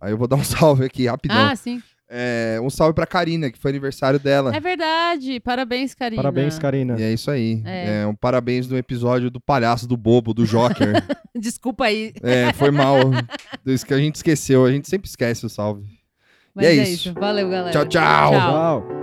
[0.00, 1.36] Aí eu vou dar um salve aqui, rapidão.
[1.36, 1.82] ah, sim.
[2.14, 4.54] É, um salve pra Karina, que foi aniversário dela.
[4.54, 5.40] É verdade.
[5.40, 6.22] Parabéns, Karina.
[6.22, 7.00] Parabéns, Karina.
[7.00, 7.62] E é isso aí.
[7.64, 8.02] É.
[8.02, 8.06] É.
[8.06, 10.92] um parabéns no episódio do palhaço do bobo, do Joker.
[11.34, 12.12] Desculpa aí.
[12.22, 12.98] é, foi mal.
[13.64, 14.66] Isso que a gente esqueceu.
[14.66, 15.86] A gente sempre esquece o salve.
[16.54, 17.08] Mas é é, isso.
[17.08, 17.14] isso.
[17.14, 17.70] Valeu, galera.
[17.70, 18.30] Tchau, tchau.
[18.32, 18.82] Tchau.
[18.82, 19.01] Tchau.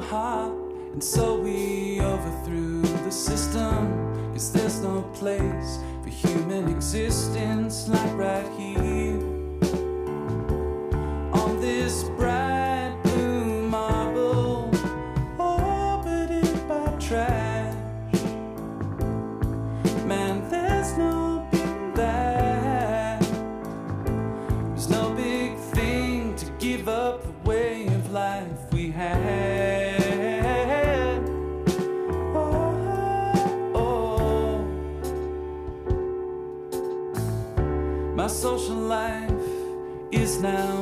[0.00, 0.52] hot,
[0.92, 4.32] and so we overthrew the system.
[4.32, 9.20] Cause there's no place for human existence like right here
[11.32, 12.33] on this bright.
[40.44, 40.73] now.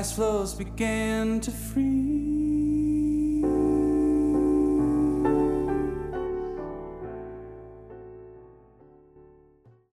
[0.00, 1.99] ice flows began to freeze.